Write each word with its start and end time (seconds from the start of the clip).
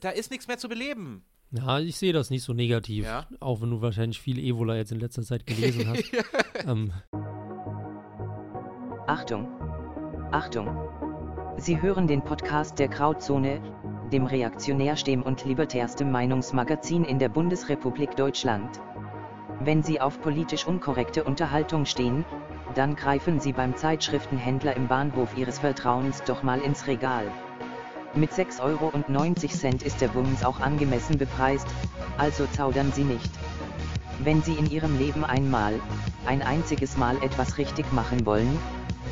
da 0.00 0.10
ist 0.10 0.30
nichts 0.30 0.48
mehr 0.48 0.58
zu 0.58 0.68
beleben. 0.68 1.24
Ja, 1.50 1.78
ich 1.78 1.96
sehe 1.96 2.14
das 2.14 2.30
nicht 2.30 2.44
so 2.44 2.54
negativ. 2.54 3.04
Ja? 3.04 3.26
Auch 3.40 3.60
wenn 3.60 3.70
du 3.70 3.82
wahrscheinlich 3.82 4.20
viel 4.20 4.38
Evola 4.38 4.76
jetzt 4.76 4.90
in 4.90 5.00
letzter 5.00 5.22
Zeit 5.22 5.46
gelesen 5.46 5.86
hast. 5.86 6.04
ähm, 6.66 6.92
Achtung! 9.06 9.48
Achtung! 10.30 10.68
Sie 11.58 11.82
hören 11.82 12.06
den 12.06 12.24
Podcast 12.24 12.78
der 12.78 12.88
Grauzone, 12.88 13.60
dem 14.10 14.24
reaktionärstem 14.24 15.22
und 15.22 15.44
libertärstem 15.44 16.10
Meinungsmagazin 16.10 17.04
in 17.04 17.18
der 17.18 17.28
Bundesrepublik 17.28 18.16
Deutschland. 18.16 18.80
Wenn 19.60 19.82
Sie 19.82 20.00
auf 20.00 20.20
politisch 20.22 20.66
unkorrekte 20.66 21.24
Unterhaltung 21.24 21.84
stehen, 21.84 22.24
dann 22.74 22.96
greifen 22.96 23.40
Sie 23.40 23.52
beim 23.52 23.76
Zeitschriftenhändler 23.76 24.74
im 24.76 24.88
Bahnhof 24.88 25.36
Ihres 25.36 25.58
Vertrauens 25.58 26.22
doch 26.24 26.42
mal 26.42 26.60
ins 26.60 26.86
Regal. 26.86 27.30
Mit 28.14 28.30
6,90 28.30 28.60
Euro 28.60 28.92
ist 29.86 30.00
der 30.02 30.08
Bums 30.08 30.44
auch 30.44 30.60
angemessen 30.60 31.16
bepreist, 31.16 31.66
also 32.18 32.46
zaudern 32.46 32.92
Sie 32.94 33.04
nicht. 33.04 33.30
Wenn 34.22 34.42
Sie 34.42 34.52
in 34.52 34.70
Ihrem 34.70 34.98
Leben 34.98 35.24
einmal, 35.24 35.80
ein 36.26 36.42
einziges 36.42 36.98
Mal 36.98 37.16
etwas 37.22 37.56
richtig 37.56 37.90
machen 37.92 38.26
wollen, 38.26 38.58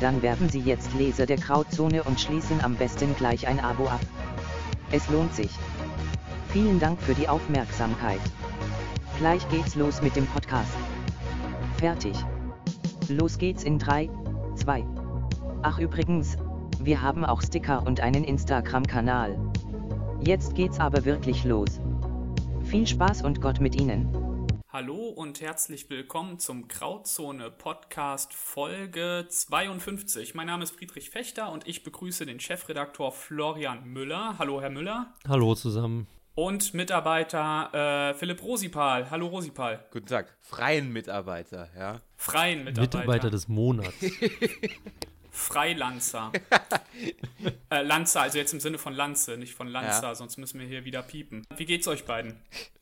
dann 0.01 0.21
werden 0.21 0.49
Sie 0.49 0.59
jetzt 0.59 0.93
Leser 0.93 1.25
der 1.25 1.37
Grauzone 1.37 2.03
und 2.03 2.19
schließen 2.19 2.63
am 2.63 2.75
besten 2.75 3.15
gleich 3.15 3.47
ein 3.47 3.59
Abo 3.59 3.87
ab. 3.87 4.01
Es 4.91 5.09
lohnt 5.09 5.33
sich. 5.33 5.51
Vielen 6.49 6.79
Dank 6.79 7.01
für 7.01 7.15
die 7.15 7.27
Aufmerksamkeit. 7.27 8.21
Gleich 9.17 9.47
geht's 9.49 9.73
los 9.73 10.01
mit 10.03 10.15
dem 10.15 10.27
Podcast. 10.27 10.73
Fertig. 11.77 12.15
Los 13.09 13.39
geht's 13.39 13.63
in 13.63 13.79
3, 13.79 14.09
2. 14.55 14.85
Ach 15.63 15.79
übrigens, 15.79 16.37
wir 16.83 17.01
haben 17.01 17.23
auch 17.23 17.41
Sticker 17.41 17.85
und 17.85 17.99
einen 17.99 18.23
Instagram-Kanal. 18.23 19.37
Jetzt 20.19 20.55
geht's 20.55 20.79
aber 20.79 21.05
wirklich 21.05 21.43
los. 21.43 21.79
Viel 22.63 22.87
Spaß 22.87 23.23
und 23.23 23.39
Gott 23.39 23.59
mit 23.59 23.79
Ihnen. 23.79 24.09
Hallo 24.69 25.09
und 25.09 25.41
herzlich 25.41 25.89
willkommen 25.89 26.39
zum 26.39 26.67
Krautzone 26.67 27.51
Podcast 27.51 28.33
Folge 28.33 29.27
52. 29.29 30.33
Mein 30.33 30.47
Name 30.47 30.63
ist 30.63 30.71
Friedrich 30.71 31.09
Fechter 31.09 31.51
und 31.51 31.67
ich 31.67 31.83
begrüße 31.83 32.25
den 32.25 32.39
Chefredaktor 32.39 33.11
Florian 33.11 33.83
Müller. 33.85 34.35
Hallo, 34.39 34.61
Herr 34.61 34.69
Müller. 34.69 35.13
hallo 35.27 35.53
zusammen. 35.53 36.07
Und 36.33 36.73
Mitarbeiter 36.73 38.11
äh, 38.11 38.13
Philipp 38.13 38.41
Rosipal. 38.41 39.11
Hallo, 39.11 39.27
Rosipal. 39.27 39.85
Guten 39.91 40.05
Tag. 40.07 40.33
Freien 40.39 40.91
Mitarbeiter, 40.91 41.67
ja. 41.77 41.99
Freien 42.15 42.63
Mitarbeiter. 42.63 42.99
Mitarbeiter 42.99 43.29
des 43.29 43.49
Monats. 43.49 43.93
Freilanzer. 45.31 46.31
äh, 47.69 47.81
Lanzer, 47.81 48.21
also 48.21 48.37
jetzt 48.37 48.53
im 48.53 48.59
Sinne 48.59 48.77
von 48.77 48.93
Lanze, 48.93 49.37
nicht 49.37 49.53
von 49.53 49.67
Lanzer, 49.67 50.09
Ja. 50.09 50.15
sonst 50.15 50.37
müssen 50.37 50.59
wir 50.59 50.67
hier 50.67 50.85
wieder 50.85 51.01
piepen. 51.01 51.43
Wie 51.55 51.65
geht's 51.65 51.87
euch 51.87 52.05
beiden? 52.05 52.35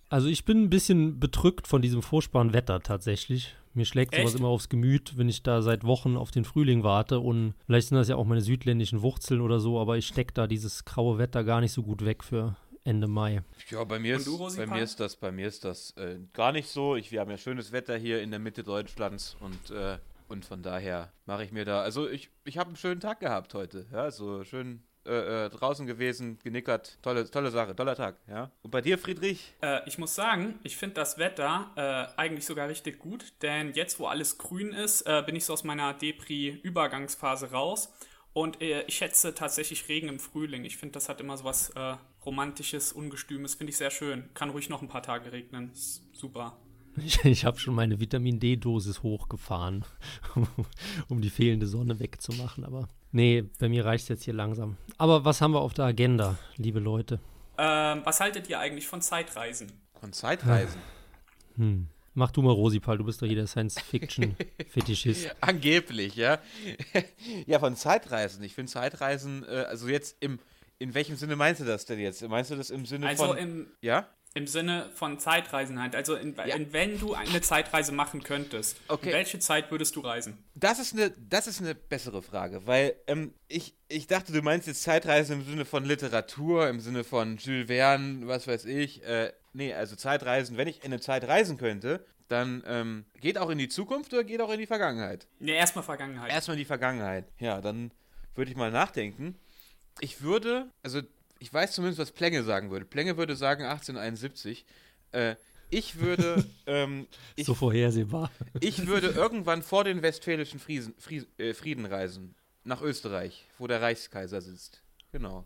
Also 0.09 0.27
ich 0.27 0.43
bin 0.43 0.63
ein 0.63 0.69
bisschen 0.69 1.19
bedrückt 1.19 1.67
von 1.67 1.81
diesem 1.81 2.01
furchtbaren 2.01 2.51
Wetter 2.51 2.81
tatsächlich. 2.81 3.55
Mir 3.75 3.85
schlägt 3.85 4.15
sowas 4.15 4.31
Echt? 4.31 4.39
immer 4.39 4.47
aufs 4.47 4.67
Gemüt, 4.67 5.17
wenn 5.17 5.29
ich 5.29 5.43
da 5.43 5.61
seit 5.61 5.83
Wochen 5.83 6.17
auf 6.17 6.31
den 6.31 6.43
Frühling 6.43 6.83
warte. 6.83 7.19
Und 7.19 7.53
vielleicht 7.67 7.89
sind 7.89 7.97
das 7.97 8.09
ja 8.09 8.15
auch 8.15 8.25
meine 8.25 8.41
südländischen 8.41 9.03
Wurzeln 9.03 9.41
oder 9.41 9.59
so, 9.59 9.79
aber 9.79 9.97
ich 9.97 10.07
stecke 10.07 10.33
da 10.33 10.47
dieses 10.47 10.85
graue 10.85 11.19
Wetter 11.19 11.43
gar 11.43 11.61
nicht 11.61 11.71
so 11.71 11.83
gut 11.83 12.03
weg 12.03 12.23
für 12.23 12.55
Ende 12.83 13.07
Mai. 13.07 13.43
Ja, 13.69 13.83
bei 13.83 13.99
mir, 13.99 14.15
Und 14.15 14.21
ist, 14.21 14.27
du, 14.27 14.37
bei 14.39 14.65
mir 14.65 14.81
ist 14.81 14.99
das, 14.99 15.15
bei 15.17 15.31
mir 15.31 15.47
ist 15.47 15.63
das 15.65 15.91
äh, 15.97 16.17
gar 16.33 16.51
nicht 16.51 16.67
so. 16.67 16.95
Ich, 16.95 17.11
wir 17.11 17.19
haben 17.19 17.29
ja 17.29 17.37
schönes 17.37 17.71
Wetter 17.71 17.95
hier 17.95 18.23
in 18.23 18.31
der 18.31 18.39
Mitte 18.39 18.63
Deutschlands 18.63 19.37
und, 19.39 19.69
äh, 19.69 19.99
und 20.29 20.45
von 20.45 20.63
daher 20.63 21.11
mache 21.25 21.43
ich 21.43 21.51
mir 21.51 21.65
da. 21.65 21.81
Also 21.81 22.07
ich, 22.07 22.29
ich 22.45 22.57
habe 22.57 22.69
einen 22.69 22.77
schönen 22.77 23.01
Tag 23.01 23.19
gehabt 23.19 23.53
heute. 23.53 23.87
Ja, 23.91 24.11
so 24.11 24.43
schön 24.43 24.83
äh, 25.05 25.45
äh, 25.45 25.49
draußen 25.49 25.87
gewesen, 25.87 26.37
genickert. 26.43 26.99
Tolle, 27.01 27.29
tolle 27.31 27.49
Sache, 27.51 27.75
toller 27.75 27.95
Tag, 27.95 28.17
ja. 28.27 28.51
Und 28.61 28.69
bei 28.69 28.81
dir, 28.81 28.99
Friedrich? 28.99 29.55
Äh, 29.61 29.79
ich 29.87 29.97
muss 29.97 30.13
sagen, 30.13 30.59
ich 30.63 30.77
finde 30.77 30.95
das 30.95 31.17
Wetter 31.17 31.71
äh, 31.75 32.19
eigentlich 32.19 32.45
sogar 32.45 32.67
richtig 32.67 32.99
gut, 32.99 33.33
denn 33.41 33.73
jetzt, 33.73 33.99
wo 33.99 34.07
alles 34.07 34.37
grün 34.37 34.71
ist, 34.71 35.01
äh, 35.03 35.23
bin 35.25 35.35
ich 35.35 35.45
so 35.45 35.53
aus 35.53 35.63
meiner 35.63 35.93
Depri-Übergangsphase 35.93 37.51
raus. 37.51 37.91
Und 38.33 38.61
äh, 38.61 38.83
ich 38.83 38.97
schätze 38.97 39.33
tatsächlich 39.33 39.87
Regen 39.89 40.09
im 40.09 40.19
Frühling. 40.19 40.63
Ich 40.63 40.77
finde, 40.77 40.93
das 40.93 41.09
hat 41.09 41.19
immer 41.21 41.37
so 41.37 41.43
was 41.45 41.73
Romantisches, 42.23 42.93
Ungestümes. 42.93 43.55
Finde 43.55 43.71
ich 43.71 43.77
sehr 43.77 43.89
schön. 43.89 44.29
Kann 44.35 44.51
ruhig 44.51 44.69
noch 44.69 44.83
ein 44.83 44.89
paar 44.89 45.01
Tage 45.01 45.31
regnen. 45.31 45.71
Ist 45.71 46.03
super. 46.13 46.57
Ich, 47.05 47.23
ich 47.25 47.45
habe 47.45 47.59
schon 47.59 47.75
meine 47.75 47.99
Vitamin 47.99 48.39
D-Dosis 48.39 49.03
hochgefahren, 49.03 49.85
um 51.09 51.21
die 51.21 51.29
fehlende 51.29 51.67
Sonne 51.67 51.99
wegzumachen. 51.99 52.65
Aber 52.65 52.87
nee, 53.11 53.43
bei 53.59 53.69
mir 53.69 53.85
reicht 53.85 54.03
es 54.03 54.09
jetzt 54.09 54.23
hier 54.23 54.33
langsam. 54.33 54.77
Aber 54.97 55.25
was 55.25 55.41
haben 55.41 55.53
wir 55.53 55.61
auf 55.61 55.73
der 55.73 55.85
Agenda, 55.85 56.37
liebe 56.57 56.79
Leute? 56.79 57.19
Ähm, 57.57 58.01
was 58.03 58.19
haltet 58.19 58.49
ihr 58.49 58.59
eigentlich 58.59 58.87
von 58.87 59.01
Zeitreisen? 59.01 59.71
Von 59.99 60.13
Zeitreisen. 60.13 60.81
Hm. 61.55 61.87
Mach 62.13 62.31
du 62.31 62.41
mal 62.41 62.53
Rosipal, 62.53 62.97
du 62.97 63.03
bist 63.03 63.21
doch 63.21 63.27
hier 63.27 63.35
der 63.35 63.47
Science-Fiction-Fetischist. 63.47 65.35
Angeblich, 65.41 66.15
ja. 66.15 66.39
ja, 67.45 67.59
von 67.59 67.75
Zeitreisen. 67.75 68.43
Ich 68.43 68.55
finde 68.55 68.71
Zeitreisen, 68.71 69.43
äh, 69.43 69.65
also 69.67 69.89
jetzt 69.89 70.15
im, 70.21 70.39
in 70.79 70.93
welchem 70.93 71.17
Sinne 71.17 71.35
meinst 71.35 71.59
du 71.61 71.65
das 71.65 71.85
denn 71.85 71.99
jetzt? 71.99 72.25
Meinst 72.27 72.51
du 72.51 72.55
das 72.55 72.69
im 72.69 72.85
Sinne 72.85 73.07
Also 73.07 73.27
von. 73.27 73.37
im, 73.37 73.67
ja? 73.81 74.07
Im 74.35 74.45
Sinne 74.47 74.89
von 74.93 75.17
Zeitreisen 75.19 75.81
halt. 75.81 75.95
Also 75.95 76.15
in, 76.15 76.35
Ja. 76.35 76.55
in, 76.55 76.71
wenn 76.71 76.99
du 76.99 77.13
eine 77.15 77.41
Zeitreise 77.41 77.91
machen 77.91 78.21
könntest, 78.23 78.77
Okay. 78.87 79.07
in 79.07 79.13
welche 79.13 79.39
Zeit 79.39 79.71
würdest 79.71 79.95
du 79.95 80.01
reisen? 80.01 80.37
Das 80.55 80.77
ist 80.79 80.93
eine, 80.93 81.11
das 81.11 81.47
ist 81.47 81.61
eine 81.61 81.73
bessere 81.75 82.21
Frage, 82.21 82.65
weil 82.67 82.95
ähm, 83.07 83.33
ich, 83.47 83.75
ich 83.87 84.05
dachte, 84.07 84.31
du 84.31 84.41
meinst 84.41 84.67
jetzt 84.67 84.83
Zeitreisen 84.83 85.41
im 85.41 85.45
Sinne 85.45 85.65
von 85.65 85.83
Literatur, 85.83 86.67
im 86.69 86.79
Sinne 86.79 87.03
von 87.03 87.37
Jules 87.37 87.67
Verne, 87.67 88.27
was 88.27 88.47
weiß 88.47 88.65
ich. 88.65 89.03
Äh, 89.03 89.33
nee, 89.53 89.73
also 89.73 89.95
Zeitreisen, 89.95 90.57
wenn 90.57 90.67
ich 90.67 90.79
in 90.83 90.85
eine 90.93 90.99
Zeit 91.01 91.23
reisen 91.27 91.57
könnte, 91.57 92.05
dann 92.27 92.61
ähm, 92.67 93.05
geht 93.19 93.39
auch 93.39 93.49
in 93.49 93.57
die 93.57 93.69
Zukunft 93.69 94.13
oder 94.13 94.23
geht 94.23 94.39
auch 94.41 94.51
in 94.51 94.59
die 94.59 94.67
Vergangenheit? 94.67 95.27
Ne, 95.39 95.53
erstmal 95.53 95.83
Vergangenheit. 95.83 96.31
Erstmal 96.31 96.55
in 96.55 96.59
die 96.59 96.65
Vergangenheit. 96.65 97.25
Ja, 97.39 97.59
dann 97.61 97.91
würde 98.35 98.51
ich 98.51 98.57
mal 98.57 98.69
nachdenken. 98.69 99.35
Ich 100.01 100.21
würde, 100.21 100.69
also 100.83 101.01
ich 101.39 101.53
weiß 101.53 101.73
zumindest, 101.73 101.99
was 101.99 102.11
Plenge 102.11 102.43
sagen 102.43 102.69
würde. 102.69 102.85
Plenge 102.85 103.17
würde 103.17 103.35
sagen 103.35 103.63
1871. 103.63 104.65
Äh, 105.11 105.35
ich 105.69 105.99
würde, 105.99 106.45
ähm, 106.67 107.07
ich 107.35 107.45
so 107.45 107.53
vorhersehbar. 107.53 108.31
ich 108.59 108.87
würde 108.87 109.07
irgendwann 109.07 109.63
vor 109.63 109.83
den 109.83 110.01
westfälischen 110.01 110.59
Friesen, 110.59 110.93
Fries, 110.97 111.27
äh, 111.37 111.53
Frieden 111.53 111.85
reisen. 111.85 112.35
Nach 112.63 112.81
Österreich, 112.81 113.47
wo 113.57 113.67
der 113.67 113.81
Reichskaiser 113.81 114.41
sitzt. 114.41 114.83
Genau. 115.11 115.45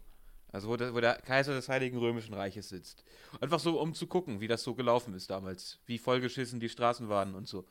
Also 0.52 0.68
wo 0.70 0.78
der, 0.78 0.94
wo 0.94 1.00
der 1.00 1.16
Kaiser 1.16 1.54
des 1.54 1.70
Heiligen 1.70 1.98
Römischen 1.98 2.34
Reiches 2.34 2.70
sitzt. 2.70 3.04
Einfach 3.42 3.60
so, 3.60 3.80
um 3.80 3.94
zu 3.94 4.08
gucken, 4.08 4.40
wie 4.42 4.48
das 4.48 4.64
so 4.64 4.76
gelaufen 4.76 5.14
ist 5.14 5.30
damals. 5.30 5.80
Wie 5.86 5.98
vollgeschissen 5.98 6.60
die 6.60 6.70
Straßen 6.70 7.10
waren 7.10 7.34
und 7.34 7.48
so. 7.48 7.66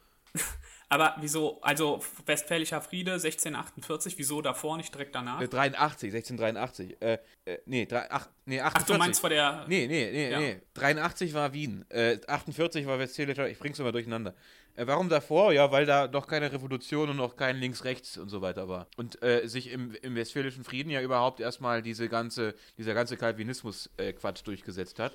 Aber 0.89 1.17
wieso, 1.21 1.59
also 1.63 2.05
Westfälischer 2.27 2.83
Friede 2.83 3.13
1648, 3.13 4.19
wieso 4.19 4.43
davor, 4.43 4.77
nicht 4.77 4.93
direkt 4.93 5.15
danach? 5.15 5.41
Äh, 5.41 5.49
83, 5.49 6.13
1683. 6.13 7.01
Äh, 7.01 7.19
äh, 7.47 7.59
nee, 7.65 7.87
drei, 7.87 8.11
ach, 8.11 8.29
nee, 8.45 8.61
48. 8.61 8.83
Ach, 8.83 8.87
du 8.87 8.99
meinst 8.99 9.21
vor 9.23 9.31
der. 9.31 9.65
Nee, 9.69 9.87
nee, 9.87 10.11
nee, 10.13 10.31
Ja. 10.31 10.39
nee. 10.39 10.61
83 10.75 11.33
war 11.33 11.55
Wien. 11.55 11.87
Äh, 11.89 12.19
48 12.27 12.87
war 12.87 12.99
Westfälischer. 12.99 13.49
Ich 13.49 13.59
bring's 13.59 13.79
immer 13.79 13.91
durcheinander. 13.91 14.35
Äh, 14.77 14.87
warum 14.87 15.09
davor? 15.09 15.55
Ja, 15.55 15.73
weil 15.73 15.87
da 15.87 16.09
noch 16.09 16.27
keine 16.27 16.53
Revolution 16.53 17.09
und 17.09 17.17
noch 17.17 17.37
kein 17.37 17.57
Links-Rechts 17.57 18.19
und 18.19 18.29
so 18.29 18.43
weiter 18.43 18.69
war. 18.69 18.87
Und 18.99 19.23
äh, 19.23 19.47
sich 19.49 19.71
im, 19.71 19.95
im 20.03 20.15
Westfälischen 20.15 20.63
Frieden 20.63 20.91
ja 20.91 21.01
überhaupt 21.01 21.41
erstmal 21.41 21.81
diese 21.81 22.11
ganze, 22.11 22.55
dieser 22.77 22.93
ganze 22.93 23.17
Calvinismus-Quatsch 23.17 24.43
durchgesetzt 24.45 24.99
hat. 24.99 25.13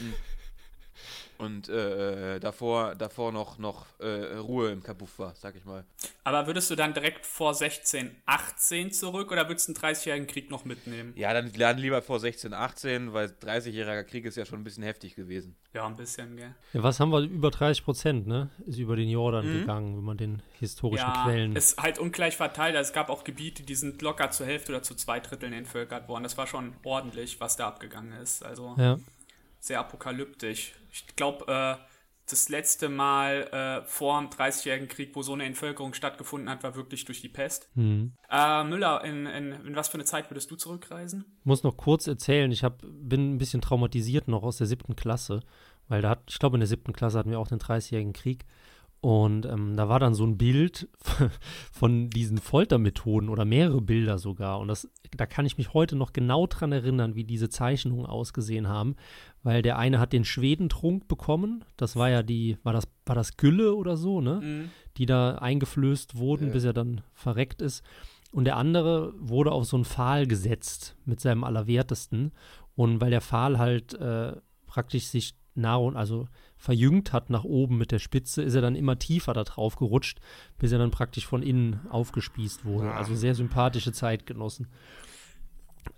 Und 1.39 1.69
äh, 1.69 2.41
davor, 2.41 2.97
davor 2.97 3.31
noch, 3.31 3.59
noch 3.59 3.87
äh, 4.01 4.37
Ruhe 4.39 4.73
im 4.73 4.83
Kabuff 4.83 5.21
war, 5.21 5.35
sag 5.37 5.55
ich 5.55 5.65
mal. 5.65 5.85
Aber 6.25 6.49
würdest 6.49 6.69
du 6.69 6.75
dann 6.75 6.95
direkt 6.95 7.25
vor 7.25 7.51
1618 7.51 8.93
zurück 8.93 9.31
oder 9.31 9.49
würdest 9.49 9.69
du 9.69 9.73
den 9.73 9.81
30-jährigen 9.81 10.27
Krieg 10.27 10.51
noch 10.51 10.65
mitnehmen? 10.65 11.13
Ja, 11.17 11.33
dann 11.33 11.53
lernen 11.53 11.79
lieber 11.81 12.03
vor 12.03 12.19
16, 12.21 12.53
18, 12.53 13.13
weil 13.13 13.27
30-jähriger 13.29 14.05
Krieg 14.05 14.25
ist 14.25 14.37
ja 14.37 14.45
schon 14.45 14.61
ein 14.61 14.65
bisschen 14.65 14.83
heftig 14.83 15.15
gewesen. 15.15 15.57
Ja, 15.75 15.87
ein 15.87 15.97
bisschen, 15.97 16.37
gell? 16.37 16.55
Ja, 16.73 16.83
was 16.83 16.99
haben 16.99 17.11
wir? 17.13 17.21
Über 17.21 17.51
30 17.51 17.85
Prozent, 17.85 18.27
ne? 18.27 18.51
Ist 18.67 18.79
über 18.79 18.97
den 18.97 19.09
Jordan 19.09 19.45
gegangen, 19.47 19.97
wenn 19.97 20.05
man 20.05 20.17
den 20.17 20.43
historischen 20.59 21.07
Ja, 21.07 21.25
Quellen. 21.25 21.55
ist 21.55 21.81
halt 21.81 21.99
ungleich 21.99 22.37
verteilt. 22.37 22.75
Also 22.75 22.89
es 22.89 22.95
gab 22.95 23.11
auch 23.11 23.23
Gebiete, 23.25 23.63
die 23.63 23.75
sind 23.75 24.03
locker 24.03 24.31
zur 24.31 24.47
Hälfte 24.47 24.73
oder 24.73 24.83
zu 24.83 24.95
zwei 24.95 25.21
Dritteln 25.21 25.53
entvölkert 25.53 26.09
worden. 26.09 26.25
Das 26.25 26.37
war 26.37 26.47
schon 26.47 26.75
ordentlich, 26.85 27.41
was 27.41 27.57
da 27.57 27.69
abgegangen 27.69 28.13
ist. 28.21 28.45
Also 28.45 28.75
ja. 28.79 28.99
Sehr 29.59 29.81
apokalyptisch. 29.81 30.73
Ich 30.93 31.07
glaube, 31.17 31.47
äh, 31.53 31.85
das 32.31 32.49
letzte 32.49 32.89
Mal 32.89 33.83
äh, 33.85 33.89
vor 33.89 34.21
dem 34.21 34.29
30-jährigen 34.29 34.89
Krieg, 34.89 35.15
wo 35.15 35.23
so 35.23 35.33
eine 35.33 35.45
Entvölkerung 35.45 35.95
stattgefunden 35.95 36.51
hat, 36.51 36.63
war 36.63 36.75
wirklich 36.75 37.05
durch 37.05 37.21
die 37.21 37.29
Pest. 37.29 37.69
Hm. 37.75 38.13
Äh, 38.31 38.65
Müller, 38.65 39.03
in, 39.05 39.27
in, 39.27 39.53
in 39.53 39.77
was 39.77 39.89
für 39.89 39.95
eine 39.95 40.05
Zeit 40.05 40.31
würdest 40.31 40.51
du 40.51 40.57
zurückreisen? 40.57 41.25
muss 41.45 41.63
noch 41.63 41.77
kurz 41.77 42.07
erzählen, 42.07 42.53
ich 42.53 42.65
hab, 42.65 42.83
bin 42.83 43.35
ein 43.35 43.39
bisschen 43.39 43.61
traumatisiert 43.61 44.29
noch 44.29 44.43
aus 44.43 44.59
der 44.59 44.67
siebten 44.67 44.97
Klasse, 44.97 45.41
weil 45.89 46.03
da 46.03 46.11
hat, 46.11 46.25
ich 46.29 46.39
glaube, 46.39 46.57
in 46.57 46.61
der 46.61 46.69
siebten 46.69 46.93
Klasse 46.93 47.19
hatten 47.19 47.31
wir 47.31 47.39
auch 47.39 47.49
den 47.49 47.59
30-jährigen 47.59 48.13
Krieg. 48.13 48.45
Und 49.01 49.47
ähm, 49.47 49.77
da 49.77 49.89
war 49.89 50.01
dann 50.01 50.15
so 50.15 50.25
ein 50.25 50.37
Bild 50.39 50.89
von 51.73 52.11
diesen 52.11 52.39
Foltermethoden 52.39 53.29
oder 53.29 53.45
mehrere 53.45 53.81
Bilder 53.81 54.19
sogar. 54.19 54.59
Und 54.59 54.67
das, 54.69 54.89
da 55.17 55.25
kann 55.27 55.47
ich 55.47 55.57
mich 55.57 55.73
heute 55.73 55.95
noch 55.95 56.13
genau 56.13 56.47
dran 56.49 56.73
erinnern, 56.73 57.15
wie 57.15 57.23
diese 57.25 57.49
Zeichnungen 57.49 58.07
ausgesehen 58.07 58.67
haben. 58.69 58.97
Weil 59.45 59.63
der 59.63 59.79
eine 59.79 60.01
hat 60.01 60.13
den 60.13 60.25
Schwedentrunk 60.25 61.07
bekommen. 61.07 61.65
Das 61.77 61.95
war 61.95 62.11
ja 62.11 62.25
die, 62.25 62.59
war 62.65 62.73
das, 62.73 62.89
war 63.07 63.15
das 63.15 63.37
Gülle 63.37 63.75
oder 63.77 63.97
so, 63.97 64.21
ne? 64.21 64.41
Mhm. 64.43 64.71
Die 64.97 65.07
da 65.07 65.37
eingeflößt 65.37 66.17
wurden, 66.19 66.49
Ja. 66.49 66.53
bis 66.55 66.65
er 66.65 66.73
dann 66.73 67.03
verreckt 67.15 67.63
ist. 67.63 67.85
Und 68.33 68.45
der 68.47 68.57
andere 68.57 69.15
wurde 69.17 69.53
auf 69.53 69.65
so 69.65 69.77
einen 69.77 69.85
Pfahl 69.85 70.27
gesetzt 70.27 70.97
mit 71.05 71.21
seinem 71.21 71.45
Allerwertesten. 71.45 72.33
Und 72.75 73.01
weil 73.01 73.11
der 73.11 73.21
Pfahl 73.21 73.59
halt 73.59 73.95
äh, 73.95 74.33
praktisch 74.67 75.07
sich 75.07 75.35
Nahrung, 75.55 75.97
also 75.97 76.27
verjüngt 76.59 77.13
hat 77.13 77.31
nach 77.31 77.45
oben 77.45 77.79
mit 77.79 77.93
der 77.93 78.01
Spitze, 78.01 78.43
ist 78.43 78.55
er 78.55 78.61
dann 78.61 78.75
immer 78.75 78.99
tiefer 78.99 79.33
da 79.33 79.45
drauf 79.45 79.77
gerutscht, 79.77 80.19
bis 80.59 80.73
er 80.73 80.79
dann 80.79 80.91
praktisch 80.91 81.27
von 81.27 81.43
innen 81.43 81.81
aufgespießt 81.89 82.65
wurde. 82.65 82.91
Ah. 82.91 82.97
Also 82.97 83.15
sehr 83.15 83.35
sympathische 83.35 83.93
Zeitgenossen. 83.93 84.67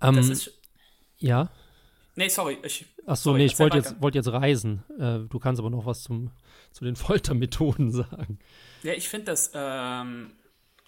Ähm, 0.00 0.16
Das 0.16 0.28
ist. 0.28 0.60
ja. 1.18 1.50
Nee, 2.16 2.28
sorry. 2.28 2.58
Ich, 2.62 2.84
Ach 3.06 3.16
so, 3.16 3.30
sorry, 3.30 3.38
nee, 3.38 3.46
ich 3.46 3.58
wollte 3.58 3.78
jetzt, 3.78 4.00
wollte 4.02 4.18
jetzt 4.18 4.30
reisen. 4.30 4.82
Äh, 4.98 5.20
du 5.20 5.38
kannst 5.38 5.58
aber 5.58 5.70
noch 5.70 5.86
was 5.86 6.02
zum, 6.02 6.30
zu 6.70 6.84
den 6.84 6.96
Foltermethoden 6.96 7.90
sagen. 7.90 8.38
Ja, 8.82 8.92
ich 8.92 9.08
finde 9.08 9.26
das 9.26 9.52
ähm, 9.54 10.32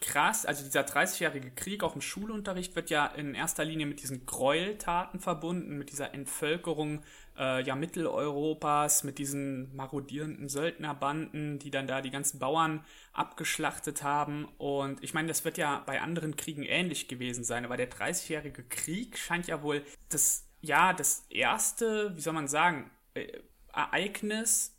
krass. 0.01 0.45
Also 0.45 0.65
dieser 0.65 0.83
30-jährige 0.83 1.53
Krieg, 1.53 1.83
auch 1.83 1.95
im 1.95 2.03
Schulunterricht, 2.03 2.77
wird 2.77 2.91
ja 2.91 3.07
in 3.07 3.35
erster 3.35 3.65
Linie 3.65 3.87
mit 3.87 4.03
diesen 4.03 4.27
Gräueltaten 4.27 5.21
verbunden, 5.21 5.79
mit 5.79 5.91
dieser 5.91 6.13
Entvölkerung 6.13 7.03
äh, 7.39 7.63
ja 7.63 7.75
Mitteleuropas, 7.75 9.05
mit 9.05 9.19
diesen 9.19 9.75
marodierenden 9.75 10.49
Söldnerbanden, 10.49 11.59
die 11.59 11.71
dann 11.71 11.87
da 11.87 12.01
die 12.01 12.11
ganzen 12.11 12.39
Bauern 12.39 12.85
abgeschlachtet 13.13 14.03
haben. 14.03 14.47
Und 14.59 15.03
ich 15.03 15.15
meine, 15.15 15.29
das 15.29 15.45
wird 15.45 15.59
ja 15.59 15.83
bei 15.87 16.01
anderen 16.01 16.37
Kriegen 16.37 16.63
ähnlich 16.63 17.09
gewesen 17.09 17.45
sein, 17.45 17.65
aber 17.65 17.77
der 17.77 17.91
30-jährige 17.91 18.65
Krieg 18.65 19.19
scheint 19.19 19.47
ja 19.47 19.63
wohl 19.63 19.83
das, 20.09 20.49
ja, 20.61 20.93
das 20.93 21.27
erste, 21.31 22.17
wie 22.17 22.21
soll 22.21 22.35
man 22.35 22.49
sagen, 22.49 22.91
äh, 23.15 23.41
Ereignis 23.73 24.72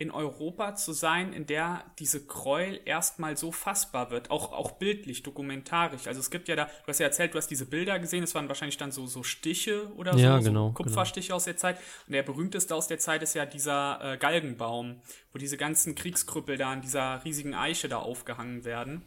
in 0.00 0.10
Europa 0.10 0.76
zu 0.76 0.94
sein, 0.94 1.34
in 1.34 1.46
der 1.46 1.84
diese 1.98 2.24
Gräuel 2.24 2.80
erstmal 2.86 3.36
so 3.36 3.52
fassbar 3.52 4.10
wird, 4.10 4.30
auch, 4.30 4.50
auch 4.50 4.72
bildlich, 4.72 5.22
dokumentarisch. 5.22 6.06
Also 6.06 6.20
es 6.20 6.30
gibt 6.30 6.48
ja 6.48 6.56
da, 6.56 6.64
du 6.64 6.86
hast 6.88 7.00
ja 7.00 7.06
erzählt, 7.06 7.34
du 7.34 7.38
hast 7.38 7.48
diese 7.48 7.66
Bilder 7.66 7.98
gesehen, 7.98 8.24
es 8.24 8.34
waren 8.34 8.48
wahrscheinlich 8.48 8.78
dann 8.78 8.92
so, 8.92 9.06
so 9.06 9.22
Stiche 9.22 9.92
oder 9.96 10.16
Ja, 10.16 10.38
so, 10.38 10.48
genau, 10.48 10.68
so 10.68 10.72
Kupferstiche 10.72 11.34
aus 11.34 11.44
der 11.44 11.58
Zeit. 11.58 11.76
Und 12.06 12.14
der 12.14 12.22
berühmteste 12.22 12.74
aus 12.74 12.88
der 12.88 12.98
Zeit 12.98 13.22
ist 13.22 13.34
ja 13.34 13.44
dieser 13.44 14.14
äh, 14.14 14.16
Galgenbaum, 14.16 15.02
wo 15.34 15.38
diese 15.38 15.58
ganzen 15.58 15.94
Kriegskrüppel 15.94 16.56
da 16.56 16.72
an 16.72 16.80
dieser 16.80 17.22
riesigen 17.26 17.54
Eiche 17.54 17.90
da 17.90 17.98
aufgehangen 17.98 18.64
werden. 18.64 19.02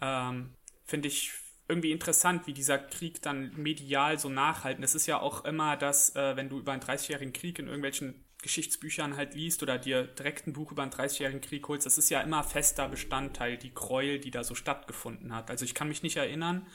Ähm, 0.00 0.54
Finde 0.86 1.08
ich 1.08 1.32
irgendwie 1.68 1.92
interessant, 1.92 2.46
wie 2.46 2.54
dieser 2.54 2.78
Krieg 2.78 3.20
dann 3.20 3.52
medial 3.54 4.18
so 4.18 4.30
nachhalten. 4.30 4.82
Es 4.82 4.94
ist 4.94 5.06
ja 5.06 5.20
auch 5.20 5.44
immer 5.44 5.76
das, 5.76 6.16
äh, 6.16 6.36
wenn 6.36 6.48
du 6.48 6.58
über 6.58 6.72
einen 6.72 6.80
30-jährigen 6.80 7.34
Krieg 7.34 7.58
in 7.58 7.66
irgendwelchen 7.66 8.25
Geschichtsbüchern 8.42 9.16
halt 9.16 9.34
liest 9.34 9.62
oder 9.62 9.78
dir 9.78 10.04
direkt 10.04 10.46
ein 10.46 10.52
Buch 10.52 10.72
über 10.72 10.82
einen 10.82 10.92
30-jährigen 10.92 11.40
Krieg 11.40 11.66
holst, 11.68 11.86
das 11.86 11.98
ist 11.98 12.10
ja 12.10 12.20
immer 12.20 12.44
fester 12.44 12.88
Bestandteil, 12.88 13.56
die 13.56 13.74
Gräuel, 13.74 14.18
die 14.18 14.30
da 14.30 14.44
so 14.44 14.54
stattgefunden 14.54 15.34
hat. 15.34 15.50
Also 15.50 15.64
ich 15.64 15.74
kann 15.74 15.88
mich 15.88 16.02
nicht 16.02 16.16
erinnern, 16.16 16.66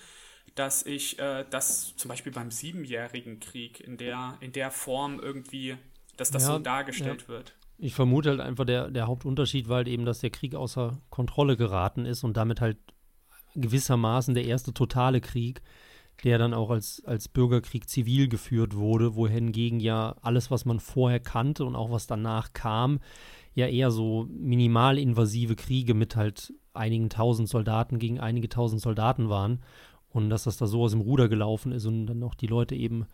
dass 0.56 0.86
ich 0.86 1.20
äh, 1.20 1.46
das 1.50 1.96
zum 1.96 2.10
Beispiel 2.10 2.32
beim 2.32 2.52
siebenjährigen 2.52 3.40
Krieg 3.40 3.80
in 3.80 3.98
der, 3.98 4.38
in 4.42 4.52
der 4.52 4.72
Form 4.72 5.20
irgendwie, 5.20 5.78
dass 6.18 6.32
das 6.32 6.44
Ja, 6.44 6.54
so 6.54 6.60
dargestellt 6.60 7.28
wird. 7.28 7.56
Ich 7.78 7.94
vermute 7.96 8.30
halt 8.30 8.42
einfach, 8.42 8.66
der, 8.66 8.92
der 8.92 9.08
Hauptunterschied 9.08 9.70
war 9.70 9.78
halt 9.78 9.88
eben, 9.88 10.06
dass 10.06 10.20
der 10.20 10.30
Krieg 10.30 10.56
außer 10.56 11.02
Kontrolle 11.10 11.58
geraten 11.58 12.06
ist 12.06 12.24
und 12.24 12.38
damit 12.38 12.62
halt 12.62 12.78
gewissermaßen 13.56 14.34
der 14.34 14.46
erste 14.46 14.74
totale 14.74 15.22
Krieg, 15.22 15.62
der 16.24 16.38
dann 16.38 16.54
auch 16.54 16.70
als, 16.70 17.04
als 17.06 17.28
Bürgerkrieg 17.28 17.90
zivil 17.90 18.28
geführt 18.28 18.76
wurde, 18.76 19.16
wohingegen 19.16 19.80
ja 19.80 20.16
alles, 20.22 20.52
was 20.52 20.66
man 20.66 20.80
vorher 20.80 21.20
kannte 21.20 21.66
und 21.66 21.76
auch 21.76 21.92
was 21.92 22.08
danach 22.08 22.54
kam, 22.54 23.00
ja 23.54 23.68
eher 23.68 23.92
so 23.92 24.28
minimalinvasive 24.30 25.56
Kriege 25.56 25.94
mit 25.94 26.16
halt 26.16 26.54
einigen 26.74 27.10
tausend 27.10 27.50
Soldaten 27.50 28.00
gegen 28.00 28.20
einige 28.20 28.50
tausend 28.50 28.82
Soldaten 28.82 29.30
waren. 29.30 29.60
Und 30.10 30.30
dass 30.30 30.44
das 30.44 30.58
da 30.58 30.68
so 30.68 30.84
aus 30.84 30.92
dem 30.92 31.02
Ruder 31.02 31.30
gelaufen 31.30 31.72
ist 31.72 31.86
und 31.86 32.06
dann 32.06 32.20
noch 32.20 32.36
die 32.36 32.48
Leute 32.48 32.76
eben 32.76 33.06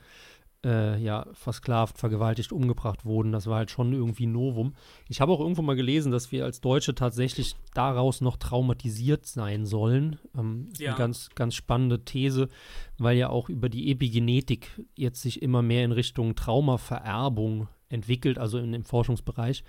äh, 0.66 1.02
ja, 1.02 1.26
versklavt, 1.34 1.98
vergewaltigt, 1.98 2.52
umgebracht 2.52 3.06
wurden. 3.06 3.32
Das 3.32 3.48
war 3.48 3.58
halt 3.58 3.72
schon 3.72 3.94
irgendwie 3.94 4.26
Novum. 4.26 4.76
Ich 5.08 5.22
habe 5.22 5.32
auch 5.32 5.40
irgendwo 5.40 5.62
mal 5.62 5.76
gelesen, 5.76 6.12
dass 6.12 6.32
wir 6.32 6.46
als 6.46 6.62
Deutsche 6.62 6.96
tatsächlich 6.96 7.56
daraus 7.74 8.22
noch 8.22 8.38
traumatisiert 8.38 9.26
sein 9.26 9.66
sollen. 9.66 10.20
Ähm, 10.38 10.70
Ja. 10.78 10.90
Eine 10.90 10.98
ganz, 10.98 11.30
ganz 11.36 11.56
spannende 11.56 12.04
These, 12.04 12.50
weil 12.98 13.18
ja 13.18 13.30
auch 13.30 13.50
über 13.50 13.70
die 13.70 13.92
Epigenetik 13.92 14.84
jetzt 14.96 15.22
sich 15.22 15.42
immer 15.42 15.62
mehr 15.62 15.86
in 15.86 15.92
Richtung 15.92 16.36
Traumavererbung 16.36 17.68
entwickelt, 17.90 18.38
also 18.38 18.58
in 18.58 18.72
dem 18.72 18.84
Forschungsbereich, 18.84 19.64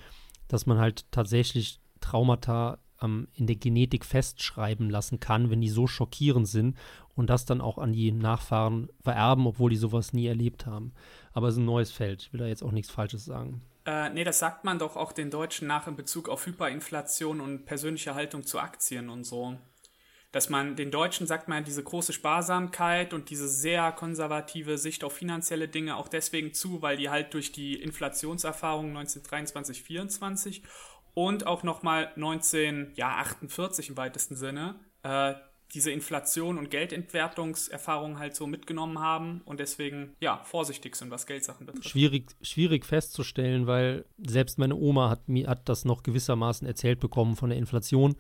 dass 0.49 0.67
man 0.67 0.79
halt 0.79 1.07
tatsächlich 1.13 1.81
Traumata 2.01 2.79
ähm, 3.03 3.29
in 3.35 3.47
der 3.47 3.57
Genetik 3.57 4.05
festschreiben 4.05 4.91
lassen 4.91 5.21
kann, 5.21 5.51
wenn 5.51 5.61
die 5.61 5.69
so 5.69 5.87
schockierend 5.87 6.49
sind 6.49 6.77
und 7.19 7.29
das 7.29 7.45
dann 7.45 7.61
auch 7.61 7.79
an 7.79 7.93
die 7.93 8.13
Nachfahren 8.13 8.89
vererben, 9.01 9.47
obwohl 9.47 9.71
die 9.71 9.77
sowas 9.77 10.13
nie 10.13 10.29
erlebt 10.29 10.67
haben. 10.67 10.93
Aber 11.33 11.49
es 11.49 11.55
ist 11.55 11.61
ein 11.61 11.67
neues 11.67 11.91
Feld. 11.91 12.23
Ich 12.23 12.33
will 12.33 12.41
da 12.41 12.47
jetzt 12.47 12.63
auch 12.63 12.71
nichts 12.71 12.91
Falsches 12.91 13.25
sagen. 13.25 13.61
Äh, 13.85 14.11
nee, 14.11 14.23
das 14.23 14.39
sagt 14.39 14.65
man 14.65 14.79
doch 14.79 14.97
auch 14.97 15.13
den 15.13 15.31
Deutschen 15.31 15.67
nach 15.67 15.89
in 15.89 15.97
Bezug 15.97 16.29
auf 16.29 16.47
Hyperinflation 16.47 17.41
und 17.41 17.65
persönliche 17.65 18.15
Haltung 18.15 18.45
zu 18.45 18.61
Aktien 18.61 19.11
und 19.11 19.25
so. 19.25 19.59
Dass 20.31 20.49
man 20.49 20.77
den 20.77 20.91
Deutschen 20.91 21.27
sagt 21.27 21.49
man 21.49 21.65
diese 21.65 21.83
große 21.83 22.13
Sparsamkeit 22.13 23.13
und 23.13 23.31
diese 23.31 23.49
sehr 23.49 23.91
konservative 23.93 24.79
Sicht 24.79 25.03
auf 25.03 25.15
finanzielle 25.15 25.67
Dinge 25.67 25.97
auch 25.97 26.07
deswegen 26.07 26.55
zu, 26.55 26.83
weil 26.83 26.99
die 26.99 27.11
halt 27.11 27.35
durch 27.35 27.51
die 27.51 27.75
Inflationserfahrung 27.83 28.91
1923, 28.97 29.83
24 29.83 30.63
und 31.15 31.47
auch 31.47 31.65
nochmal 31.65 32.13
1948 32.15 33.89
im 33.89 33.97
weitesten 33.97 34.37
Sinne 34.37 34.79
äh, 35.03 35.35
diese 35.75 35.91
Inflation 35.91 36.57
und 36.57 36.71
Geldentwertungserfahrung 36.71 38.19
halt 38.19 38.35
so 38.35 38.47
mitgenommen 38.47 39.01
haben 39.01 39.43
und 39.45 39.61
deswegen 39.61 40.17
ja 40.21 40.41
vorsichtig 40.45 40.97
sind, 40.97 41.11
was 41.11 41.27
Geldsachen 41.27 41.67
betrifft. 41.67 41.89
Schwierig, 41.89 42.31
schwierig 42.41 42.87
festzustellen, 42.87 43.67
weil 43.67 44.07
selbst 44.19 44.59
meine 44.59 44.77
Oma 44.77 45.11
hat 45.11 45.29
mir 45.29 45.47
hat 45.49 45.69
das 45.69 45.85
noch 45.85 46.03
gewissermaßen 46.03 46.67
erzählt 46.67 47.01
bekommen 47.01 47.37
von 47.37 47.51
der 47.51 47.59
Inflation 47.59 48.17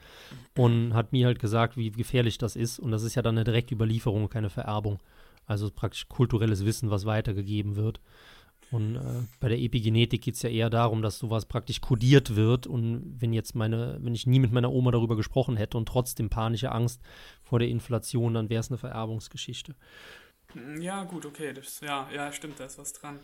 und 0.56 0.92
hat 0.92 1.12
mir 1.12 1.26
halt 1.26 1.38
gesagt, 1.38 1.76
wie 1.76 1.90
gefährlich 1.90 2.36
das 2.36 2.54
ist. 2.54 2.78
Und 2.78 2.90
das 2.90 3.02
ist 3.02 3.14
ja 3.14 3.22
dann 3.22 3.36
eine 3.36 3.44
direkte 3.44 3.74
Überlieferung, 3.74 4.28
keine 4.28 4.50
Vererbung. 4.50 4.98
Also 5.46 5.70
praktisch 5.70 6.08
kulturelles 6.08 6.66
Wissen, 6.66 6.90
was 6.90 7.06
weitergegeben 7.06 7.76
wird. 7.76 8.00
Und 8.70 8.96
äh, 8.96 9.00
bei 9.40 9.48
der 9.48 9.58
Epigenetik 9.58 10.22
geht 10.22 10.34
es 10.34 10.42
ja 10.42 10.50
eher 10.50 10.68
darum, 10.68 11.00
dass 11.00 11.18
sowas 11.18 11.46
praktisch 11.46 11.80
kodiert 11.80 12.36
wird. 12.36 12.66
Und 12.66 13.16
wenn 13.18 13.32
jetzt 13.32 13.54
meine, 13.54 13.98
wenn 14.00 14.14
ich 14.14 14.26
nie 14.26 14.38
mit 14.38 14.52
meiner 14.52 14.72
Oma 14.72 14.90
darüber 14.90 15.16
gesprochen 15.16 15.56
hätte 15.56 15.78
und 15.78 15.86
trotzdem 15.86 16.28
panische 16.28 16.72
Angst 16.72 17.00
vor 17.42 17.58
der 17.58 17.68
Inflation, 17.68 18.34
dann 18.34 18.50
wäre 18.50 18.60
es 18.60 18.70
eine 18.70 18.78
Vererbungsgeschichte. 18.78 19.74
Ja, 20.80 21.04
gut, 21.04 21.26
okay, 21.26 21.52
das, 21.52 21.80
ja, 21.80 22.08
ja, 22.14 22.32
stimmt, 22.32 22.60
da 22.60 22.64
ist 22.64 22.78
was 22.78 22.92
dran. 22.92 23.18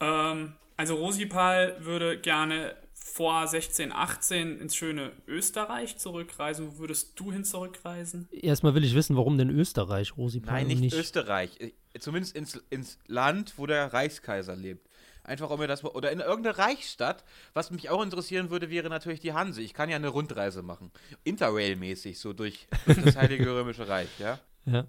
Ähm, 0.00 0.54
also 0.76 0.94
Rosipal 0.96 1.76
würde 1.80 2.18
gerne 2.18 2.74
vor 2.92 3.46
16, 3.46 3.92
18 3.92 4.60
ins 4.60 4.74
schöne 4.74 5.12
Österreich 5.26 5.96
zurückreisen. 5.96 6.66
Wo 6.66 6.78
würdest 6.80 7.18
du 7.18 7.32
hin 7.32 7.44
zurückreisen? 7.44 8.28
Erstmal 8.30 8.74
will 8.74 8.84
ich 8.84 8.94
wissen, 8.94 9.16
warum 9.16 9.38
denn 9.38 9.48
Österreich, 9.48 10.16
Rosi 10.16 10.40
Pal, 10.40 10.64
Nein, 10.64 10.72
und 10.72 10.80
nicht, 10.80 10.94
Österreich. 10.94 11.50
Zumindest 12.00 12.36
ins, 12.36 12.56
ins 12.70 12.98
Land, 13.06 13.54
wo 13.56 13.66
der 13.66 13.92
Reichskaiser 13.92 14.56
lebt. 14.56 14.88
Einfach 15.24 15.50
um 15.50 15.58
mir 15.58 15.66
das 15.66 15.84
oder 15.84 16.12
in 16.12 16.20
irgendeine 16.20 16.56
Reichsstadt. 16.56 17.24
Was 17.52 17.72
mich 17.72 17.90
auch 17.90 18.02
interessieren 18.02 18.50
würde, 18.50 18.70
wäre 18.70 18.88
natürlich 18.88 19.18
die 19.18 19.32
Hanse. 19.32 19.60
Ich 19.60 19.74
kann 19.74 19.90
ja 19.90 19.96
eine 19.96 20.08
Rundreise 20.08 20.62
machen. 20.62 20.92
Interrail-mäßig, 21.24 22.18
so 22.18 22.32
durch, 22.32 22.68
durch 22.84 23.02
das 23.02 23.16
Heilige 23.16 23.46
Römische 23.46 23.88
Reich, 23.88 24.08
ja? 24.20 24.38
Ja. 24.66 24.86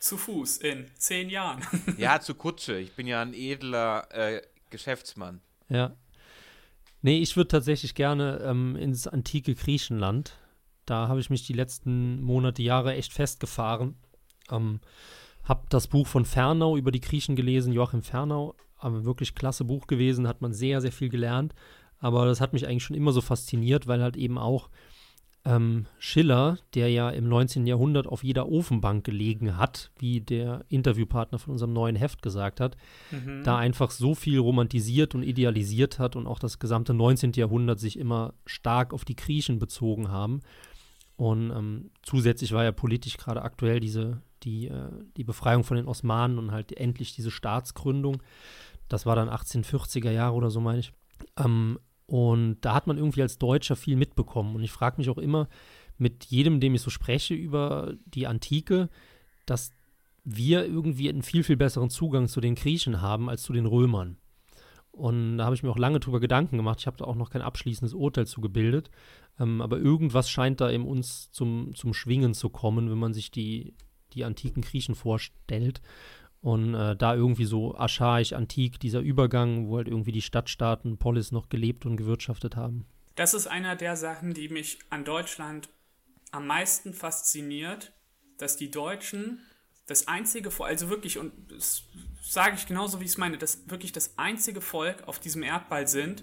Zu 0.00 0.16
Fuß 0.16 0.58
in 0.58 0.86
zehn 0.96 1.30
Jahren. 1.30 1.62
Ja, 1.96 2.20
zu 2.20 2.34
Kutsche. 2.34 2.78
Ich 2.78 2.92
bin 2.94 3.06
ja 3.06 3.22
ein 3.22 3.34
edler 3.34 4.08
äh, 4.10 4.42
Geschäftsmann. 4.70 5.40
Ja. 5.68 5.96
Nee, 7.02 7.20
ich 7.20 7.36
würde 7.36 7.48
tatsächlich 7.48 7.94
gerne 7.94 8.40
ähm, 8.44 8.74
ins 8.74 9.06
antike 9.06 9.54
Griechenland. 9.54 10.36
Da 10.86 11.06
habe 11.06 11.20
ich 11.20 11.30
mich 11.30 11.46
die 11.46 11.52
letzten 11.52 12.20
Monate, 12.22 12.62
Jahre 12.62 12.94
echt 12.94 13.12
festgefahren. 13.12 13.96
Ähm, 14.50 14.80
hab 15.48 15.70
das 15.70 15.86
Buch 15.86 16.06
von 16.06 16.24
Fernau 16.24 16.76
über 16.76 16.90
die 16.90 17.00
Griechen 17.00 17.34
gelesen, 17.34 17.72
Joachim 17.72 18.02
Fernau. 18.02 18.54
Aber 18.76 19.04
wirklich 19.04 19.34
klasse 19.34 19.64
Buch 19.64 19.86
gewesen, 19.86 20.28
hat 20.28 20.40
man 20.40 20.52
sehr, 20.52 20.80
sehr 20.80 20.92
viel 20.92 21.08
gelernt. 21.08 21.54
Aber 21.98 22.26
das 22.26 22.40
hat 22.40 22.52
mich 22.52 22.66
eigentlich 22.66 22.84
schon 22.84 22.96
immer 22.96 23.12
so 23.12 23.20
fasziniert, 23.20 23.86
weil 23.88 24.02
halt 24.02 24.16
eben 24.16 24.38
auch 24.38 24.68
ähm, 25.44 25.86
Schiller, 25.98 26.58
der 26.74 26.90
ja 26.90 27.10
im 27.10 27.28
19. 27.28 27.66
Jahrhundert 27.66 28.06
auf 28.06 28.22
jeder 28.22 28.48
Ofenbank 28.48 29.04
gelegen 29.04 29.56
hat, 29.56 29.90
wie 29.98 30.20
der 30.20 30.64
Interviewpartner 30.68 31.38
von 31.38 31.52
unserem 31.52 31.72
neuen 31.72 31.96
Heft 31.96 32.22
gesagt 32.22 32.60
hat, 32.60 32.76
mhm. 33.10 33.42
da 33.44 33.56
einfach 33.56 33.90
so 33.90 34.14
viel 34.14 34.38
romantisiert 34.38 35.14
und 35.14 35.22
idealisiert 35.22 35.98
hat 35.98 36.16
und 36.16 36.26
auch 36.26 36.38
das 36.38 36.58
gesamte 36.58 36.92
19. 36.92 37.32
Jahrhundert 37.32 37.80
sich 37.80 37.98
immer 37.98 38.34
stark 38.46 38.92
auf 38.92 39.04
die 39.04 39.16
Griechen 39.16 39.58
bezogen 39.58 40.10
haben. 40.10 40.40
Und 41.16 41.50
ähm, 41.50 41.90
zusätzlich 42.02 42.52
war 42.52 42.62
ja 42.64 42.72
politisch 42.72 43.16
gerade 43.16 43.42
aktuell 43.42 43.80
diese, 43.80 44.22
die, 44.48 44.68
äh, 44.68 44.90
die 45.16 45.24
Befreiung 45.24 45.64
von 45.64 45.76
den 45.76 45.86
Osmanen 45.86 46.38
und 46.38 46.52
halt 46.52 46.72
endlich 46.72 47.14
diese 47.14 47.30
Staatsgründung. 47.30 48.22
Das 48.88 49.04
war 49.04 49.14
dann 49.14 49.28
1840er 49.28 50.10
Jahre 50.10 50.34
oder 50.34 50.50
so, 50.50 50.60
meine 50.60 50.80
ich. 50.80 50.92
Ähm, 51.36 51.78
und 52.06 52.58
da 52.62 52.74
hat 52.74 52.86
man 52.86 52.96
irgendwie 52.96 53.22
als 53.22 53.38
Deutscher 53.38 53.76
viel 53.76 53.96
mitbekommen. 53.96 54.56
Und 54.56 54.62
ich 54.62 54.72
frage 54.72 54.96
mich 54.98 55.10
auch 55.10 55.18
immer 55.18 55.48
mit 55.98 56.24
jedem, 56.24 56.60
dem 56.60 56.74
ich 56.74 56.80
so 56.80 56.90
spreche 56.90 57.34
über 57.34 57.94
die 58.06 58.26
Antike, 58.26 58.88
dass 59.44 59.72
wir 60.24 60.64
irgendwie 60.64 61.08
einen 61.08 61.22
viel, 61.22 61.44
viel 61.44 61.56
besseren 61.56 61.90
Zugang 61.90 62.28
zu 62.28 62.40
den 62.40 62.54
Griechen 62.54 63.02
haben 63.02 63.28
als 63.28 63.42
zu 63.42 63.52
den 63.52 63.66
Römern. 63.66 64.16
Und 64.90 65.38
da 65.38 65.44
habe 65.44 65.54
ich 65.54 65.62
mir 65.62 65.70
auch 65.70 65.78
lange 65.78 66.00
drüber 66.00 66.18
Gedanken 66.18 66.56
gemacht. 66.56 66.80
Ich 66.80 66.86
habe 66.86 66.96
da 66.96 67.04
auch 67.04 67.14
noch 67.14 67.30
kein 67.30 67.42
abschließendes 67.42 67.94
Urteil 67.94 68.26
zu 68.26 68.40
gebildet. 68.40 68.90
Ähm, 69.38 69.60
aber 69.60 69.78
irgendwas 69.78 70.30
scheint 70.30 70.60
da 70.60 70.70
in 70.70 70.82
uns 70.82 71.30
zum, 71.30 71.74
zum 71.74 71.92
Schwingen 71.92 72.34
zu 72.34 72.48
kommen, 72.48 72.90
wenn 72.90 72.98
man 72.98 73.14
sich 73.14 73.30
die, 73.30 73.74
die 74.14 74.24
antiken 74.24 74.62
Griechen 74.62 74.94
vorstellt. 74.94 75.80
Und 76.40 76.74
äh, 76.74 76.96
da 76.96 77.14
irgendwie 77.14 77.44
so 77.44 77.76
archaisch, 77.76 78.32
antik, 78.32 78.78
dieser 78.78 79.00
Übergang, 79.00 79.68
wo 79.68 79.76
halt 79.76 79.88
irgendwie 79.88 80.12
die 80.12 80.22
Stadtstaaten 80.22 80.96
Polis 80.96 81.32
noch 81.32 81.48
gelebt 81.48 81.84
und 81.84 81.96
gewirtschaftet 81.96 82.54
haben. 82.54 82.86
Das 83.16 83.34
ist 83.34 83.48
einer 83.48 83.74
der 83.74 83.96
Sachen, 83.96 84.34
die 84.34 84.48
mich 84.48 84.78
an 84.90 85.04
Deutschland 85.04 85.68
am 86.30 86.46
meisten 86.46 86.94
fasziniert, 86.94 87.92
dass 88.36 88.56
die 88.56 88.70
Deutschen 88.70 89.40
das 89.86 90.06
einzige 90.06 90.50
Volk, 90.50 90.70
also 90.70 90.90
wirklich, 90.90 91.18
und 91.18 91.32
das 91.50 91.82
sage 92.22 92.56
ich 92.56 92.66
genauso, 92.66 93.00
wie 93.00 93.04
ich 93.04 93.10
es 93.10 93.18
meine, 93.18 93.38
dass 93.38 93.68
wirklich 93.68 93.90
das 93.90 94.18
einzige 94.18 94.60
Volk 94.60 95.08
auf 95.08 95.18
diesem 95.18 95.42
Erdball 95.42 95.88
sind, 95.88 96.22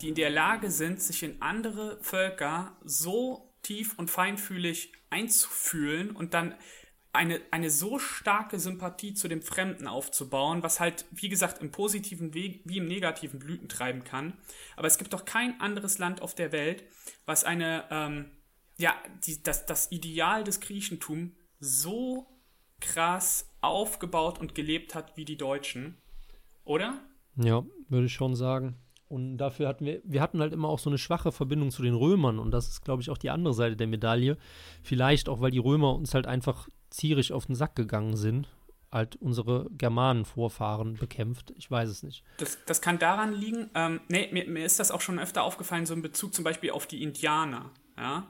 die 0.00 0.08
in 0.08 0.14
der 0.14 0.30
Lage 0.30 0.70
sind, 0.70 1.02
sich 1.02 1.22
in 1.22 1.42
andere 1.42 1.98
Völker 2.00 2.76
so 2.84 3.52
tief 3.62 3.98
und 3.98 4.10
feinfühlig 4.10 4.92
einzufühlen 5.10 6.12
und 6.12 6.34
dann 6.34 6.54
eine, 7.12 7.40
eine 7.50 7.70
so 7.70 7.98
starke 7.98 8.58
Sympathie 8.60 9.14
zu 9.14 9.26
dem 9.26 9.42
Fremden 9.42 9.86
aufzubauen, 9.86 10.62
was 10.62 10.78
halt, 10.78 11.04
wie 11.10 11.28
gesagt, 11.28 11.60
im 11.60 11.72
positiven 11.72 12.34
Weg 12.34 12.62
wie 12.64 12.78
im 12.78 12.86
negativen 12.86 13.40
Blüten 13.40 13.68
treiben 13.68 14.04
kann. 14.04 14.34
Aber 14.76 14.86
es 14.86 14.98
gibt 14.98 15.12
doch 15.12 15.24
kein 15.24 15.60
anderes 15.60 15.98
Land 15.98 16.22
auf 16.22 16.34
der 16.34 16.52
Welt, 16.52 16.84
was 17.26 17.44
eine, 17.44 17.84
ähm, 17.90 18.30
ja, 18.78 18.94
die, 19.26 19.42
das, 19.42 19.66
das 19.66 19.90
Ideal 19.90 20.44
des 20.44 20.60
Griechentum 20.60 21.32
so 21.58 22.26
krass 22.80 23.50
aufgebaut 23.60 24.38
und 24.38 24.54
gelebt 24.54 24.94
hat 24.94 25.16
wie 25.16 25.24
die 25.24 25.36
Deutschen. 25.36 25.98
Oder? 26.64 27.00
Ja, 27.36 27.64
würde 27.88 28.06
ich 28.06 28.12
schon 28.12 28.36
sagen. 28.36 28.76
Und 29.08 29.38
dafür 29.38 29.66
hatten 29.66 29.84
wir, 29.84 30.00
wir 30.04 30.20
hatten 30.20 30.40
halt 30.40 30.52
immer 30.52 30.68
auch 30.68 30.78
so 30.78 30.88
eine 30.88 30.98
schwache 30.98 31.32
Verbindung 31.32 31.72
zu 31.72 31.82
den 31.82 31.94
Römern. 31.94 32.38
Und 32.38 32.52
das 32.52 32.68
ist, 32.68 32.82
glaube 32.82 33.02
ich, 33.02 33.10
auch 33.10 33.18
die 33.18 33.30
andere 33.30 33.54
Seite 33.54 33.76
der 33.76 33.88
Medaille. 33.88 34.38
Vielleicht 34.84 35.28
auch, 35.28 35.40
weil 35.40 35.50
die 35.50 35.58
Römer 35.58 35.96
uns 35.96 36.14
halt 36.14 36.28
einfach 36.28 36.68
zierig 36.90 37.32
auf 37.32 37.46
den 37.46 37.54
Sack 37.54 37.76
gegangen 37.76 38.16
sind, 38.16 38.48
halt 38.92 39.16
unsere 39.16 39.68
Germanen-Vorfahren 39.70 40.94
bekämpft. 40.96 41.52
Ich 41.56 41.70
weiß 41.70 41.88
es 41.88 42.02
nicht. 42.02 42.24
Das, 42.38 42.58
das 42.66 42.80
kann 42.80 42.98
daran 42.98 43.32
liegen, 43.32 43.70
ähm, 43.74 44.00
nee, 44.08 44.28
mir, 44.32 44.46
mir 44.46 44.64
ist 44.64 44.80
das 44.80 44.90
auch 44.90 45.00
schon 45.00 45.18
öfter 45.18 45.42
aufgefallen, 45.42 45.86
so 45.86 45.94
in 45.94 46.02
Bezug 46.02 46.34
zum 46.34 46.44
Beispiel 46.44 46.70
auf 46.72 46.86
die 46.86 47.02
Indianer, 47.02 47.70
ja. 47.96 48.26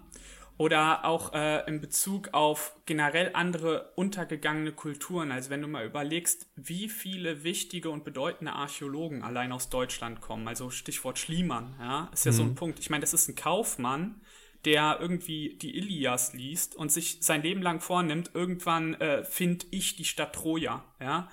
Oder 0.58 1.06
auch 1.06 1.32
äh, 1.32 1.66
in 1.66 1.80
Bezug 1.80 2.34
auf 2.34 2.76
generell 2.84 3.30
andere 3.32 3.92
untergegangene 3.96 4.72
Kulturen. 4.72 5.32
Also 5.32 5.48
wenn 5.48 5.62
du 5.62 5.68
mal 5.68 5.86
überlegst, 5.86 6.50
wie 6.54 6.90
viele 6.90 7.44
wichtige 7.44 7.88
und 7.88 8.04
bedeutende 8.04 8.52
Archäologen 8.52 9.22
allein 9.22 9.52
aus 9.52 9.70
Deutschland 9.70 10.20
kommen. 10.20 10.46
Also 10.46 10.68
Stichwort 10.68 11.18
Schliemann, 11.18 11.76
ja, 11.80 12.10
ist 12.12 12.26
ja 12.26 12.32
mhm. 12.32 12.36
so 12.36 12.42
ein 12.42 12.48
mhm. 12.50 12.54
Punkt. 12.56 12.78
Ich 12.78 12.90
meine, 12.90 13.00
das 13.00 13.14
ist 13.14 13.26
ein 13.28 13.36
Kaufmann, 13.36 14.20
der 14.64 14.98
irgendwie 15.00 15.56
die 15.60 15.76
Ilias 15.76 16.32
liest 16.32 16.76
und 16.76 16.92
sich 16.92 17.18
sein 17.20 17.42
Leben 17.42 17.62
lang 17.62 17.80
vornimmt, 17.80 18.30
irgendwann 18.34 18.94
äh, 18.94 19.24
finde 19.24 19.66
ich 19.70 19.96
die 19.96 20.04
Stadt 20.04 20.34
Troja, 20.34 20.84
ja. 21.00 21.30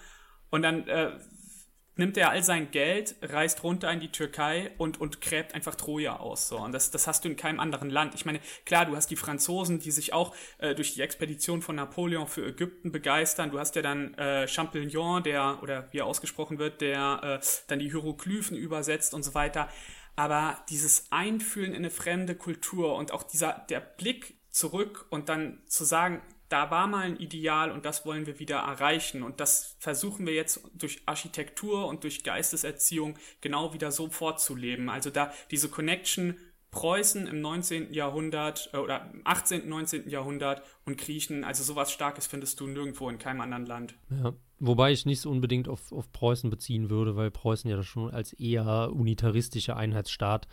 Und 0.49 0.61
dann 0.61 0.87
äh, 0.87 1.11
nimmt 1.97 2.17
er 2.17 2.29
all 2.29 2.43
sein 2.43 2.71
Geld, 2.71 3.15
reist 3.21 3.63
runter 3.63 3.91
in 3.91 3.99
die 3.99 4.11
Türkei 4.11 4.71
und, 4.77 5.01
und 5.01 5.19
gräbt 5.21 5.53
einfach 5.55 5.75
Troja 5.75 6.17
aus. 6.17 6.47
So. 6.47 6.57
Und 6.59 6.71
das, 6.71 6.91
das 6.91 7.07
hast 7.07 7.25
du 7.25 7.29
in 7.29 7.35
keinem 7.35 7.59
anderen 7.59 7.89
Land. 7.89 8.15
Ich 8.15 8.25
meine, 8.25 8.39
klar, 8.65 8.85
du 8.85 8.95
hast 8.95 9.07
die 9.07 9.15
Franzosen, 9.15 9.79
die 9.79 9.91
sich 9.91 10.13
auch 10.13 10.33
äh, 10.59 10.75
durch 10.75 10.93
die 10.93 11.01
Expedition 11.01 11.61
von 11.61 11.75
Napoleon 11.75 12.27
für 12.27 12.45
Ägypten 12.45 12.91
begeistern. 12.91 13.51
Du 13.51 13.59
hast 13.59 13.75
ja 13.75 13.81
dann 13.81 14.13
äh, 14.15 14.47
Champollion, 14.47 15.23
der, 15.23 15.59
oder 15.61 15.87
wie 15.91 15.99
er 15.99 16.05
ausgesprochen 16.05 16.59
wird, 16.59 16.81
der 16.81 17.39
äh, 17.41 17.45
dann 17.67 17.79
die 17.79 17.89
Hieroglyphen 17.89 18.55
übersetzt 18.55 19.13
und 19.13 19.23
so 19.23 19.33
weiter 19.33 19.67
aber 20.17 20.57
dieses 20.69 21.11
Einfühlen 21.11 21.71
in 21.71 21.77
eine 21.77 21.91
fremde 21.91 22.35
Kultur 22.35 22.95
und 22.95 23.11
auch 23.13 23.23
dieser, 23.23 23.65
der 23.69 23.79
Blick 23.79 24.35
zurück 24.49 25.05
und 25.09 25.29
dann 25.29 25.59
zu 25.67 25.85
sagen, 25.85 26.21
da 26.49 26.71
war 26.71 26.87
mal 26.87 27.05
ein 27.05 27.17
Ideal 27.17 27.71
und 27.71 27.85
das 27.85 28.05
wollen 28.05 28.25
wir 28.25 28.39
wieder 28.39 28.57
erreichen. 28.57 29.21
Und 29.21 29.39
das 29.39 29.75
versuchen 29.79 30.25
wir 30.25 30.33
jetzt 30.33 30.61
durch 30.73 31.01
Architektur 31.05 31.87
und 31.87 32.03
durch 32.03 32.23
Geisteserziehung 32.23 33.15
genau 33.41 33.73
wieder 33.73 33.91
so 33.91 34.09
vorzuleben. 34.09 34.89
Also 34.89 35.09
da 35.09 35.31
diese 35.51 35.69
Connection 35.69 36.37
Preußen 36.71 37.27
im 37.27 37.41
19. 37.41 37.93
Jahrhundert 37.93 38.69
äh, 38.73 38.77
oder 38.77 39.09
im 39.13 39.21
18., 39.23 39.69
19. 39.69 40.09
Jahrhundert 40.09 40.63
und 40.85 40.97
Griechen, 40.97 41.43
also 41.43 41.63
sowas 41.63 41.91
Starkes 41.91 42.27
findest 42.27 42.59
du 42.59 42.67
nirgendwo 42.67 43.09
in 43.09 43.19
keinem 43.19 43.41
anderen 43.41 43.65
Land. 43.65 43.95
Ja, 44.09 44.33
wobei 44.59 44.91
ich 44.91 45.05
nicht 45.05 45.21
so 45.21 45.29
unbedingt 45.29 45.67
auf, 45.67 45.91
auf 45.91 46.11
Preußen 46.11 46.49
beziehen 46.49 46.89
würde, 46.89 47.15
weil 47.15 47.31
Preußen 47.31 47.69
ja 47.69 47.81
schon 47.83 48.11
als 48.11 48.33
eher 48.33 48.91
unitaristischer 48.93 49.77
Einheitsstaat 49.77 50.47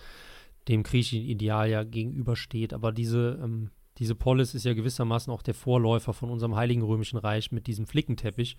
dem 0.69 0.83
griechischen 0.83 1.27
Ideal 1.27 1.69
ja 1.69 1.85
gegenübersteht. 1.85 2.73
Aber 2.73 2.93
diese, 2.93 3.39
ähm, 3.43 3.71
diese 3.99 4.15
Polis 4.15 4.55
ist 4.55 4.65
ja 4.65 4.75
gewissermaßen 4.75 5.33
auch 5.33 5.43
der 5.43 5.55
Vorläufer 5.55 6.13
von 6.13 6.31
unserem 6.31 6.57
Heiligen 6.57 6.83
Römischen 6.83 7.19
Reich 7.19 7.53
mit 7.53 7.67
diesem 7.67 7.87
Flickenteppich. 7.87 8.57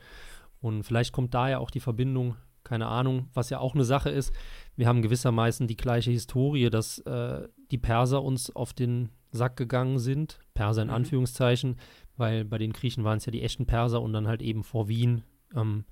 Und 0.62 0.84
vielleicht 0.84 1.14
kommt 1.14 1.34
daher 1.34 1.60
auch 1.60 1.72
die 1.72 1.80
Verbindung 1.80 2.36
keine 2.66 2.88
Ahnung, 2.88 3.30
was 3.34 3.50
ja 3.50 3.60
auch 3.60 3.76
eine 3.76 3.86
Sache 3.86 4.10
ist. 4.10 4.34
Wir 4.76 4.88
haben 4.88 5.02
gewissermaßen 5.02 5.68
die 5.68 5.78
gleiche 5.78 6.12
Historie, 6.12 6.70
dass 6.70 7.00
äh, 7.00 7.48
die 7.72 7.78
Perser 7.78 8.24
uns 8.24 8.54
auf 8.54 8.74
den 8.74 9.10
Sack 9.32 9.56
gegangen 9.56 10.00
sind, 10.00 10.40
Perser 10.54 10.82
in 10.82 10.90
mhm. 10.90 10.96
Anführungszeichen, 10.96 11.78
weil 12.18 12.44
bei 12.44 12.58
den 12.58 12.74
Griechen 12.74 13.04
waren 13.04 13.18
es 13.18 13.26
ja 13.26 13.32
die 13.32 13.44
echten 13.44 13.66
Perser 13.66 14.02
und 14.02 14.12
dann 14.12 14.28
halt 14.28 14.42
eben 14.42 14.64
vor 14.64 14.90
Wien 14.90 15.24
ähm, 15.56 15.86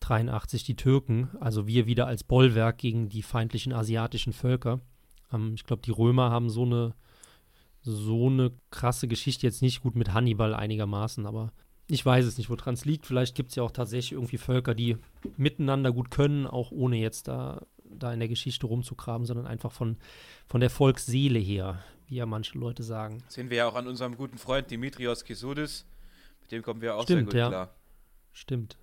83 0.00 0.64
die 0.64 0.76
Türken, 0.76 1.30
also 1.40 1.66
wir 1.66 1.86
wieder 1.86 2.06
als 2.06 2.24
Bollwerk 2.24 2.78
gegen 2.78 3.08
die 3.08 3.22
feindlichen 3.22 3.72
asiatischen 3.72 4.32
Völker. 4.32 4.80
Ähm, 5.32 5.54
ich 5.54 5.64
glaube, 5.64 5.82
die 5.82 5.90
Römer 5.90 6.30
haben 6.30 6.50
so 6.50 6.64
eine 6.64 6.94
so 7.84 8.28
eine 8.28 8.50
krasse 8.70 9.06
Geschichte 9.08 9.46
jetzt 9.46 9.60
nicht 9.60 9.82
gut 9.82 9.94
mit 9.94 10.14
Hannibal 10.14 10.54
einigermaßen, 10.54 11.26
aber 11.26 11.52
ich 11.86 12.04
weiß 12.04 12.24
es 12.24 12.38
nicht, 12.38 12.48
woran 12.48 12.74
es 12.74 12.86
liegt. 12.86 13.06
Vielleicht 13.06 13.34
gibt 13.34 13.50
es 13.50 13.56
ja 13.56 13.62
auch 13.62 13.70
tatsächlich 13.70 14.12
irgendwie 14.12 14.38
Völker, 14.38 14.74
die 14.74 14.96
miteinander 15.36 15.92
gut 15.92 16.10
können, 16.10 16.46
auch 16.46 16.70
ohne 16.70 16.96
jetzt 16.96 17.28
da, 17.28 17.60
da 17.84 18.12
in 18.12 18.20
der 18.20 18.28
Geschichte 18.28 18.66
rumzugraben, 18.66 19.26
sondern 19.26 19.46
einfach 19.46 19.70
von, 19.70 19.98
von 20.46 20.62
der 20.62 20.70
Volksseele 20.70 21.38
her, 21.38 21.84
wie 22.06 22.16
ja 22.16 22.26
manche 22.26 22.58
Leute 22.58 22.82
sagen. 22.82 23.22
Das 23.26 23.34
sehen 23.34 23.50
wir 23.50 23.58
ja 23.58 23.68
auch 23.68 23.74
an 23.74 23.86
unserem 23.86 24.16
guten 24.16 24.38
Freund 24.38 24.70
Dimitrios 24.70 25.24
Kisudis. 25.24 25.84
Mit 26.40 26.52
dem 26.52 26.62
kommen 26.62 26.80
wir 26.80 26.96
auch 26.96 27.02
Stimmt, 27.02 27.18
sehr 27.18 27.24
gut 27.24 27.34
ja. 27.34 27.48
klar. 27.48 27.74
Stimmt. 28.34 28.76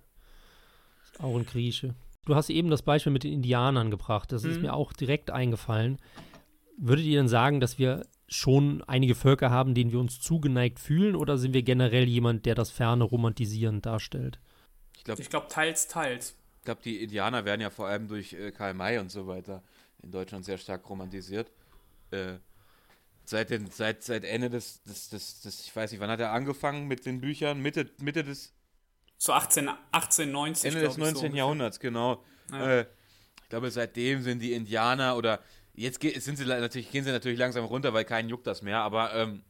Ist 1.04 1.22
auch 1.22 1.36
ein 1.36 1.46
Grieche. 1.46 1.94
Du 2.24 2.34
hast 2.34 2.50
eben 2.50 2.70
das 2.70 2.82
Beispiel 2.82 3.12
mit 3.12 3.22
den 3.22 3.32
Indianern 3.32 3.90
gebracht. 3.90 4.32
Das 4.32 4.42
mhm. 4.42 4.50
ist 4.50 4.60
mir 4.60 4.74
auch 4.74 4.92
direkt 4.92 5.30
eingefallen. 5.30 5.98
Würdet 6.76 7.04
ihr 7.04 7.20
denn 7.20 7.28
sagen, 7.28 7.60
dass 7.60 7.78
wir 7.78 8.06
schon 8.28 8.82
einige 8.84 9.14
Völker 9.14 9.50
haben, 9.50 9.74
denen 9.74 9.92
wir 9.92 10.00
uns 10.00 10.20
zugeneigt 10.20 10.80
fühlen, 10.80 11.14
oder 11.14 11.36
sind 11.36 11.52
wir 11.52 11.62
generell 11.62 12.08
jemand, 12.08 12.46
der 12.46 12.54
das 12.54 12.70
ferne 12.70 13.04
Romantisierend 13.04 13.84
darstellt? 13.84 14.40
Ich 14.96 15.04
glaube, 15.04 15.20
ich 15.20 15.28
glaub, 15.28 15.48
teils, 15.48 15.86
teils. 15.86 16.36
Ich 16.58 16.64
glaube, 16.64 16.80
die 16.82 17.02
Indianer 17.02 17.44
werden 17.44 17.60
ja 17.60 17.70
vor 17.70 17.88
allem 17.88 18.08
durch 18.08 18.32
äh, 18.32 18.52
Karl 18.52 18.74
May 18.74 18.98
und 18.98 19.10
so 19.10 19.26
weiter 19.26 19.62
in 20.02 20.10
Deutschland 20.10 20.44
sehr 20.44 20.58
stark 20.58 20.88
romantisiert. 20.88 21.50
Äh, 22.10 22.34
seit, 23.24 23.50
den, 23.50 23.70
seit, 23.70 24.02
seit 24.02 24.24
Ende 24.24 24.50
des, 24.50 24.82
des, 24.84 25.08
des, 25.10 25.40
des, 25.40 25.66
ich 25.66 25.74
weiß 25.74 25.92
nicht, 25.92 26.00
wann 26.00 26.10
hat 26.10 26.20
er 26.20 26.32
angefangen 26.32 26.86
mit 26.88 27.06
den 27.06 27.20
Büchern? 27.20 27.60
Mitte, 27.60 27.90
Mitte 28.00 28.24
des. 28.24 28.52
So 29.24 29.32
18, 29.32 29.70
18 29.92 30.32
19. 30.32 30.72
Ende 30.72 30.84
des 30.84 30.96
19. 30.96 31.30
So 31.30 31.36
Jahrhunderts, 31.36 31.78
genau. 31.78 32.24
Ja. 32.50 32.80
Äh, 32.80 32.86
ich 33.42 33.48
glaube, 33.50 33.70
seitdem 33.70 34.20
sind 34.22 34.40
die 34.40 34.52
Indianer 34.52 35.16
oder 35.16 35.38
Jetzt 35.74 36.02
sind 36.02 36.36
sie 36.36 36.44
natürlich, 36.44 36.90
gehen 36.90 37.04
sie 37.04 37.12
natürlich 37.12 37.38
langsam 37.38 37.64
runter, 37.64 37.94
weil 37.94 38.04
keinen 38.04 38.28
juckt 38.28 38.46
das 38.46 38.60
mehr, 38.60 38.80
aber 38.80 39.14
ähm, 39.14 39.42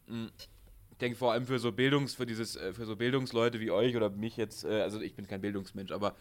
ich 0.90 0.98
denke 0.98 1.18
vor 1.18 1.32
allem 1.32 1.46
für 1.46 1.58
so 1.58 1.72
Bildungs, 1.72 2.14
für 2.14 2.26
dieses, 2.26 2.54
äh, 2.54 2.72
für 2.72 2.84
so 2.84 2.94
Bildungsleute 2.94 3.58
wie 3.58 3.72
euch 3.72 3.96
oder 3.96 4.08
mich 4.10 4.36
jetzt, 4.36 4.64
äh, 4.64 4.82
also 4.82 5.00
ich 5.00 5.16
bin 5.16 5.26
kein 5.26 5.40
Bildungsmensch, 5.40 5.90
aber 5.90 6.14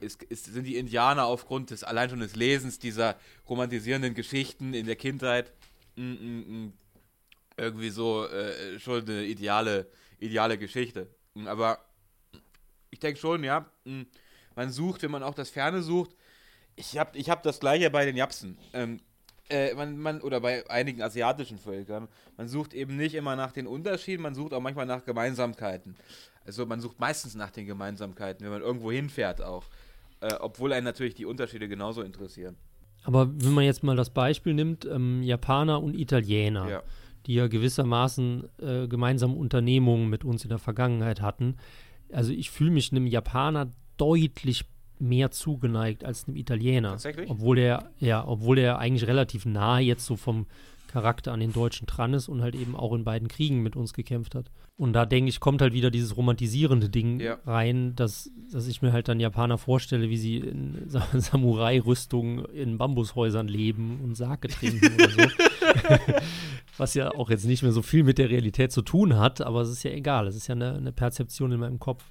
es, 0.00 0.16
es, 0.30 0.44
sind 0.44 0.64
die 0.64 0.76
Indianer 0.76 1.24
aufgrund 1.24 1.70
des 1.70 1.82
allein 1.82 2.08
schon 2.08 2.20
des 2.20 2.36
Lesens 2.36 2.78
dieser 2.78 3.16
romantisierenden 3.48 4.14
Geschichten 4.14 4.74
in 4.74 4.86
der 4.86 4.96
Kindheit 4.96 5.52
m, 5.96 6.18
m, 6.20 6.44
m, 6.48 6.72
irgendwie 7.56 7.90
so 7.90 8.26
äh, 8.26 8.78
schon 8.78 9.02
eine 9.08 9.24
ideale, 9.24 9.88
ideale 10.20 10.56
Geschichte. 10.56 11.08
Aber 11.46 11.80
ich 12.90 12.98
denke 12.98 13.18
schon, 13.18 13.44
ja, 13.44 13.66
man 14.54 14.70
sucht, 14.70 15.02
wenn 15.02 15.10
man 15.10 15.22
auch 15.22 15.34
das 15.34 15.50
Ferne 15.50 15.82
sucht. 15.82 16.14
Ich 16.76 16.96
habe 16.98 17.16
ich 17.18 17.30
hab 17.30 17.42
das 17.42 17.60
gleiche 17.60 17.90
bei 17.90 18.04
den 18.04 18.16
Japsen. 18.16 18.56
Ähm, 18.72 19.00
äh, 19.50 19.74
man, 19.74 19.98
man, 19.98 20.20
oder 20.20 20.40
bei 20.40 20.68
einigen 20.70 21.02
asiatischen 21.02 21.58
Völkern. 21.58 22.08
Man 22.36 22.48
sucht 22.48 22.74
eben 22.74 22.96
nicht 22.96 23.14
immer 23.14 23.36
nach 23.36 23.52
den 23.52 23.66
Unterschieden, 23.66 24.22
man 24.22 24.34
sucht 24.34 24.52
auch 24.52 24.60
manchmal 24.60 24.86
nach 24.86 25.04
Gemeinsamkeiten. 25.04 25.96
Also 26.44 26.66
man 26.66 26.80
sucht 26.80 26.98
meistens 26.98 27.34
nach 27.34 27.50
den 27.50 27.66
Gemeinsamkeiten, 27.66 28.44
wenn 28.44 28.52
man 28.52 28.62
irgendwo 28.62 28.90
hinfährt 28.92 29.42
auch. 29.42 29.64
Äh, 30.20 30.34
obwohl 30.40 30.72
einen 30.72 30.84
natürlich 30.84 31.14
die 31.14 31.26
Unterschiede 31.26 31.68
genauso 31.68 32.02
interessieren. 32.02 32.56
Aber 33.04 33.28
wenn 33.32 33.52
man 33.52 33.64
jetzt 33.64 33.82
mal 33.82 33.96
das 33.96 34.10
Beispiel 34.10 34.54
nimmt, 34.54 34.84
ähm, 34.84 35.22
Japaner 35.22 35.82
und 35.82 35.94
Italiener, 35.94 36.68
ja. 36.68 36.82
die 37.26 37.34
ja 37.34 37.46
gewissermaßen 37.46 38.48
äh, 38.60 38.88
gemeinsame 38.88 39.34
Unternehmungen 39.34 40.10
mit 40.10 40.24
uns 40.24 40.42
in 40.42 40.48
der 40.48 40.58
Vergangenheit 40.58 41.20
hatten. 41.22 41.56
Also 42.12 42.32
ich 42.32 42.50
fühle 42.50 42.70
mich 42.70 42.92
einem 42.92 43.06
Japaner 43.06 43.70
deutlich 43.96 44.64
mehr 44.98 45.30
zugeneigt 45.30 46.04
als 46.04 46.26
einem 46.26 46.36
Italiener. 46.36 46.90
Tatsächlich? 46.92 47.30
Obwohl 47.30 47.56
der, 47.56 47.90
ja, 48.00 48.26
obwohl 48.26 48.56
der 48.56 48.78
eigentlich 48.78 49.06
relativ 49.06 49.46
nah 49.46 49.78
jetzt 49.78 50.04
so 50.04 50.16
vom 50.16 50.46
Charakter 50.88 51.32
an 51.32 51.40
den 51.40 51.52
Deutschen 51.52 51.86
dran 51.86 52.14
ist 52.14 52.28
und 52.28 52.42
halt 52.42 52.54
eben 52.54 52.74
auch 52.74 52.94
in 52.94 53.04
beiden 53.04 53.28
Kriegen 53.28 53.62
mit 53.62 53.76
uns 53.76 53.92
gekämpft 53.92 54.34
hat. 54.34 54.50
Und 54.76 54.92
da 54.92 55.06
denke 55.06 55.28
ich, 55.28 55.40
kommt 55.40 55.60
halt 55.60 55.72
wieder 55.74 55.90
dieses 55.90 56.16
romantisierende 56.16 56.88
Ding 56.88 57.20
ja. 57.20 57.38
rein, 57.44 57.94
dass, 57.96 58.30
dass 58.50 58.66
ich 58.68 58.80
mir 58.80 58.92
halt 58.92 59.08
dann 59.08 59.20
Japaner 59.20 59.58
vorstelle, 59.58 60.08
wie 60.08 60.16
sie 60.16 60.38
in 60.38 60.88
Samurai-Rüstungen 61.12 62.44
in 62.46 62.78
Bambushäusern 62.78 63.48
leben 63.48 64.00
und 64.02 64.16
Sake 64.16 64.48
trinken 64.48 64.94
oder 64.94 65.10
so. 65.10 65.20
Was 66.78 66.94
ja 66.94 67.10
auch 67.10 67.28
jetzt 67.28 67.44
nicht 67.44 67.62
mehr 67.62 67.72
so 67.72 67.82
viel 67.82 68.04
mit 68.04 68.18
der 68.18 68.30
Realität 68.30 68.72
zu 68.72 68.82
tun 68.82 69.18
hat, 69.18 69.40
aber 69.40 69.60
es 69.60 69.68
ist 69.68 69.82
ja 69.82 69.90
egal. 69.90 70.26
Es 70.26 70.36
ist 70.36 70.46
ja 70.46 70.54
eine, 70.54 70.76
eine 70.76 70.92
Perzeption 70.92 71.52
in 71.52 71.60
meinem 71.60 71.78
Kopf. 71.78 72.04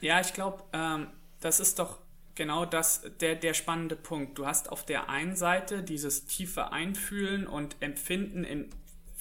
Ja, 0.00 0.20
ich 0.20 0.32
glaube, 0.32 0.62
ähm, 0.72 1.08
das 1.40 1.60
ist 1.60 1.78
doch 1.78 1.98
genau 2.34 2.64
das, 2.64 3.02
der, 3.20 3.34
der 3.34 3.54
spannende 3.54 3.96
Punkt. 3.96 4.38
Du 4.38 4.46
hast 4.46 4.70
auf 4.70 4.84
der 4.84 5.10
einen 5.10 5.36
Seite 5.36 5.82
dieses 5.82 6.26
tiefe 6.26 6.72
Einfühlen 6.72 7.46
und 7.46 7.76
Empfinden 7.80 8.44
in 8.44 8.70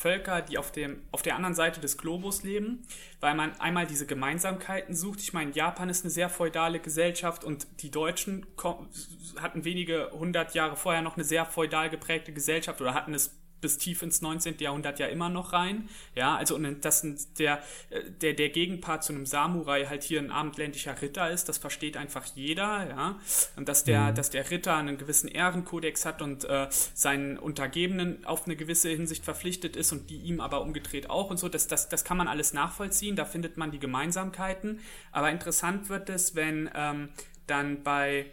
Völker, 0.02 0.42
die 0.42 0.58
auf, 0.58 0.72
dem, 0.72 1.04
auf 1.12 1.22
der 1.22 1.36
anderen 1.36 1.54
Seite 1.54 1.80
des 1.80 1.98
Globus 1.98 2.42
leben, 2.42 2.82
weil 3.20 3.36
man 3.36 3.60
einmal 3.60 3.86
diese 3.86 4.08
Gemeinsamkeiten 4.08 4.96
sucht. 4.96 5.20
Ich 5.20 5.32
meine, 5.32 5.52
Japan 5.52 5.90
ist 5.90 6.04
eine 6.04 6.10
sehr 6.10 6.28
feudale 6.28 6.80
Gesellschaft 6.80 7.44
und 7.44 7.68
die 7.82 7.92
Deutschen 7.92 8.48
hatten 9.40 9.64
wenige 9.64 10.10
hundert 10.12 10.56
Jahre 10.56 10.76
vorher 10.76 11.04
noch 11.04 11.18
eine 11.18 11.24
sehr 11.24 11.46
feudal 11.46 11.92
geprägte 11.92 12.34
Gesellschaft 12.34 12.82
oder 12.82 12.96
hatten 12.96 13.14
es 13.14 13.38
bis 13.62 13.78
tief 13.78 14.02
ins 14.02 14.22
19. 14.22 14.56
Jahrhundert 14.60 15.00
ja 15.00 15.08
immer 15.08 15.30
noch 15.30 15.54
rein. 15.54 15.88
Ja, 16.16 16.36
also 16.36 16.56
und 16.56 16.84
das 16.84 17.02
der, 17.38 17.62
der, 18.22 18.34
der 18.34 18.50
Gegenpart 18.50 19.04
zu 19.04 19.14
einem 19.14 19.26
Samurai 19.26 19.86
halt 19.86 20.04
hier 20.04 20.20
ein 20.20 20.32
abendländischer 20.32 21.02
Ritter 21.02 21.30
ist, 21.30 21.48
das 21.48 21.58
versteht 21.58 21.98
einfach 21.98 22.26
jeder, 22.36 22.90
ja. 22.90 23.20
Und 23.56 23.70
dass 23.70 23.84
der, 23.84 24.12
mhm. 24.12 24.16
dass 24.16 24.30
der 24.30 24.50
Ritter 24.50 24.76
einen 24.76 24.98
gewissen 24.98 25.28
Ehrenkodex 25.28 26.06
hat 26.06 26.22
und 26.22 26.44
äh, 26.46 26.68
seinen 26.70 27.38
Untergebenen 27.38 28.26
auf 28.26 28.46
eine 28.46 28.56
gewisse 28.56 28.90
Hinsicht 28.90 29.24
verpflichtet 29.24 29.76
ist 29.76 29.92
und 29.92 30.10
die 30.10 30.18
ihm 30.18 30.42
aber 30.42 30.62
umgedreht 30.62 31.10
auch 31.10 31.30
und 31.30 31.38
so, 31.38 31.48
das, 31.48 31.68
das, 31.68 31.90
das 31.90 32.04
kann 32.04 32.18
man 32.18 32.28
alles 32.28 32.54
nachvollziehen, 32.54 33.16
da 33.16 33.26
findet 33.26 33.58
man 33.58 33.72
die 33.72 33.80
Gemeinsamkeiten. 33.80 34.80
Aber 35.12 35.30
interessant 35.30 35.90
wird 35.90 36.10
es, 36.10 36.36
wenn 36.36 36.70
ähm, 36.74 37.10
dann 37.48 37.84
bei 37.84 38.32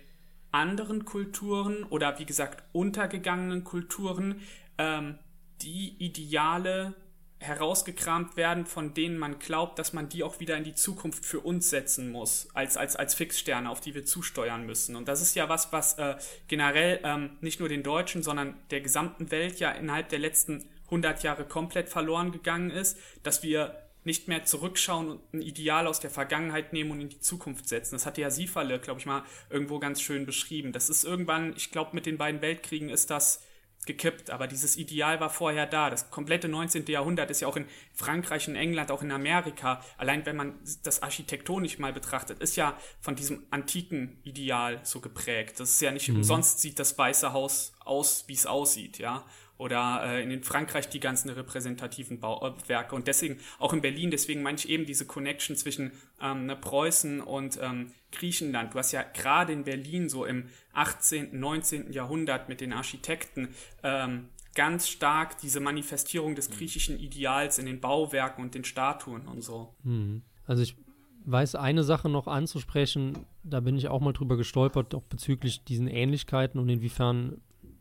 anderen 0.50 1.04
Kulturen 1.04 1.84
oder 1.84 2.18
wie 2.18 2.24
gesagt 2.24 2.62
untergegangenen 2.72 3.64
Kulturen 3.64 4.40
ähm, 4.78 5.18
die 5.60 5.96
Ideale 5.98 6.94
herausgekramt 7.40 8.36
werden, 8.36 8.66
von 8.66 8.94
denen 8.94 9.16
man 9.16 9.38
glaubt, 9.38 9.78
dass 9.78 9.92
man 9.92 10.08
die 10.08 10.24
auch 10.24 10.40
wieder 10.40 10.56
in 10.56 10.64
die 10.64 10.74
Zukunft 10.74 11.24
für 11.24 11.40
uns 11.40 11.70
setzen 11.70 12.10
muss, 12.10 12.48
als, 12.54 12.76
als, 12.76 12.96
als 12.96 13.14
Fixsterne, 13.14 13.70
auf 13.70 13.80
die 13.80 13.94
wir 13.94 14.04
zusteuern 14.04 14.66
müssen. 14.66 14.96
Und 14.96 15.06
das 15.06 15.20
ist 15.20 15.36
ja 15.36 15.48
was, 15.48 15.72
was 15.72 15.98
äh, 15.98 16.16
generell 16.48 17.00
ähm, 17.04 17.36
nicht 17.40 17.60
nur 17.60 17.68
den 17.68 17.84
Deutschen, 17.84 18.22
sondern 18.22 18.56
der 18.70 18.80
gesamten 18.80 19.30
Welt 19.30 19.60
ja 19.60 19.70
innerhalb 19.70 20.08
der 20.08 20.18
letzten 20.18 20.68
100 20.86 21.22
Jahre 21.22 21.44
komplett 21.44 21.88
verloren 21.88 22.32
gegangen 22.32 22.70
ist, 22.70 22.98
dass 23.22 23.42
wir 23.42 23.84
nicht 24.04 24.26
mehr 24.26 24.44
zurückschauen 24.44 25.10
und 25.10 25.34
ein 25.34 25.42
Ideal 25.42 25.86
aus 25.86 26.00
der 26.00 26.10
Vergangenheit 26.10 26.72
nehmen 26.72 26.90
und 26.90 27.00
in 27.00 27.08
die 27.08 27.20
Zukunft 27.20 27.68
setzen. 27.68 27.94
Das 27.94 28.06
hatte 28.06 28.20
ja 28.20 28.30
Sieferle, 28.30 28.78
glaube 28.78 29.00
ich 29.00 29.06
mal, 29.06 29.22
irgendwo 29.50 29.78
ganz 29.78 30.00
schön 30.00 30.24
beschrieben. 30.24 30.72
Das 30.72 30.88
ist 30.88 31.04
irgendwann, 31.04 31.52
ich 31.56 31.70
glaube, 31.70 31.90
mit 31.94 32.06
den 32.06 32.16
beiden 32.16 32.40
Weltkriegen 32.40 32.88
ist 32.88 33.10
das 33.10 33.42
gekippt, 33.88 34.30
aber 34.30 34.46
dieses 34.46 34.76
Ideal 34.76 35.18
war 35.18 35.30
vorher 35.30 35.66
da. 35.66 35.90
Das 35.90 36.10
komplette 36.10 36.46
19. 36.48 36.86
Jahrhundert 36.86 37.30
ist 37.32 37.40
ja 37.40 37.48
auch 37.48 37.56
in 37.56 37.66
Frankreich, 37.92 38.46
in 38.46 38.54
England, 38.54 38.92
auch 38.92 39.02
in 39.02 39.10
Amerika, 39.10 39.82
allein 39.96 40.24
wenn 40.26 40.36
man 40.36 40.54
das 40.84 41.02
architektonisch 41.02 41.80
mal 41.80 41.92
betrachtet, 41.92 42.38
ist 42.38 42.54
ja 42.54 42.78
von 43.00 43.16
diesem 43.16 43.46
antiken 43.50 44.20
Ideal 44.22 44.78
so 44.84 45.00
geprägt. 45.00 45.58
Das 45.58 45.70
ist 45.70 45.80
ja 45.80 45.90
nicht 45.90 46.08
mhm. 46.08 46.18
umsonst 46.18 46.60
sieht 46.60 46.78
das 46.78 46.96
Weiße 46.96 47.32
Haus 47.32 47.72
aus, 47.84 48.24
wie 48.28 48.34
es 48.34 48.46
aussieht, 48.46 48.98
ja 48.98 49.24
oder 49.58 50.02
äh, 50.04 50.22
in 50.22 50.42
Frankreich 50.42 50.88
die 50.88 51.00
ganzen 51.00 51.28
repräsentativen 51.30 52.20
Bau 52.20 52.40
äh. 52.40 52.92
Und 52.92 53.08
deswegen, 53.08 53.38
auch 53.58 53.72
in 53.72 53.80
Berlin, 53.80 54.10
deswegen 54.10 54.42
meine 54.42 54.56
ich 54.56 54.68
eben 54.68 54.86
diese 54.86 55.04
Connection 55.04 55.56
zwischen 55.56 55.92
ähm, 56.22 56.46
ne, 56.46 56.56
Preußen 56.56 57.20
und 57.20 57.58
ähm, 57.60 57.92
Griechenland. 58.12 58.72
Du 58.72 58.78
hast 58.78 58.92
ja 58.92 59.02
gerade 59.02 59.52
in 59.52 59.64
Berlin 59.64 60.08
so 60.08 60.24
im 60.24 60.48
18., 60.72 61.38
19. 61.38 61.92
Jahrhundert 61.92 62.48
mit 62.48 62.60
den 62.60 62.72
Architekten 62.72 63.48
ähm, 63.82 64.28
ganz 64.54 64.88
stark 64.88 65.38
diese 65.38 65.60
Manifestierung 65.60 66.34
des 66.34 66.50
griechischen 66.50 66.98
Ideals 66.98 67.58
in 67.58 67.66
den 67.66 67.80
Bauwerken 67.80 68.44
und 68.44 68.54
den 68.54 68.64
Statuen 68.64 69.26
und 69.26 69.42
so. 69.42 69.74
Mhm. 69.82 70.22
Also 70.46 70.62
ich 70.62 70.76
weiß 71.24 71.56
eine 71.56 71.82
Sache 71.82 72.08
noch 72.08 72.26
anzusprechen, 72.26 73.26
da 73.42 73.60
bin 73.60 73.76
ich 73.76 73.88
auch 73.88 74.00
mal 74.00 74.12
drüber 74.12 74.36
gestolpert, 74.36 74.94
auch 74.94 75.02
bezüglich 75.02 75.64
diesen 75.64 75.88
Ähnlichkeiten 75.88 76.58
und 76.58 76.68
inwiefern 76.68 77.40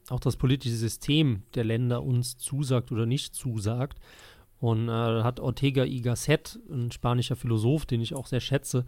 auch 0.10 0.20
das 0.20 0.38
politische 0.38 0.76
System 0.76 1.44
der 1.56 1.64
Länder 1.64 2.04
uns 2.04 2.38
zusagt 2.38 2.92
oder 2.92 3.06
nicht 3.06 3.36
zusagt. 3.36 4.00
Und 4.60 4.90
äh, 4.90 4.92
hat 4.92 5.40
Ortega 5.40 5.84
y 5.84 6.02
Gasset, 6.02 6.60
ein 6.70 6.92
spanischer 6.92 7.36
Philosoph, 7.36 7.86
den 7.86 8.02
ich 8.02 8.16
auch 8.16 8.26
sehr 8.26 8.40
schätze, 8.40 8.86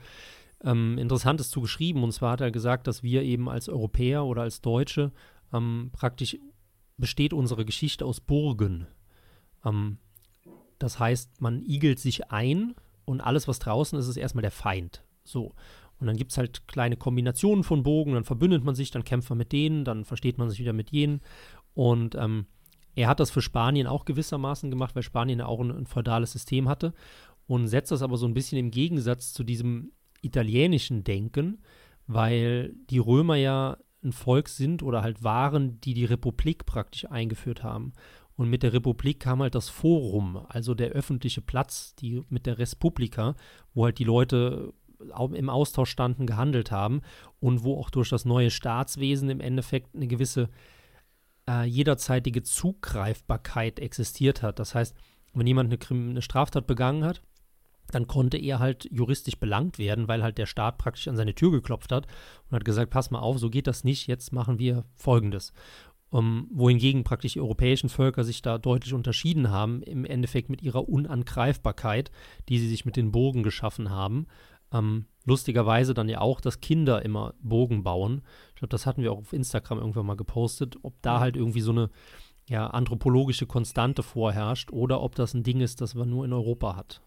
ähm, 0.64 0.98
Interessantes 0.98 1.52
zu 1.52 1.62
geschrieben. 1.62 2.04
Und 2.04 2.12
zwar 2.12 2.32
hat 2.34 2.42
er 2.42 2.52
gesagt, 2.52 2.88
dass 2.88 3.04
wir 3.04 3.22
eben 3.22 3.50
als 3.50 3.70
Europäer 3.70 4.26
oder 4.26 4.42
als 4.42 4.62
Deutsche 4.62 5.12
ähm, 5.54 5.92
praktisch 5.94 6.38
besteht 6.98 7.34
unsere 7.34 7.66
Geschichte 7.66 8.06
aus 8.06 8.20
Burgen. 8.20 8.88
Ähm, 9.64 9.98
das 10.80 11.00
heißt, 11.00 11.42
man 11.42 11.62
igelt 11.62 12.00
sich 12.00 12.32
ein 12.32 12.74
und 13.06 13.22
alles, 13.22 13.48
was 13.48 13.60
draußen 13.60 13.98
ist, 14.00 14.08
ist 14.08 14.18
erstmal 14.18 14.42
der 14.42 14.52
Feind. 14.52 15.04
So. 15.24 15.54
Und 16.00 16.08
dann 16.08 16.18
gibt 16.18 16.32
es 16.32 16.38
halt 16.38 16.68
kleine 16.68 16.96
Kombinationen 16.98 17.64
von 17.64 17.84
Bogen, 17.84 18.14
dann 18.14 18.24
verbündet 18.24 18.64
man 18.64 18.76
sich, 18.76 18.92
dann 18.92 19.04
kämpft 19.04 19.30
man 19.30 19.38
mit 19.38 19.52
denen, 19.52 19.84
dann 19.84 20.06
versteht 20.06 20.38
man 20.38 20.50
sich 20.50 20.60
wieder 20.60 20.74
mit 20.74 20.92
jenen. 20.92 21.22
Und 21.74 22.16
ähm, 22.16 22.46
er 22.96 23.08
hat 23.08 23.20
das 23.20 23.32
für 23.32 23.42
Spanien 23.42 23.88
auch 23.88 24.06
gewissermaßen 24.06 24.70
gemacht, 24.70 24.96
weil 24.96 25.04
Spanien 25.04 25.40
ja 25.40 25.46
auch 25.46 25.60
ein, 25.60 25.72
ein 25.72 25.88
feudales 25.88 26.32
System 26.32 26.70
hatte 26.70 26.94
und 27.48 27.68
setzt 27.68 27.92
das 27.92 28.02
aber 28.02 28.18
so 28.18 28.26
ein 28.26 28.34
bisschen 28.34 28.58
im 28.58 28.72
Gegensatz 28.72 29.34
zu 29.34 29.44
diesem 29.44 29.92
italienischen 30.22 31.04
Denken, 31.04 31.60
weil 32.08 32.74
die 32.90 33.00
Römer 33.00 33.36
ja 33.36 33.78
ein 34.04 34.12
Volk 34.12 34.48
sind 34.48 34.84
oder 34.84 35.02
halt 35.02 35.24
waren, 35.24 35.80
die 35.82 35.94
die 35.94 36.06
Republik 36.06 36.66
praktisch 36.66 37.10
eingeführt 37.10 37.64
haben. 37.64 37.94
Und 38.36 38.50
mit 38.50 38.64
der 38.64 38.72
Republik 38.72 39.20
kam 39.20 39.42
halt 39.42 39.56
das 39.56 39.68
Forum, 39.68 40.38
also 40.48 40.74
der 40.74 40.92
öffentliche 40.92 41.42
Platz, 41.42 41.94
die 41.96 42.22
mit 42.30 42.46
der 42.46 42.58
Respublika, 42.58 43.36
wo 43.74 43.84
halt 43.84 44.00
die 44.00 44.06
Leute 44.06 44.74
im 45.34 45.50
Austausch 45.50 45.90
standen, 45.90 46.26
gehandelt 46.26 46.72
haben 46.72 47.02
und 47.40 47.64
wo 47.64 47.78
auch 47.78 47.90
durch 47.90 48.10
das 48.10 48.26
neue 48.26 48.52
Staatswesen 48.52 49.30
im 49.30 49.40
Endeffekt 49.40 49.96
eine 49.96 50.08
gewisse 50.08 50.50
äh, 51.50 51.66
jederzeitige 51.66 52.44
Zugreifbarkeit 52.44 53.80
existiert 53.80 54.42
hat. 54.42 54.60
Das 54.60 54.76
heißt, 54.76 54.96
wenn 55.34 55.48
jemand 55.48 55.72
eine, 55.72 56.10
eine 56.10 56.22
Straftat 56.22 56.68
begangen 56.68 57.04
hat, 57.04 57.22
dann 57.92 58.08
konnte 58.08 58.38
er 58.38 58.60
halt 58.60 58.88
juristisch 58.92 59.40
belangt 59.40 59.80
werden, 59.80 60.08
weil 60.08 60.22
halt 60.22 60.38
der 60.38 60.46
Staat 60.46 60.78
praktisch 60.78 61.08
an 61.08 61.18
seine 61.18 61.36
Tür 61.36 61.52
geklopft 61.52 61.92
hat 61.92 62.08
und 62.50 62.56
hat 62.56 62.66
gesagt, 62.66 62.92
pass 62.92 63.12
mal 63.12 63.20
auf, 63.20 63.40
so 63.40 63.50
geht 63.50 63.68
das 63.68 63.84
nicht, 63.84 64.08
jetzt 64.08 64.32
machen 64.32 64.60
wir 64.60 64.86
Folgendes. 64.96 65.54
Um, 66.12 66.48
wohingegen 66.52 67.04
praktisch 67.04 67.34
die 67.34 67.42
europäischen 67.42 67.88
Völker 67.88 68.24
sich 68.24 68.42
da 68.42 68.58
deutlich 68.58 68.96
unterschieden 68.96 69.52
haben, 69.52 69.84
im 69.84 70.06
Endeffekt 70.06 70.50
mit 70.50 70.64
ihrer 70.64 70.90
Unangreifbarkeit, 70.90 72.10
die 72.48 72.58
sie 72.58 72.68
sich 72.68 72.84
mit 72.84 72.96
den 72.96 73.12
Burgen 73.12 73.44
geschaffen 73.44 73.92
haben, 73.92 74.26
ähm, 74.74 75.06
lustigerweise 75.26 75.94
dann 75.94 76.10
ja 76.10 76.22
auch, 76.22 76.42
dass 76.42 76.62
Kinder 76.62 77.04
immer 77.04 77.34
Bogen 77.42 77.84
bauen. 77.84 78.22
Ich 78.50 78.56
glaube, 78.56 78.70
das 78.70 78.86
hatten 78.86 79.02
wir 79.02 79.12
auch 79.12 79.20
auf 79.20 79.34
Instagram 79.34 79.80
irgendwann 79.80 80.06
mal 80.06 80.18
gepostet, 80.18 80.78
ob 80.84 81.02
da 81.02 81.20
halt 81.20 81.36
irgendwie 81.36 81.62
so 81.62 81.72
eine 81.72 81.90
ja, 82.48 82.68
anthropologische 82.68 83.46
Konstante 83.46 84.04
vorherrscht 84.04 84.72
oder 84.72 85.02
ob 85.02 85.16
das 85.16 85.34
ein 85.34 85.44
Ding 85.44 85.62
ist, 85.62 85.82
das 85.82 85.94
man 85.94 86.10
nur 86.10 86.26
in 86.26 86.34
Europa 86.34 86.76
hat. 86.76 87.02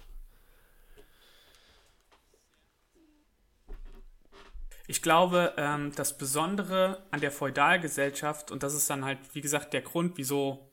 Ich 4.86 5.00
glaube, 5.00 5.54
ähm, 5.56 5.92
das 5.96 6.18
Besondere 6.18 7.02
an 7.10 7.20
der 7.20 7.30
Feudalgesellschaft, 7.30 8.50
und 8.50 8.62
das 8.62 8.74
ist 8.74 8.90
dann 8.90 9.04
halt, 9.04 9.18
wie 9.32 9.40
gesagt, 9.40 9.72
der 9.72 9.80
Grund, 9.80 10.16
wieso 10.16 10.70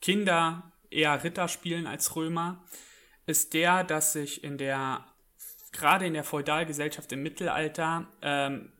Kinder 0.00 0.72
eher 0.90 1.22
Ritter 1.22 1.46
spielen 1.46 1.86
als 1.86 2.16
Römer, 2.16 2.64
ist 3.26 3.54
der, 3.54 3.84
dass 3.84 4.12
sich 4.12 4.42
in 4.42 4.58
der, 4.58 5.04
gerade 5.72 6.06
in 6.06 6.14
der 6.14 6.24
Feudalgesellschaft 6.24 7.12
im 7.12 7.22
Mittelalter, 7.22 8.06
ähm, 8.22 8.72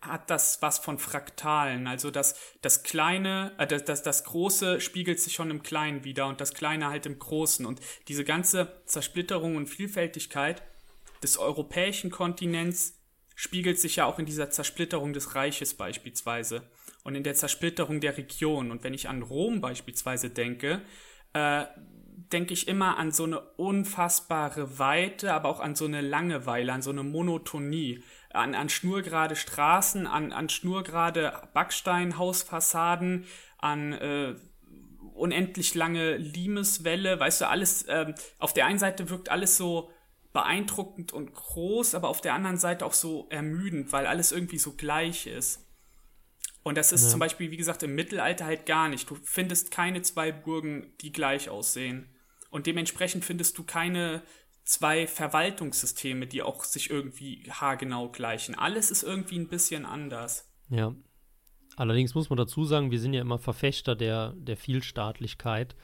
hat 0.00 0.30
das 0.30 0.62
was 0.62 0.78
von 0.78 0.98
Fraktalen. 0.98 1.86
Also 1.86 2.10
das, 2.10 2.38
das 2.62 2.82
Kleine, 2.82 3.52
äh, 3.58 3.66
das, 3.66 3.84
das, 3.84 4.02
das 4.02 4.24
Große 4.24 4.80
spiegelt 4.80 5.20
sich 5.20 5.34
schon 5.34 5.50
im 5.50 5.62
Kleinen 5.62 6.04
wieder 6.04 6.26
und 6.26 6.40
das 6.40 6.54
Kleine 6.54 6.88
halt 6.88 7.06
im 7.06 7.18
Großen. 7.18 7.66
Und 7.66 7.80
diese 8.06 8.24
ganze 8.24 8.82
Zersplitterung 8.86 9.56
und 9.56 9.66
Vielfältigkeit 9.66 10.62
des 11.22 11.38
europäischen 11.38 12.10
Kontinents 12.10 12.94
spiegelt 13.34 13.78
sich 13.78 13.96
ja 13.96 14.04
auch 14.04 14.18
in 14.18 14.26
dieser 14.26 14.50
Zersplitterung 14.50 15.12
des 15.12 15.34
Reiches 15.34 15.74
beispielsweise 15.74 16.62
und 17.04 17.14
in 17.14 17.24
der 17.24 17.34
Zersplitterung 17.34 18.00
der 18.00 18.16
Region. 18.16 18.70
Und 18.70 18.84
wenn 18.84 18.94
ich 18.94 19.08
an 19.08 19.22
Rom 19.22 19.60
beispielsweise 19.60 20.30
denke, 20.30 20.82
äh, 21.32 21.64
denke 22.32 22.52
ich 22.52 22.68
immer 22.68 22.98
an 22.98 23.12
so 23.12 23.24
eine 23.24 23.40
unfassbare 23.40 24.78
Weite, 24.78 25.32
aber 25.32 25.48
auch 25.48 25.60
an 25.60 25.74
so 25.74 25.84
eine 25.86 26.00
Langeweile, 26.00 26.72
an 26.72 26.82
so 26.82 26.90
eine 26.90 27.02
Monotonie 27.02 28.02
an, 28.30 28.54
an 28.54 28.68
schnurgerade 28.68 29.36
Straßen, 29.36 30.06
an, 30.06 30.32
an 30.32 30.48
schnurgerade 30.48 31.48
Backsteinhausfassaden, 31.54 33.26
an 33.58 33.92
äh, 33.92 34.34
unendlich 35.14 35.74
lange 35.74 36.16
Limeswelle, 36.16 37.18
weißt 37.18 37.42
du, 37.42 37.48
alles, 37.48 37.82
äh, 37.84 38.14
auf 38.38 38.52
der 38.52 38.66
einen 38.66 38.78
Seite 38.78 39.10
wirkt 39.10 39.30
alles 39.30 39.56
so 39.56 39.90
beeindruckend 40.32 41.12
und 41.12 41.32
groß, 41.32 41.94
aber 41.94 42.08
auf 42.08 42.20
der 42.20 42.34
anderen 42.34 42.58
Seite 42.58 42.84
auch 42.84 42.92
so 42.92 43.26
ermüdend, 43.30 43.92
weil 43.92 44.06
alles 44.06 44.30
irgendwie 44.30 44.58
so 44.58 44.74
gleich 44.74 45.26
ist. 45.26 45.64
Und 46.62 46.76
das 46.76 46.92
ist 46.92 47.04
ja. 47.04 47.10
zum 47.10 47.20
Beispiel, 47.20 47.50
wie 47.50 47.56
gesagt, 47.56 47.82
im 47.82 47.94
Mittelalter 47.94 48.44
halt 48.44 48.66
gar 48.66 48.88
nicht. 48.88 49.08
Du 49.08 49.16
findest 49.24 49.70
keine 49.70 50.02
zwei 50.02 50.32
Burgen, 50.32 50.92
die 51.00 51.12
gleich 51.12 51.48
aussehen. 51.48 52.14
Und 52.50 52.66
dementsprechend 52.66 53.24
findest 53.24 53.58
du 53.58 53.64
keine 53.64 54.22
zwei 54.64 55.06
Verwaltungssysteme, 55.06 56.26
die 56.26 56.42
auch 56.42 56.64
sich 56.64 56.90
irgendwie 56.90 57.44
haargenau 57.50 58.10
gleichen. 58.10 58.54
Alles 58.54 58.90
ist 58.90 59.02
irgendwie 59.02 59.38
ein 59.38 59.48
bisschen 59.48 59.86
anders. 59.86 60.50
Ja. 60.68 60.94
Allerdings 61.76 62.14
muss 62.14 62.28
man 62.28 62.36
dazu 62.36 62.64
sagen, 62.64 62.90
wir 62.90 63.00
sind 63.00 63.14
ja 63.14 63.20
immer 63.20 63.38
Verfechter 63.38 63.94
der, 63.94 64.34
der 64.36 64.56
Vielstaatlichkeit. 64.56 65.76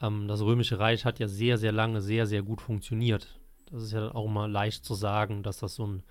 Ähm, 0.00 0.28
das 0.28 0.40
Römische 0.40 0.78
Reich 0.78 1.04
hat 1.04 1.18
ja 1.18 1.28
sehr, 1.28 1.56
sehr 1.56 1.72
lange 1.72 2.02
sehr, 2.02 2.26
sehr 2.26 2.42
gut 2.42 2.60
funktioniert. 2.60 3.38
Das 3.70 3.82
ist 3.82 3.92
ja 3.92 4.14
auch 4.14 4.28
mal 4.28 4.50
leicht 4.50 4.84
zu 4.84 4.94
sagen, 4.94 5.42
dass 5.42 5.58
das 5.58 5.74
so 5.74 5.86
ein 5.86 6.02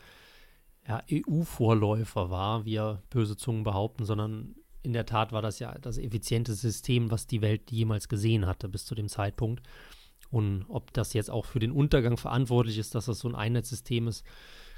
ja, 0.88 1.04
EU-Vorläufer 1.12 2.30
war, 2.30 2.66
wie 2.66 2.74
ja 2.74 3.02
böse 3.10 3.38
Zungen 3.38 3.64
behaupten, 3.64 4.06
sondern 4.06 4.56
in 4.84 4.94
der 4.94 5.06
Tat 5.06 5.32
war 5.32 5.42
das 5.42 5.60
ja 5.60 5.76
das 5.80 5.98
effizienteste 5.98 6.68
System, 6.68 7.12
was 7.12 7.28
die 7.28 7.42
Welt 7.42 7.72
jemals 7.72 8.08
gesehen 8.08 8.46
hatte 8.46 8.70
bis 8.70 8.86
zu 8.86 8.96
dem 8.96 9.10
Zeitpunkt. 9.10 9.64
Und 10.32 10.66
ob 10.68 10.94
das 10.94 11.14
jetzt 11.14 11.30
auch 11.30 11.46
für 11.46 11.60
den 11.60 11.72
Untergang 11.72 12.18
verantwortlich 12.18 12.78
ist, 12.78 12.96
dass 12.96 13.06
das 13.06 13.20
so 13.20 13.30
ein 13.30 13.36
Einheitssystem 13.36 14.08
ist, 14.08 14.26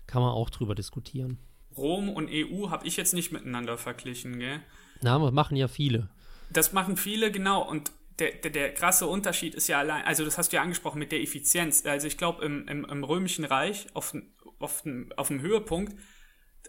kann 0.06 0.22
man 0.22 0.32
auch 0.32 0.50
drüber 0.50 0.76
diskutieren. 0.76 1.40
Rom 1.76 2.10
und 2.10 2.30
EU 2.32 2.70
habe 2.70 2.88
ich 2.88 2.98
jetzt 2.98 3.14
nicht 3.14 3.32
miteinander 3.32 3.78
verglichen, 3.78 4.40
gell? 4.40 4.62
Na, 5.02 5.20
das 5.20 5.32
machen 5.32 5.58
ja 5.58 5.68
viele. 5.68 6.10
Das 6.50 6.74
machen 6.74 6.98
viele, 6.98 7.32
genau. 7.32 7.68
Und 7.68 7.92
der, 8.20 8.32
der, 8.32 8.52
der 8.52 8.74
krasse 8.74 9.06
Unterschied 9.06 9.54
ist 9.54 9.68
ja 9.68 9.80
allein, 9.80 10.04
also 10.06 10.26
das 10.26 10.38
hast 10.38 10.52
du 10.52 10.56
ja 10.56 10.64
angesprochen 10.64 11.00
mit 11.00 11.12
der 11.12 11.22
Effizienz. 11.22 11.86
Also 11.86 12.08
ich 12.08 12.18
glaube, 12.18 12.44
im, 12.44 12.68
im, 12.68 12.86
im 12.86 13.04
Römischen 13.04 13.46
Reich 13.46 13.88
auf, 13.94 14.16
auf, 14.60 14.84
auf 15.16 15.28
dem 15.28 15.42
Höhepunkt 15.42 15.96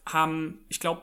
haben, 0.07 0.65
ich 0.69 0.81
glaube, 0.81 1.03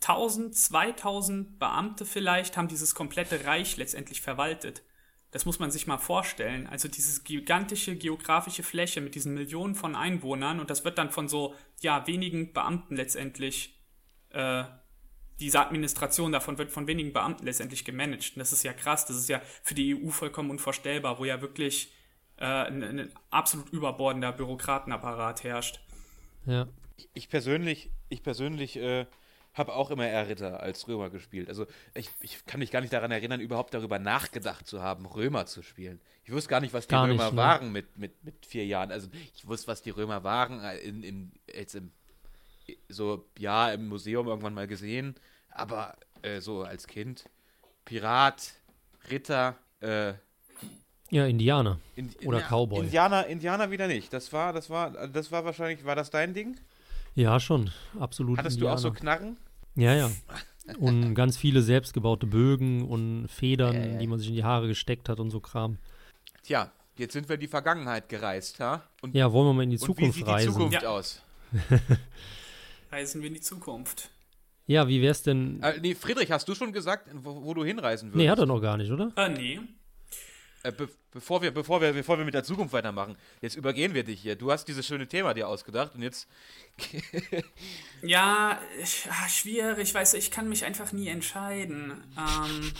1000, 0.00 0.56
2000 0.56 1.58
Beamte 1.58 2.04
vielleicht 2.04 2.56
haben 2.56 2.68
dieses 2.68 2.94
komplette 2.94 3.44
Reich 3.44 3.76
letztendlich 3.76 4.20
verwaltet. 4.20 4.82
Das 5.32 5.46
muss 5.46 5.58
man 5.58 5.70
sich 5.70 5.86
mal 5.86 5.98
vorstellen. 5.98 6.66
Also 6.66 6.88
diese 6.88 7.22
gigantische 7.22 7.96
geografische 7.96 8.62
Fläche 8.62 9.00
mit 9.00 9.14
diesen 9.14 9.34
Millionen 9.34 9.74
von 9.74 9.96
Einwohnern 9.96 10.60
und 10.60 10.68
das 10.68 10.84
wird 10.84 10.98
dann 10.98 11.10
von 11.10 11.26
so, 11.26 11.54
ja, 11.80 12.06
wenigen 12.06 12.52
Beamten 12.52 12.96
letztendlich, 12.96 13.80
äh, 14.30 14.64
diese 15.40 15.60
Administration 15.60 16.30
davon 16.32 16.58
wird 16.58 16.70
von 16.70 16.86
wenigen 16.86 17.14
Beamten 17.14 17.46
letztendlich 17.46 17.84
gemanagt. 17.84 18.32
Und 18.34 18.40
das 18.40 18.52
ist 18.52 18.62
ja 18.62 18.74
krass. 18.74 19.06
Das 19.06 19.16
ist 19.16 19.28
ja 19.30 19.40
für 19.62 19.74
die 19.74 19.96
EU 19.96 20.10
vollkommen 20.10 20.50
unvorstellbar, 20.50 21.18
wo 21.18 21.24
ja 21.24 21.40
wirklich 21.40 21.92
äh, 22.36 22.44
ein, 22.44 22.82
ein 22.82 23.12
absolut 23.30 23.70
überbordender 23.70 24.32
Bürokratenapparat 24.32 25.44
herrscht. 25.44 25.80
Ja. 26.44 26.68
Ich 27.14 27.30
persönlich, 27.30 27.90
ich 28.10 28.22
persönlich 28.22 28.76
äh, 28.76 29.06
habe 29.54 29.74
auch 29.74 29.90
immer 29.90 30.06
eher 30.06 30.28
Ritter 30.28 30.60
als 30.60 30.88
Römer 30.88 31.10
gespielt. 31.10 31.48
Also 31.48 31.66
ich, 31.94 32.10
ich 32.20 32.44
kann 32.46 32.60
mich 32.60 32.70
gar 32.70 32.80
nicht 32.80 32.92
daran 32.92 33.10
erinnern, 33.10 33.40
überhaupt 33.40 33.74
darüber 33.74 33.98
nachgedacht 33.98 34.66
zu 34.66 34.82
haben, 34.82 35.04
Römer 35.06 35.46
zu 35.46 35.62
spielen. 35.62 36.00
Ich 36.24 36.32
wusste 36.32 36.50
gar 36.50 36.60
nicht, 36.60 36.72
was 36.72 36.86
die 36.86 36.92
gar 36.92 37.04
Römer 37.04 37.24
nicht, 37.24 37.32
ne? 37.32 37.36
waren 37.36 37.72
mit, 37.72 37.98
mit, 37.98 38.24
mit 38.24 38.46
vier 38.46 38.64
Jahren. 38.64 38.90
Also 38.90 39.08
ich 39.34 39.46
wusste, 39.46 39.66
was 39.68 39.82
die 39.82 39.90
Römer 39.90 40.24
waren, 40.24 40.62
äh, 40.62 40.78
in, 40.78 41.02
in, 41.02 41.32
jetzt 41.54 41.74
im, 41.74 41.92
so, 42.88 43.26
ja, 43.38 43.72
im 43.72 43.88
Museum 43.88 44.26
irgendwann 44.26 44.54
mal 44.54 44.66
gesehen, 44.66 45.16
aber 45.50 45.96
äh, 46.22 46.40
so 46.40 46.62
als 46.62 46.86
Kind. 46.86 47.28
Pirat, 47.84 48.54
Ritter, 49.10 49.56
äh, 49.80 50.14
ja, 51.12 51.26
Indianer. 51.26 51.78
In, 51.94 52.08
oder 52.24 52.40
ja, 52.40 52.46
Cowboy. 52.48 52.80
Indianer, 52.80 53.26
Indianer 53.26 53.70
wieder 53.70 53.86
nicht. 53.86 54.14
Das 54.14 54.32
war, 54.32 54.54
das 54.54 54.70
war, 54.70 55.08
das 55.08 55.30
war 55.30 55.44
wahrscheinlich, 55.44 55.84
war 55.84 55.94
das 55.94 56.08
dein 56.08 56.32
Ding? 56.32 56.58
Ja, 57.14 57.38
schon, 57.40 57.70
absolut. 57.98 58.38
Hattest 58.38 58.56
Indianer. 58.56 58.76
du 58.76 58.78
auch 58.78 58.82
so 58.82 58.92
Knarren? 58.92 59.36
Ja, 59.74 59.94
ja. 59.94 60.10
Und 60.78 61.14
ganz 61.14 61.36
viele 61.36 61.60
selbstgebaute 61.62 62.26
Bögen 62.26 62.88
und 62.88 63.28
Federn, 63.28 63.74
äh, 63.74 63.98
die 63.98 64.06
man 64.06 64.18
sich 64.18 64.28
in 64.28 64.34
die 64.34 64.44
Haare 64.44 64.68
gesteckt 64.68 65.08
hat 65.08 65.18
und 65.18 65.30
so 65.30 65.40
Kram. 65.40 65.78
Tja, 66.42 66.70
jetzt 66.96 67.12
sind 67.14 67.28
wir 67.28 67.34
in 67.34 67.40
die 67.40 67.48
Vergangenheit 67.48 68.08
gereist, 68.08 68.60
ha? 68.60 68.82
Und, 69.00 69.14
ja, 69.14 69.32
wollen 69.32 69.48
wir 69.48 69.52
mal 69.54 69.62
in 69.64 69.70
die 69.70 69.78
Zukunft 69.78 70.24
reisen? 70.26 70.26
Wie 70.26 70.40
sieht 70.40 70.48
die 70.48 70.52
Zukunft 70.52 70.82
ja. 70.82 70.88
aus? 70.88 71.22
reisen 72.92 73.22
wir 73.22 73.28
in 73.28 73.34
die 73.34 73.40
Zukunft. 73.40 74.10
Ja, 74.66 74.86
wie 74.86 75.02
wär's 75.02 75.22
denn? 75.22 75.60
Äh, 75.62 75.80
nee, 75.80 75.94
Friedrich, 75.94 76.30
hast 76.30 76.48
du 76.48 76.54
schon 76.54 76.72
gesagt, 76.72 77.08
wo, 77.12 77.42
wo 77.42 77.54
du 77.54 77.64
hinreisen 77.64 78.10
würdest? 78.10 78.18
Nee, 78.18 78.30
hat 78.30 78.38
er 78.38 78.46
noch 78.46 78.60
gar 78.60 78.76
nicht, 78.76 78.90
oder? 78.90 79.12
Äh, 79.16 79.28
nee. 79.30 79.60
Äh, 80.64 80.72
be 80.72 80.88
bevor, 81.10 81.42
wir, 81.42 81.50
bevor, 81.50 81.80
wir, 81.80 81.92
bevor 81.92 82.18
wir 82.18 82.24
mit 82.24 82.34
der 82.34 82.44
Zukunft 82.44 82.72
weitermachen, 82.72 83.16
jetzt 83.40 83.56
übergehen 83.56 83.94
wir 83.94 84.04
dich 84.04 84.20
hier. 84.20 84.36
Du 84.36 84.50
hast 84.52 84.66
dieses 84.66 84.86
schöne 84.86 85.08
Thema 85.08 85.34
dir 85.34 85.48
ausgedacht 85.48 85.94
und 85.94 86.02
jetzt. 86.02 86.28
ja, 88.02 88.58
ach, 89.10 89.28
schwierig, 89.28 89.92
weißt 89.92 90.14
du, 90.14 90.18
ich 90.18 90.30
kann 90.30 90.48
mich 90.48 90.64
einfach 90.64 90.92
nie 90.92 91.08
entscheiden. 91.08 92.04
Ähm, 92.16 92.72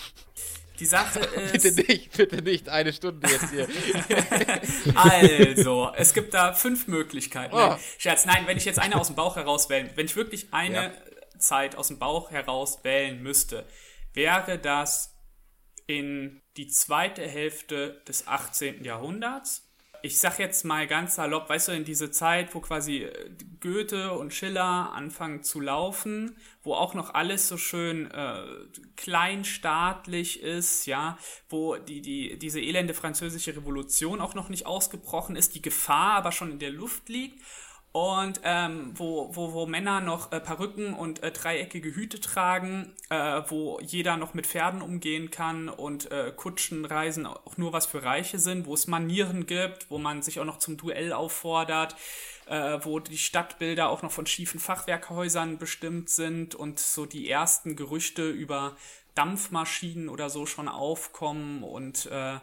die 0.78 0.86
Sache 0.86 1.20
ist. 1.52 1.52
bitte 1.52 1.92
nicht, 1.92 2.16
bitte 2.16 2.42
nicht 2.42 2.68
eine 2.68 2.92
Stunde 2.92 3.28
jetzt 3.28 3.50
hier. 3.50 3.68
also, 4.94 5.92
es 5.96 6.14
gibt 6.14 6.34
da 6.34 6.54
fünf 6.54 6.88
Möglichkeiten. 6.88 7.54
Oh. 7.54 7.58
Nein, 7.58 7.78
Scherz, 7.98 8.26
nein, 8.26 8.46
wenn 8.46 8.56
ich 8.56 8.64
jetzt 8.64 8.78
eine 8.78 8.98
aus 8.98 9.08
dem 9.08 9.16
Bauch 9.16 9.36
heraus 9.36 9.70
wählen, 9.70 9.90
wenn 9.94 10.06
ich 10.06 10.16
wirklich 10.16 10.48
eine 10.52 10.74
ja. 10.74 10.92
Zeit 11.38 11.76
aus 11.76 11.88
dem 11.88 11.98
Bauch 11.98 12.30
heraus 12.30 12.80
wählen 12.82 13.22
müsste, 13.22 13.66
wäre 14.14 14.58
das 14.58 15.14
in 15.86 16.41
die 16.56 16.68
zweite 16.68 17.22
Hälfte 17.22 18.02
des 18.06 18.26
18. 18.26 18.84
Jahrhunderts. 18.84 19.68
Ich 20.04 20.18
sag 20.18 20.40
jetzt 20.40 20.64
mal 20.64 20.88
ganz 20.88 21.14
salopp, 21.14 21.48
weißt 21.48 21.68
du, 21.68 21.72
in 21.72 21.84
diese 21.84 22.10
Zeit, 22.10 22.56
wo 22.56 22.60
quasi 22.60 23.04
äh, 23.04 23.30
Goethe 23.60 24.12
und 24.12 24.34
Schiller 24.34 24.92
anfangen 24.92 25.44
zu 25.44 25.60
laufen, 25.60 26.36
wo 26.64 26.74
auch 26.74 26.94
noch 26.94 27.14
alles 27.14 27.46
so 27.46 27.56
schön 27.56 28.10
äh, 28.10 28.44
kleinstaatlich 28.96 30.42
ist, 30.42 30.86
ja, 30.86 31.16
wo 31.48 31.76
die, 31.76 32.00
die, 32.00 32.36
diese 32.36 32.60
elende 32.60 32.94
französische 32.94 33.54
Revolution 33.56 34.20
auch 34.20 34.34
noch 34.34 34.48
nicht 34.48 34.66
ausgebrochen 34.66 35.36
ist, 35.36 35.54
die 35.54 35.62
Gefahr 35.62 36.14
aber 36.14 36.32
schon 36.32 36.50
in 36.50 36.58
der 36.58 36.70
Luft 36.70 37.08
liegt 37.08 37.40
und 37.92 38.40
ähm, 38.42 38.92
wo, 38.94 39.28
wo, 39.34 39.52
wo 39.52 39.66
Männer 39.66 40.00
noch 40.00 40.32
äh, 40.32 40.40
Perücken 40.40 40.94
und 40.94 41.22
äh, 41.22 41.30
dreieckige 41.30 41.94
Hüte 41.94 42.20
tragen, 42.20 42.94
äh, 43.10 43.42
wo 43.48 43.80
jeder 43.80 44.16
noch 44.16 44.32
mit 44.32 44.46
Pferden 44.46 44.80
umgehen 44.80 45.30
kann 45.30 45.68
und 45.68 46.10
äh, 46.10 46.32
Kutschenreisen 46.34 47.26
auch 47.26 47.58
nur 47.58 47.74
was 47.74 47.84
für 47.84 48.02
Reiche 48.02 48.38
sind, 48.38 48.66
wo 48.66 48.72
es 48.72 48.86
Manieren 48.86 49.44
gibt, 49.44 49.90
wo 49.90 49.98
man 49.98 50.22
sich 50.22 50.40
auch 50.40 50.46
noch 50.46 50.58
zum 50.58 50.78
Duell 50.78 51.12
auffordert, 51.12 51.94
äh, 52.46 52.78
wo 52.80 52.98
die 52.98 53.18
Stadtbilder 53.18 53.90
auch 53.90 54.00
noch 54.00 54.12
von 54.12 54.24
schiefen 54.24 54.58
Fachwerkhäusern 54.58 55.58
bestimmt 55.58 56.08
sind 56.08 56.54
und 56.54 56.80
so 56.80 57.04
die 57.04 57.28
ersten 57.28 57.76
Gerüchte 57.76 58.30
über 58.30 58.74
Dampfmaschinen 59.14 60.08
oder 60.08 60.30
so 60.30 60.46
schon 60.46 60.68
aufkommen 60.68 61.62
und 61.62 62.06
äh, 62.06 62.38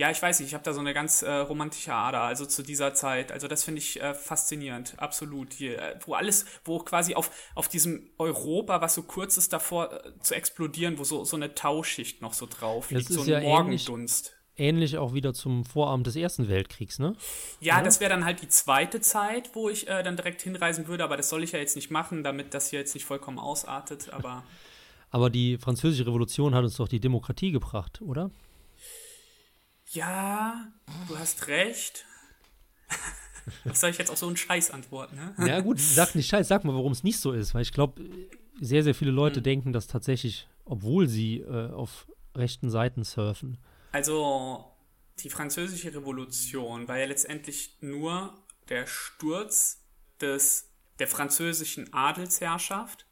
ja, 0.00 0.10
ich 0.10 0.22
weiß 0.22 0.40
nicht, 0.40 0.48
ich 0.48 0.54
habe 0.54 0.64
da 0.64 0.72
so 0.72 0.80
eine 0.80 0.94
ganz 0.94 1.20
äh, 1.20 1.30
romantische 1.30 1.92
Ader, 1.92 2.22
also 2.22 2.46
zu 2.46 2.62
dieser 2.62 2.94
Zeit. 2.94 3.30
Also 3.32 3.48
das 3.48 3.64
finde 3.64 3.80
ich 3.80 4.00
äh, 4.00 4.14
faszinierend, 4.14 4.94
absolut. 4.96 5.52
Hier, 5.52 5.78
äh, 5.78 5.98
wo 6.06 6.14
alles, 6.14 6.46
wo 6.64 6.78
quasi 6.78 7.14
auf, 7.14 7.30
auf 7.54 7.68
diesem 7.68 8.08
Europa, 8.16 8.80
was 8.80 8.94
so 8.94 9.02
kurz 9.02 9.36
ist 9.36 9.52
davor 9.52 9.92
äh, 9.92 10.18
zu 10.22 10.34
explodieren, 10.34 10.98
wo 10.98 11.04
so, 11.04 11.24
so 11.24 11.36
eine 11.36 11.54
Tauschicht 11.54 12.22
noch 12.22 12.32
so 12.32 12.46
drauf 12.46 12.90
liegt, 12.90 13.12
so 13.12 13.20
ein 13.20 13.28
ja 13.28 13.40
Morgendunst. 13.42 14.32
Ähnlich, 14.56 14.68
ähnlich 14.68 14.96
auch 14.96 15.12
wieder 15.12 15.34
zum 15.34 15.66
Vorabend 15.66 16.06
des 16.06 16.16
Ersten 16.16 16.48
Weltkriegs, 16.48 16.98
ne? 16.98 17.12
Ja, 17.60 17.76
ja? 17.76 17.82
das 17.82 18.00
wäre 18.00 18.08
dann 18.08 18.24
halt 18.24 18.40
die 18.40 18.48
zweite 18.48 19.02
Zeit, 19.02 19.50
wo 19.52 19.68
ich 19.68 19.86
äh, 19.86 20.02
dann 20.02 20.16
direkt 20.16 20.40
hinreisen 20.40 20.88
würde, 20.88 21.04
aber 21.04 21.18
das 21.18 21.28
soll 21.28 21.44
ich 21.44 21.52
ja 21.52 21.58
jetzt 21.58 21.76
nicht 21.76 21.90
machen, 21.90 22.24
damit 22.24 22.54
das 22.54 22.70
hier 22.70 22.78
jetzt 22.78 22.94
nicht 22.94 23.04
vollkommen 23.04 23.38
ausartet, 23.38 24.08
aber. 24.14 24.44
aber 25.10 25.28
die 25.28 25.58
Französische 25.58 26.06
Revolution 26.06 26.54
hat 26.54 26.64
uns 26.64 26.78
doch 26.78 26.88
die 26.88 27.00
Demokratie 27.00 27.52
gebracht, 27.52 28.00
oder? 28.00 28.30
Ja, 29.92 30.72
du 31.08 31.18
hast 31.18 31.48
recht. 31.48 32.04
Was 33.64 33.80
soll 33.80 33.90
ich 33.90 33.98
jetzt 33.98 34.10
auf 34.10 34.18
so 34.18 34.26
einen 34.28 34.36
Scheiß 34.36 34.70
antworten? 34.70 35.16
Ne? 35.16 35.48
Ja, 35.48 35.60
gut, 35.60 35.80
sag 35.80 36.14
nicht 36.14 36.28
Scheiß, 36.28 36.46
sag 36.46 36.64
mal, 36.64 36.74
warum 36.74 36.92
es 36.92 37.02
nicht 37.02 37.18
so 37.18 37.32
ist, 37.32 37.54
weil 37.54 37.62
ich 37.62 37.72
glaube, 37.72 38.02
sehr, 38.60 38.84
sehr 38.84 38.94
viele 38.94 39.10
Leute 39.10 39.36
hm. 39.36 39.42
denken, 39.42 39.72
dass 39.72 39.88
tatsächlich, 39.88 40.46
obwohl 40.64 41.08
sie 41.08 41.38
äh, 41.38 41.72
auf 41.72 42.06
rechten 42.36 42.70
Seiten 42.70 43.02
surfen. 43.02 43.58
Also, 43.90 44.64
die 45.18 45.30
Französische 45.30 45.92
Revolution 45.92 46.86
war 46.86 46.98
ja 46.98 47.06
letztendlich 47.06 47.76
nur 47.80 48.38
der 48.68 48.86
Sturz 48.86 49.82
des, 50.20 50.70
der 51.00 51.08
französischen 51.08 51.92
Adelsherrschaft 51.92 53.06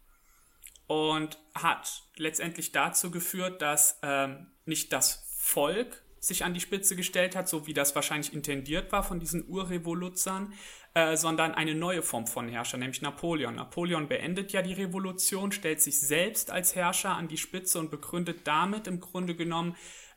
und 0.87 1.39
hat 1.55 2.05
letztendlich 2.17 2.71
dazu 2.71 3.11
geführt, 3.11 3.61
dass 3.63 3.99
ähm, 4.03 4.47
nicht 4.65 4.93
das 4.93 5.27
Volk 5.37 6.05
sich 6.21 6.45
an 6.45 6.55
die 6.55 6.61
Spitze 6.61 6.97
gestellt 6.97 7.37
hat, 7.37 7.49
so 7.49 7.67
wie 7.67 7.75
das 7.75 7.95
wahrscheinlich 7.95 8.33
intendiert 8.33 8.91
war 8.93 9.03
von 9.03 9.21
diesen 9.21 9.49
Urrevoluzern, 9.49 10.53
äh, 10.95 11.17
sondern 11.17 11.55
eine 11.55 11.75
neue 11.75 12.03
Form 12.03 12.27
von 12.27 12.49
Herrscher, 12.49 12.79
nämlich 12.79 13.03
Napoleon. 13.03 13.55
Napoleon 13.55 14.09
beendet 14.09 14.53
ja 14.53 14.63
die 14.63 14.73
Revolution, 14.73 15.53
stellt 15.53 15.81
sich 15.81 16.01
selbst 16.01 16.51
als 16.51 16.75
Herrscher 16.75 17.11
an 17.11 17.29
die 17.29 17.37
Spitze 17.37 17.79
und 17.79 17.91
begründet 17.91 18.41
damit 18.45 18.87
im 18.87 19.01
Grunde 19.01 19.35
genommen 19.35 19.77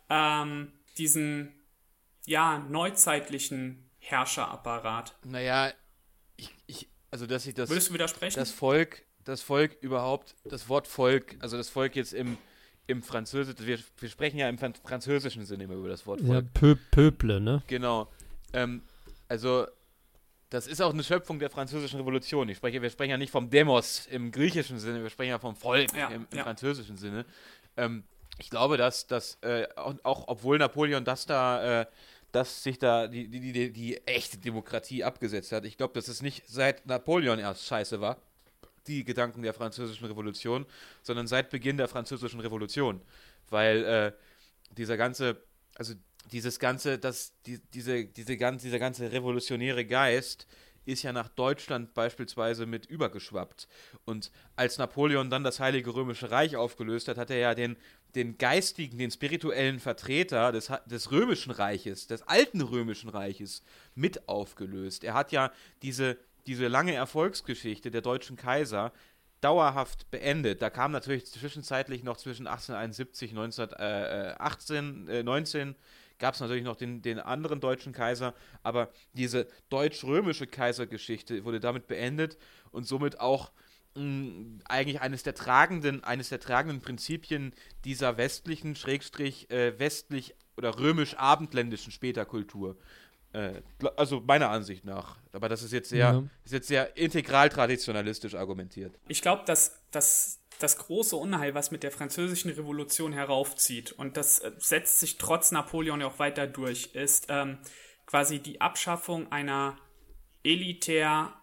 ähm, 0.09 0.71
diesen 0.97 1.53
ja 2.25 2.59
neuzeitlichen 2.59 3.89
Herrscherapparat. 3.99 5.15
Naja, 5.23 5.71
ich, 6.35 6.53
ich, 6.67 6.89
also 7.11 7.27
dass 7.27 7.45
ich 7.45 7.53
das. 7.53 7.69
Würdest 7.69 7.89
du 7.89 7.93
widersprechen? 7.93 8.39
Das 8.39 8.51
Volk, 8.51 9.03
das 9.23 9.41
Volk 9.41 9.77
überhaupt, 9.81 10.35
das 10.45 10.67
Wort 10.69 10.87
Volk, 10.87 11.35
also 11.39 11.57
das 11.57 11.69
Volk 11.69 11.95
jetzt 11.95 12.13
im 12.13 12.37
im 12.91 13.01
Französischen, 13.01 13.65
wir, 13.65 13.79
wir 13.97 14.09
sprechen 14.09 14.37
ja 14.37 14.47
im 14.49 14.57
französischen 14.57 15.45
Sinne 15.45 15.63
immer 15.63 15.73
über 15.75 15.89
das 15.89 16.05
Wort 16.05 16.21
Volk. 16.21 16.43
Ja, 16.43 16.49
Pö 16.53 16.75
Pöble, 16.91 17.39
ne? 17.39 17.63
Genau. 17.67 18.07
Ähm, 18.53 18.83
also, 19.27 19.65
das 20.49 20.67
ist 20.67 20.81
auch 20.81 20.93
eine 20.93 21.03
Schöpfung 21.03 21.39
der 21.39 21.49
französischen 21.49 21.99
Revolution. 21.99 22.49
Ich 22.49 22.57
spreche, 22.57 22.81
wir 22.81 22.89
sprechen 22.89 23.11
ja 23.11 23.17
nicht 23.17 23.31
vom 23.31 23.49
Demos 23.49 24.05
im 24.07 24.31
griechischen 24.31 24.79
Sinne, 24.79 25.01
wir 25.01 25.09
sprechen 25.09 25.29
ja 25.29 25.39
vom 25.39 25.55
Volk 25.55 25.95
ja, 25.95 26.09
im, 26.09 26.27
im 26.29 26.37
ja. 26.37 26.43
französischen 26.43 26.97
Sinne. 26.97 27.25
Ähm, 27.77 28.03
ich 28.37 28.49
glaube, 28.49 28.77
dass, 28.77 29.07
dass 29.07 29.37
äh, 29.41 29.67
auch, 29.75 29.95
auch, 30.03 30.25
obwohl 30.27 30.57
Napoleon 30.57 31.05
das 31.05 31.25
da, 31.25 31.81
äh, 31.81 31.85
dass 32.31 32.63
sich 32.63 32.79
da 32.79 33.07
die, 33.07 33.29
die, 33.29 33.51
die, 33.51 33.71
die 33.71 34.07
echte 34.07 34.37
Demokratie 34.37 35.03
abgesetzt 35.03 35.51
hat, 35.51 35.65
ich 35.65 35.77
glaube, 35.77 35.93
dass 35.93 36.07
es 36.07 36.21
nicht 36.21 36.43
seit 36.47 36.85
Napoleon 36.85 37.39
erst 37.39 37.65
scheiße 37.65 38.01
war 38.01 38.17
die 38.87 39.03
Gedanken 39.03 39.41
der 39.43 39.53
Französischen 39.53 40.05
Revolution, 40.05 40.65
sondern 41.01 41.27
seit 41.27 41.49
Beginn 41.49 41.77
der 41.77 41.87
Französischen 41.87 42.39
Revolution. 42.39 43.01
Weil 43.49 43.83
äh, 43.83 44.11
dieser 44.75 44.97
ganze, 44.97 45.43
also 45.75 45.93
dieses 46.31 46.59
ganze, 46.59 46.97
das, 46.97 47.33
die, 47.45 47.59
diese, 47.73 48.05
diese 48.05 48.37
ganz, 48.37 48.63
dieser 48.63 48.79
ganze 48.79 49.11
revolutionäre 49.11 49.85
Geist 49.85 50.47
ist 50.85 51.03
ja 51.03 51.13
nach 51.13 51.29
Deutschland 51.29 51.93
beispielsweise 51.93 52.65
mit 52.65 52.85
übergeschwappt. 52.87 53.67
Und 54.05 54.31
als 54.55 54.77
Napoleon 54.77 55.29
dann 55.29 55.43
das 55.43 55.59
Heilige 55.59 55.93
Römische 55.93 56.31
Reich 56.31 56.55
aufgelöst 56.55 57.07
hat, 57.07 57.17
hat 57.17 57.29
er 57.29 57.37
ja 57.37 57.55
den, 57.55 57.77
den 58.15 58.37
geistigen, 58.37 58.97
den 58.97 59.11
spirituellen 59.11 59.79
Vertreter 59.79 60.51
des, 60.51 60.71
des 60.87 61.11
Römischen 61.11 61.51
Reiches, 61.51 62.07
des 62.07 62.23
alten 62.23 62.61
Römischen 62.61 63.09
Reiches, 63.09 63.63
mit 63.93 64.27
aufgelöst. 64.27 65.03
Er 65.03 65.13
hat 65.13 65.31
ja 65.31 65.51
diese, 65.83 66.17
diese 66.47 66.67
lange 66.67 66.93
Erfolgsgeschichte 66.93 67.91
der 67.91 68.01
deutschen 68.01 68.37
Kaiser 68.37 68.91
dauerhaft 69.41 70.09
beendet. 70.11 70.61
Da 70.61 70.69
kam 70.69 70.91
natürlich 70.91 71.25
zwischenzeitlich 71.25 72.03
noch 72.03 72.17
zwischen 72.17 72.47
1871 72.47 73.31
und 73.31 73.39
1918, 73.39 75.07
äh, 75.07 75.23
19 75.23 75.75
gab 76.19 76.35
es 76.35 76.39
natürlich 76.39 76.63
noch 76.63 76.75
den, 76.75 77.01
den 77.01 77.19
anderen 77.19 77.59
deutschen 77.59 77.93
Kaiser, 77.93 78.35
aber 78.61 78.89
diese 79.13 79.47
deutsch-römische 79.69 80.45
Kaisergeschichte 80.47 81.43
wurde 81.43 81.59
damit 81.59 81.87
beendet 81.87 82.37
und 82.71 82.87
somit 82.87 83.19
auch 83.19 83.51
mh, 83.95 84.03
mm, 84.03 84.61
eigentlich 84.65 85.01
eines 85.01 85.23
der 85.23 85.33
tragenden, 85.33 86.03
eines 86.03 86.29
der 86.29 86.39
tragenden 86.39 86.79
Prinzipien 86.79 87.53
dieser 87.83 88.17
westlichen, 88.17 88.75
Schrägstrich, 88.75 89.49
äh, 89.49 89.77
westlich 89.79 90.35
oder 90.55 90.77
römisch-abendländischen 90.77 91.91
Späterkultur. 91.91 92.77
Äh, 93.33 93.61
also 93.95 94.21
meiner 94.21 94.49
Ansicht 94.49 94.85
nach. 94.85 95.17
Aber 95.31 95.49
das 95.49 95.63
ist 95.63 95.71
jetzt 95.71 95.89
sehr, 95.89 95.99
ja. 95.99 96.23
ist 96.43 96.53
jetzt 96.53 96.67
sehr 96.67 96.97
integral 96.97 97.49
traditionalistisch 97.49 98.35
argumentiert. 98.35 98.93
Ich 99.07 99.21
glaube, 99.21 99.43
dass, 99.45 99.79
dass 99.91 100.39
das 100.59 100.77
große 100.77 101.15
Unheil, 101.15 101.55
was 101.55 101.71
mit 101.71 101.83
der 101.83 101.91
französischen 101.91 102.51
Revolution 102.51 103.13
heraufzieht, 103.13 103.91
und 103.91 104.17
das 104.17 104.39
äh, 104.39 104.51
setzt 104.57 104.99
sich 104.99 105.17
trotz 105.17 105.51
Napoleon 105.51 106.01
ja 106.01 106.07
auch 106.07 106.19
weiter 106.19 106.47
durch, 106.47 106.91
ist 106.93 107.27
ähm, 107.29 107.59
quasi 108.05 108.39
die 108.39 108.61
Abschaffung 108.61 109.31
einer 109.31 109.77
elitär 110.43 111.33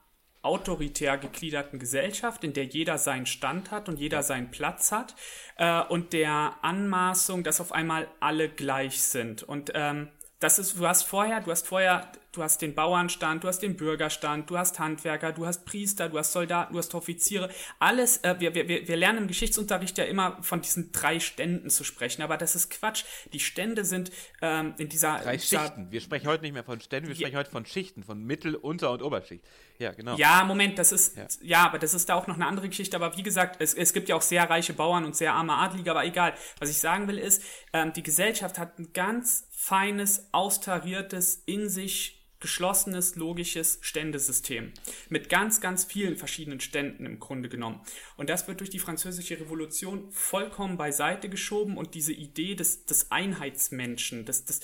autoritär 0.43 1.19
gegliederten 1.19 1.79
Gesellschaft, 1.79 2.45
in 2.45 2.53
der 2.53 2.65
jeder 2.65 2.97
seinen 2.97 3.27
Stand 3.27 3.71
hat 3.71 3.89
und 3.89 3.99
jeder 3.99 4.23
seinen 4.23 4.51
Platz 4.51 4.93
hat 4.93 5.15
äh, 5.57 5.83
und 5.83 6.13
der 6.13 6.57
Anmaßung, 6.63 7.43
dass 7.43 7.61
auf 7.61 7.73
einmal 7.73 8.09
alle 8.21 8.49
gleich 8.49 9.03
sind. 9.03 9.43
Und 9.43 9.73
ähm, 9.75 10.09
das 10.41 10.59
ist, 10.59 10.79
du 10.79 10.87
hast 10.87 11.03
vorher, 11.03 11.41
du 11.41 11.51
hast 11.51 11.67
vorher, 11.67 12.13
du 12.31 12.43
hast 12.45 12.63
den 12.63 12.75
Bauernstand, 12.75 13.43
du 13.43 13.49
hast 13.49 13.59
den 13.59 13.77
Bürgerstand, 13.77 14.49
du 14.49 14.57
hast 14.57 14.79
Handwerker, 14.79 15.33
du 15.33 15.47
hast 15.47 15.65
Priester, 15.65 16.09
du 16.09 16.17
hast 16.17 16.33
Soldaten, 16.33 16.73
du 16.73 16.79
hast 16.79 16.95
Offiziere. 16.95 17.51
Alles, 17.81 18.19
äh, 18.19 18.37
wir, 18.39 18.55
wir, 18.55 18.69
wir 18.69 18.97
lernen 18.97 19.19
im 19.19 19.29
Geschichtsunterricht 19.29 19.99
ja 19.99 20.05
immer 20.05 20.41
von 20.43 20.61
diesen 20.61 20.93
drei 20.93 21.19
Ständen 21.19 21.71
zu 21.71 21.83
sprechen, 21.83 22.23
aber 22.23 22.37
das 22.37 22.55
ist 22.55 22.71
Quatsch. 22.71 23.05
Die 23.33 23.41
Stände 23.41 23.85
sind 23.85 24.13
ähm, 24.41 24.75
in 24.79 24.89
dieser. 24.89 25.19
Drei 25.19 25.37
dieser, 25.37 25.61
Schichten. 25.61 25.91
Wir 25.91 26.01
sprechen 26.01 26.29
heute 26.29 26.45
nicht 26.45 26.53
mehr 26.53 26.65
von 26.65 26.81
Ständen, 26.81 27.09
wir 27.09 27.17
sprechen 27.17 27.33
ja, 27.33 27.39
heute 27.41 27.51
von 27.51 27.67
Schichten, 27.67 28.05
von 28.05 28.23
Mittel-, 28.23 28.55
Unter- 28.55 28.93
und 28.93 29.03
Oberschicht. 29.03 29.45
Ja, 29.79 29.93
genau. 29.93 30.17
Ja, 30.17 30.45
Moment, 30.45 30.79
das 30.79 30.93
ist, 30.93 31.17
ja. 31.17 31.27
ja. 31.41 31.67
aber 31.67 31.81
das 31.81 31.95
ist 31.95 32.09
da 32.09 32.15
auch 32.15 32.29
noch 32.29 32.37
eine 32.37 32.47
andere 32.47 32.69
Geschichte. 32.69 32.97
Aber 32.97 33.17
wie 33.17 33.23
gesagt, 33.25 33.61
es, 33.61 33.75
es 33.75 33.93
gibt 33.93 34.09
ja 34.09 34.15
auch 34.15 34.23
sehr 34.23 34.49
reiche 34.49 34.73
Bauern 34.73 35.05
und 35.05 35.17
sehr 35.17 35.35
arme 35.35 35.55
Adlige, 35.55 35.91
aber 35.91 36.05
egal. 36.05 36.35
Was 36.61 36.71
ich 36.71 36.79
sagen 36.79 37.09
will 37.09 37.19
ist, 37.19 37.43
ähm, 37.73 37.93
die 37.93 38.03
Gesellschaft 38.05 38.59
hat 38.59 38.79
ein 38.79 38.93
ganz 38.93 39.48
feines, 39.61 40.29
austariertes, 40.31 41.43
in 41.45 41.69
sich 41.69 42.25
geschlossenes, 42.39 43.17
logisches 43.17 43.81
Ständesystem. 43.81 44.73
Mit 45.09 45.29
ganz, 45.29 45.61
ganz 45.61 45.85
vielen 45.85 46.17
verschiedenen 46.17 46.61
Ständen 46.61 47.05
im 47.05 47.19
Grunde 47.19 47.49
genommen. 47.49 47.81
Und 48.17 48.31
das 48.31 48.47
wird 48.47 48.61
durch 48.61 48.71
die 48.71 48.79
französische 48.79 49.41
Revolution 49.41 50.13
vollkommen 50.13 50.77
beiseite 50.77 51.29
geschoben 51.29 51.77
und 51.77 51.97
diese 51.97 52.13
Idee 52.13 52.55
des, 52.55 52.87
des 52.87 53.11
Einheitsmenschen, 53.11 54.25
des, 54.25 54.45
des, 54.45 54.61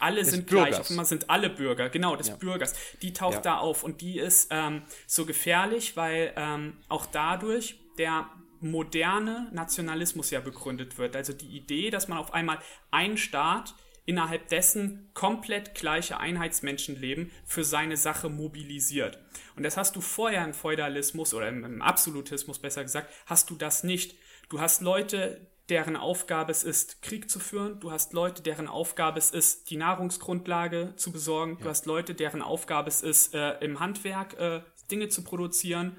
alle 0.00 0.20
des 0.20 0.30
sind 0.30 0.46
Bürgers. 0.46 0.68
gleich, 0.68 0.80
auf 0.80 0.90
einmal 0.90 1.04
sind 1.04 1.28
alle 1.28 1.50
Bürger, 1.50 1.90
genau, 1.90 2.16
des 2.16 2.28
ja. 2.28 2.36
Bürgers, 2.36 2.72
die 3.02 3.12
taucht 3.12 3.34
ja. 3.34 3.40
da 3.42 3.58
auf 3.58 3.84
und 3.84 4.00
die 4.00 4.18
ist 4.18 4.48
ähm, 4.50 4.80
so 5.06 5.26
gefährlich, 5.26 5.94
weil 5.98 6.32
ähm, 6.36 6.78
auch 6.88 7.04
dadurch 7.04 7.78
der 7.98 8.30
moderne 8.60 9.50
Nationalismus 9.52 10.30
ja 10.30 10.40
begründet 10.40 10.96
wird. 10.96 11.16
Also 11.16 11.34
die 11.34 11.54
Idee, 11.54 11.90
dass 11.90 12.08
man 12.08 12.16
auf 12.16 12.32
einmal 12.32 12.58
ein 12.90 13.18
Staat 13.18 13.74
innerhalb 14.04 14.48
dessen 14.48 15.10
komplett 15.14 15.74
gleiche 15.74 16.18
Einheitsmenschen 16.18 17.00
leben, 17.00 17.30
für 17.44 17.64
seine 17.64 17.96
Sache 17.96 18.28
mobilisiert. 18.28 19.18
Und 19.56 19.62
das 19.62 19.76
hast 19.76 19.96
du 19.96 20.00
vorher 20.00 20.44
im 20.44 20.54
Feudalismus 20.54 21.34
oder 21.34 21.48
im, 21.48 21.64
im 21.64 21.82
Absolutismus 21.82 22.58
besser 22.58 22.82
gesagt, 22.82 23.12
hast 23.26 23.50
du 23.50 23.54
das 23.54 23.84
nicht. 23.84 24.16
Du 24.48 24.60
hast 24.60 24.80
Leute, 24.80 25.46
deren 25.68 25.96
Aufgabe 25.96 26.50
es 26.50 26.64
ist, 26.64 27.02
Krieg 27.02 27.30
zu 27.30 27.38
führen. 27.38 27.80
Du 27.80 27.92
hast 27.92 28.12
Leute, 28.12 28.42
deren 28.42 28.68
Aufgabe 28.68 29.18
es 29.18 29.30
ist, 29.30 29.70
die 29.70 29.76
Nahrungsgrundlage 29.76 30.94
zu 30.96 31.12
besorgen. 31.12 31.56
Ja. 31.58 31.64
Du 31.64 31.70
hast 31.70 31.86
Leute, 31.86 32.14
deren 32.14 32.42
Aufgabe 32.42 32.88
es 32.88 33.02
ist, 33.02 33.34
äh, 33.34 33.58
im 33.60 33.80
Handwerk 33.80 34.38
äh, 34.38 34.62
Dinge 34.90 35.08
zu 35.08 35.22
produzieren. 35.22 35.96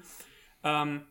Ähm, 0.64 1.02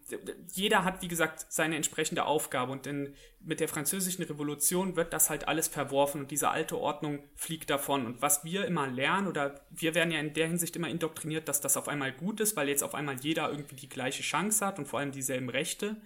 jeder 0.52 0.84
hat, 0.84 1.04
wie 1.04 1.08
gesagt, 1.08 1.46
seine 1.50 1.76
entsprechende 1.76 2.26
Aufgabe 2.26 2.72
und 2.72 2.88
in, 2.88 3.14
mit 3.40 3.60
der 3.60 3.68
französischen 3.68 4.24
Revolution 4.24 4.96
wird 4.96 5.14
das 5.14 5.30
halt 5.30 5.48
alles 5.48 5.68
verworfen 5.68 6.22
und 6.22 6.32
diese 6.32 6.50
alte 6.50 6.76
Ordnung 6.80 7.20
fliegt 7.36 7.70
davon. 7.70 8.08
Und 8.08 8.22
was 8.24 8.44
wir 8.44 8.66
immer 8.66 8.88
lernen 8.88 9.28
oder 9.28 9.64
wir 9.70 9.94
werden 9.94 10.12
ja 10.12 10.20
in 10.20 10.34
der 10.34 10.48
Hinsicht 10.48 10.76
immer 10.76 10.90
indoktriniert, 10.90 11.48
dass 11.48 11.62
das 11.62 11.78
auf 11.78 11.88
einmal 11.88 12.12
gut 12.12 12.40
ist, 12.40 12.56
weil 12.56 12.68
jetzt 12.68 12.84
auf 12.84 12.96
einmal 12.96 13.20
jeder 13.20 13.52
irgendwie 13.52 13.76
die 13.76 13.90
gleiche 13.90 14.24
Chance 14.24 14.66
hat 14.66 14.80
und 14.80 14.88
vor 14.88 15.00
allem 15.00 15.12
dieselben 15.12 15.50
Rechte. 15.50 15.98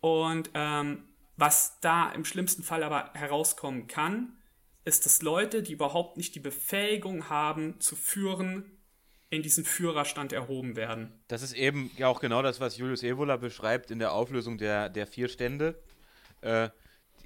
Und 0.00 0.50
ähm, 0.54 1.04
was 1.36 1.80
da 1.80 2.12
im 2.12 2.24
schlimmsten 2.24 2.62
Fall 2.62 2.82
aber 2.82 3.10
herauskommen 3.12 3.88
kann, 3.88 4.38
ist, 4.86 5.04
dass 5.04 5.20
Leute, 5.20 5.62
die 5.62 5.72
überhaupt 5.72 6.16
nicht 6.16 6.34
die 6.34 6.40
Befähigung 6.40 7.28
haben 7.28 7.78
zu 7.80 7.94
führen, 7.94 8.73
in 9.34 9.42
diesen 9.42 9.64
Führerstand 9.64 10.32
erhoben 10.32 10.76
werden. 10.76 11.12
Das 11.28 11.42
ist 11.42 11.54
eben 11.54 11.90
ja 11.96 12.08
auch 12.08 12.20
genau 12.20 12.42
das, 12.42 12.60
was 12.60 12.76
Julius 12.76 13.02
Evola 13.02 13.36
beschreibt 13.36 13.90
in 13.90 13.98
der 13.98 14.12
Auflösung 14.12 14.58
der, 14.58 14.88
der 14.88 15.06
vier 15.06 15.28
Stände. 15.28 15.80
Äh, 16.40 16.70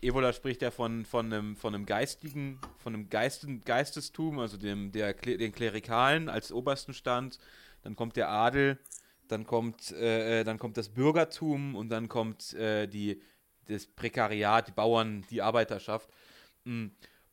Evola 0.01 0.33
spricht 0.33 0.62
ja 0.62 0.71
von, 0.71 1.05
von, 1.05 1.33
einem, 1.33 1.57
von 1.57 1.75
einem 1.75 1.87
geistigen, 1.87 2.61
von 2.79 2.94
einem 2.94 3.09
Geisten, 3.09 3.64
Geistestum, 3.64 4.38
also 4.38 4.57
dem, 4.57 4.92
der, 4.92 5.12
den 5.14 5.53
Klerikalen 5.53 6.29
als 6.29 6.53
obersten 6.53 6.94
Stand, 6.94 7.38
dann 7.83 7.97
kommt 7.97 8.16
der 8.16 8.29
Adel, 8.29 8.79
dann 9.27 9.44
kommt, 9.44 9.92
äh, 9.92 10.40
äh, 10.40 10.44
dann 10.44 10.59
kommt 10.59 10.77
das 10.77 10.88
Bürgertum 10.88 11.75
und 11.75 11.88
dann 11.90 12.09
kommt 12.09 12.55
äh, 12.55 12.87
die, 12.87 13.21
das 13.66 13.87
Prekariat, 13.87 14.68
die 14.68 14.73
Bauern, 14.73 15.25
die 15.31 15.42
Arbeiterschaft. 15.42 16.09
Mm. 16.64 16.87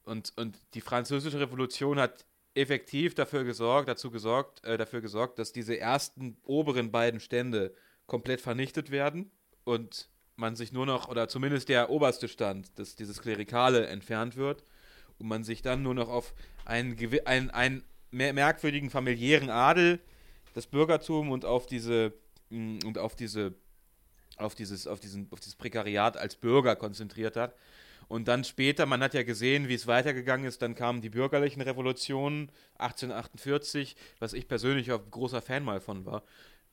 und, 0.04 0.34
und 0.38 0.58
die 0.76 0.82
französische 0.82 1.40
Revolution 1.40 2.00
hat 2.00 2.26
effektiv 2.56 3.13
dafür 3.13 3.44
gesorgt, 3.44 3.88
dazu 3.88 4.10
gesorgt, 4.10 4.63
äh, 4.63 4.78
dafür 4.78 5.02
gesorgt, 5.02 5.39
dass 5.39 5.52
diese 5.52 5.80
ersten 5.80 6.38
oberen 6.44 6.91
beiden 6.91 7.20
Stände 7.20 7.74
komplett 8.08 8.41
vernichtet 8.41 8.91
werden 8.91 9.30
und 9.63 10.10
man 10.38 10.56
sich 10.56 10.72
nur 10.72 10.86
noch, 10.86 11.08
oder 11.08 11.28
zumindest 11.28 11.70
der 11.70 11.89
oberste 11.89 12.28
Stand, 12.28 12.78
dass 12.80 12.96
dieses 12.96 13.22
Klerikale 13.22 13.88
entfernt 13.88 14.36
wird 14.36 14.63
und 15.20 15.28
man 15.28 15.44
sich 15.44 15.62
dann 15.62 15.82
nur 15.82 15.94
noch 15.94 16.10
auf 16.10 16.34
einen, 16.65 16.98
einen, 17.26 17.50
einen 17.52 17.84
merkwürdigen 18.12 18.89
familiären 18.89 19.50
Adel, 19.50 20.00
das 20.54 20.68
Bürgertum 20.68 21.32
und 21.32 21.46
auf 21.46 21.68
diese 21.68 22.13
mm, 22.50 22.80
und 22.86 22.98
auf 22.98 23.15
diese 23.15 23.54
auf 24.38 24.54
dieses, 24.54 24.86
auf 24.86 25.00
diesen, 25.00 25.32
auf 25.32 25.39
dieses 25.39 25.56
Prekariat 25.56 26.18
als 26.18 26.36
Bürger 26.36 26.76
konzentriert 26.76 27.38
hat. 27.38 27.56
Und 28.08 28.28
dann 28.28 28.44
später, 28.44 28.86
man 28.86 29.02
hat 29.02 29.13
ja 29.13 29.24
gesehen, 29.24 29.68
wie 29.68 29.74
es 29.74 29.88
weitergegangen 29.88 30.46
ist, 30.46 30.62
dann 30.62 30.76
kamen 30.76 31.02
die 31.02 31.10
bürgerlichen 31.10 31.62
Revolutionen 31.62 32.52
1848, 32.78 33.96
was 34.20 34.34
ich 34.34 34.48
persönlich 34.48 34.91
auch 34.91 35.02
großer 35.10 35.41
Fan 35.41 35.63
mal 35.63 35.80
von 35.80 36.06
war, 36.06 36.24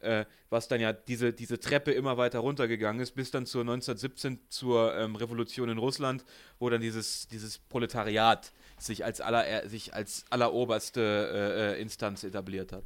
äh, 0.00 0.24
was 0.50 0.68
dann 0.68 0.80
ja 0.80 0.92
diese, 0.92 1.32
diese 1.32 1.58
Treppe 1.58 1.92
immer 1.92 2.16
weiter 2.16 2.40
runtergegangen 2.40 3.00
ist, 3.00 3.12
bis 3.14 3.30
dann 3.30 3.46
zur 3.46 3.62
1917 3.62 4.40
zur 4.48 4.96
ähm, 4.96 5.16
Revolution 5.16 5.68
in 5.68 5.78
Russland, 5.78 6.24
wo 6.58 6.68
dann 6.68 6.80
dieses, 6.80 7.28
dieses 7.28 7.58
Proletariat 7.58 8.52
sich 8.78 9.04
als, 9.04 9.20
aller, 9.20 9.68
sich 9.68 9.94
als 9.94 10.24
alleroberste 10.30 11.00
äh, 11.00 11.72
äh, 11.78 11.80
Instanz 11.80 12.24
etabliert 12.24 12.72
hat. 12.72 12.84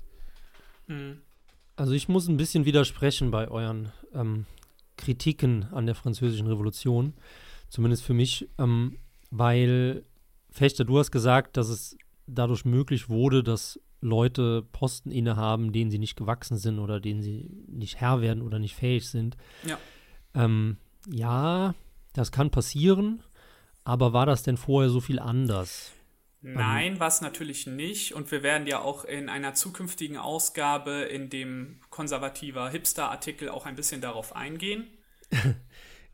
Mhm. 0.87 1.23
Also 1.77 1.93
ich 1.93 2.09
muss 2.09 2.27
ein 2.27 2.39
bisschen 2.39 2.65
widersprechen 2.65 3.31
bei 3.31 3.49
euren 3.49 3.93
ähm, 4.15 4.47
Kritiken 4.97 5.67
an 5.73 5.85
der 5.85 5.95
Französischen 5.95 6.47
Revolution, 6.47 7.13
zumindest 7.69 8.05
für 8.05 8.15
mich, 8.15 8.49
ähm, 8.59 8.99
weil 9.31 10.05
Fechter, 10.51 10.85
du 10.85 10.99
hast 10.99 11.11
gesagt, 11.11 11.57
dass 11.57 11.69
es 11.69 11.97
dadurch 12.27 12.65
möglich 12.65 13.09
wurde, 13.09 13.43
dass 13.43 13.81
Leute 14.01 14.63
Posten 14.73 15.11
innehaben, 15.11 15.73
denen 15.73 15.91
sie 15.91 15.99
nicht 15.99 16.17
gewachsen 16.17 16.57
sind 16.57 16.79
oder 16.79 17.01
denen 17.01 17.23
sie 17.23 17.49
nicht 17.67 17.97
Herr 17.97 18.21
werden 18.21 18.43
oder 18.43 18.59
nicht 18.59 18.75
fähig 18.75 19.09
sind. 19.09 19.37
Ja. 19.65 19.79
Ähm, 20.35 20.77
ja, 21.09 21.75
das 22.13 22.33
kann 22.33 22.51
passieren, 22.51 23.23
aber 23.85 24.13
war 24.13 24.27
das 24.27 24.43
denn 24.43 24.57
vorher 24.57 24.91
so 24.91 25.01
viel 25.01 25.19
anders? 25.19 25.93
Nein, 26.43 27.01
war 27.01 27.09
es 27.09 27.21
natürlich 27.21 27.67
nicht. 27.67 28.15
Und 28.15 28.31
wir 28.31 28.43
werden 28.43 28.67
ja 28.67 28.81
auch 28.81 29.05
in 29.05 29.29
einer 29.29 29.55
zukünftigen 29.55 30.17
Ausgabe 30.17 30.93
in 31.03 31.29
dem 31.29 31.81
konservativer 31.91 32.71
Hipster-Artikel 32.71 33.49
auch 33.49 33.67
ein 33.67 33.75
bisschen 33.75 34.01
darauf 34.01 34.37
eingehen. 34.37 34.87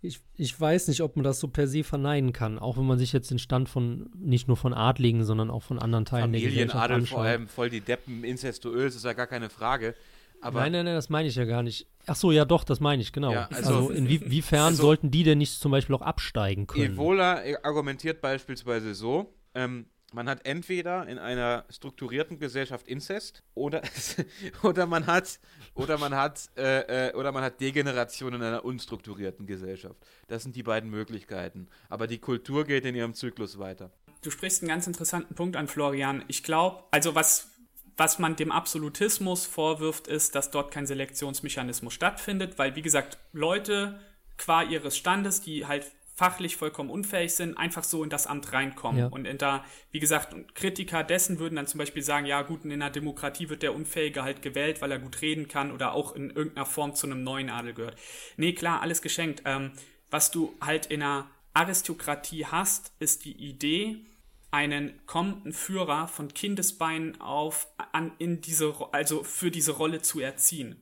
ich, 0.03 0.21
ich 0.37 0.61
weiß 0.61 0.88
nicht, 0.88 1.01
ob 1.01 1.15
man 1.17 1.23
das 1.23 1.38
so 1.38 1.47
per 1.47 1.69
se 1.69 1.85
verneinen 1.85 2.33
kann, 2.33 2.59
auch 2.59 2.77
wenn 2.77 2.87
man 2.87 2.99
sich 2.99 3.12
jetzt 3.12 3.31
den 3.31 3.38
Stand 3.38 3.69
von 3.69 4.11
nicht 4.17 4.49
nur 4.49 4.57
von 4.57 4.75
Adligen, 4.75 5.25
sondern 5.25 5.49
auch 5.49 5.62
von 5.62 5.79
anderen 5.79 6.05
Teilen 6.05 6.33
der 6.33 6.41
Gesellschaft 6.41 6.91
anschaut. 6.91 7.09
vor 7.09 7.23
allem 7.23 7.47
voll 7.47 7.71
die 7.71 7.81
Deppen, 7.81 8.25
incestuös, 8.25 8.97
ist 8.97 9.05
ja 9.05 9.12
gar 9.12 9.29
keine 9.29 9.49
Frage. 9.49 9.95
Aber 10.41 10.61
nein, 10.61 10.73
nein, 10.73 10.87
nein, 10.87 10.95
das 10.97 11.09
meine 11.09 11.29
ich 11.29 11.37
ja 11.37 11.45
gar 11.45 11.62
nicht. 11.62 11.87
Ach 12.07 12.17
so, 12.17 12.33
ja 12.33 12.45
doch, 12.45 12.65
das 12.65 12.81
meine 12.81 13.01
ich, 13.01 13.12
genau. 13.12 13.33
Ja, 13.33 13.49
also, 13.53 13.75
also 13.75 13.91
inwiefern 13.91 14.67
also, 14.67 14.83
sollten 14.83 15.12
die 15.12 15.23
denn 15.23 15.38
nicht 15.38 15.61
zum 15.61 15.71
Beispiel 15.71 15.95
auch 15.95 16.03
absteigen 16.03 16.67
können? 16.67 16.95
Evola 16.95 17.41
argumentiert 17.62 18.21
beispielsweise 18.21 18.97
so, 18.97 19.33
ähm, 19.55 19.87
man 20.12 20.29
hat 20.29 20.46
entweder 20.46 21.07
in 21.07 21.18
einer 21.18 21.64
strukturierten 21.70 22.38
Gesellschaft 22.38 22.88
Inzest 22.88 23.42
oder, 23.55 23.83
oder 24.62 24.87
man 24.87 25.07
hat 25.07 25.40
oder 25.75 25.98
man 25.98 26.14
hat 26.14 26.51
äh, 26.57 27.09
äh, 27.09 27.14
oder 27.14 27.33
man 27.33 27.42
hat 27.42 27.61
Degeneration 27.61 28.35
in 28.35 28.42
einer 28.42 28.64
unstrukturierten 28.64 29.46
Gesellschaft. 29.46 29.96
Das 30.29 30.42
sind 30.42 30.57
die 30.57 30.62
beiden 30.62 30.90
Möglichkeiten. 30.90 31.68
Aber 31.88 32.07
die 32.07 32.18
Kultur 32.18 32.64
geht 32.64 32.85
in 32.85 32.94
ihrem 32.94 33.14
Zyklus 33.14 33.59
weiter. 33.59 33.90
Du 34.22 34.31
sprichst 34.31 34.62
einen 34.62 34.68
ganz 34.68 34.87
interessanten 34.87 35.35
Punkt 35.35 35.57
an, 35.57 35.66
Florian. 35.66 36.25
Ich 36.29 36.42
glaube, 36.42 36.85
also 36.90 37.14
was 37.14 37.48
was 37.96 38.18
man 38.18 38.37
dem 38.37 38.51
Absolutismus 38.51 39.44
vorwirft, 39.44 40.09
ist, 40.09 40.35
dass 40.35 40.51
dort 40.51 40.70
kein 40.70 40.87
Selektionsmechanismus 40.87 41.92
stattfindet, 41.92 42.59
weil 42.59 42.75
wie 42.75 42.83
gesagt 42.83 43.18
Leute 43.33 44.01
qua 44.38 44.62
ihres 44.62 44.96
Standes, 44.96 45.42
die 45.42 45.66
halt 45.66 45.90
fachlich 46.14 46.57
vollkommen 46.57 46.90
unfähig 46.90 47.35
sind, 47.35 47.57
einfach 47.57 47.85
so 47.85 48.05
in 48.05 48.11
das 48.11 48.27
Amt 48.27 48.53
reinkommen. 48.53 49.01
Ja. 49.01 49.07
Und 49.07 49.27
in 49.27 49.38
da, 49.38 49.64
wie 49.90 50.01
gesagt, 50.01 50.35
Kritiker 50.55 51.05
dessen 51.05 51.38
würden 51.38 51.57
dann 51.57 51.66
zum 51.66 51.79
Beispiel 51.79 52.03
sagen, 52.03 52.27
ja 52.27 52.42
gut, 52.42 52.64
in 52.64 52.72
einer 52.72 52.90
Demokratie 52.90 53.48
wird 53.48 53.62
der 53.62 53.75
Unfähige 53.75 54.22
halt 54.22 54.42
gewählt, 54.42 54.83
weil 54.83 54.92
er 54.92 54.98
gut 54.98 55.22
reden 55.22 55.48
kann 55.48 55.72
oder 55.72 55.92
auch 55.92 56.14
in 56.14 56.31
irgendeiner 56.31 56.66
Form 56.66 56.94
zu 56.94 57.07
einem 57.07 57.25
neuen 57.25 57.51
Adel 57.51 57.75
gehört. 57.75 57.96
Nee, 58.37 58.53
klar, 58.53 58.83
alles 58.83 59.01
geschenkt. 59.01 59.42
Ähm, 59.46 59.72
was 60.11 60.31
du 60.31 60.55
halt 60.61 60.87
in 60.87 61.03
einer 61.03 61.31
Aristokratie 61.55 62.46
hast, 62.46 62.92
ist 62.98 63.25
die 63.25 63.37
Idee, 63.37 64.05
einen 64.51 65.01
kommenden 65.07 65.55
Führer 65.55 66.09
von 66.09 66.29
Kindesbeinen 66.33 67.20
auf 67.20 67.68
an 67.92 68.12
in 68.18 68.42
diese 68.42 68.75
also 68.92 69.25
für 69.25 69.51
diese 69.51 69.72
Rolle 69.72 70.03
zu 70.03 70.20
erziehen. 70.20 70.77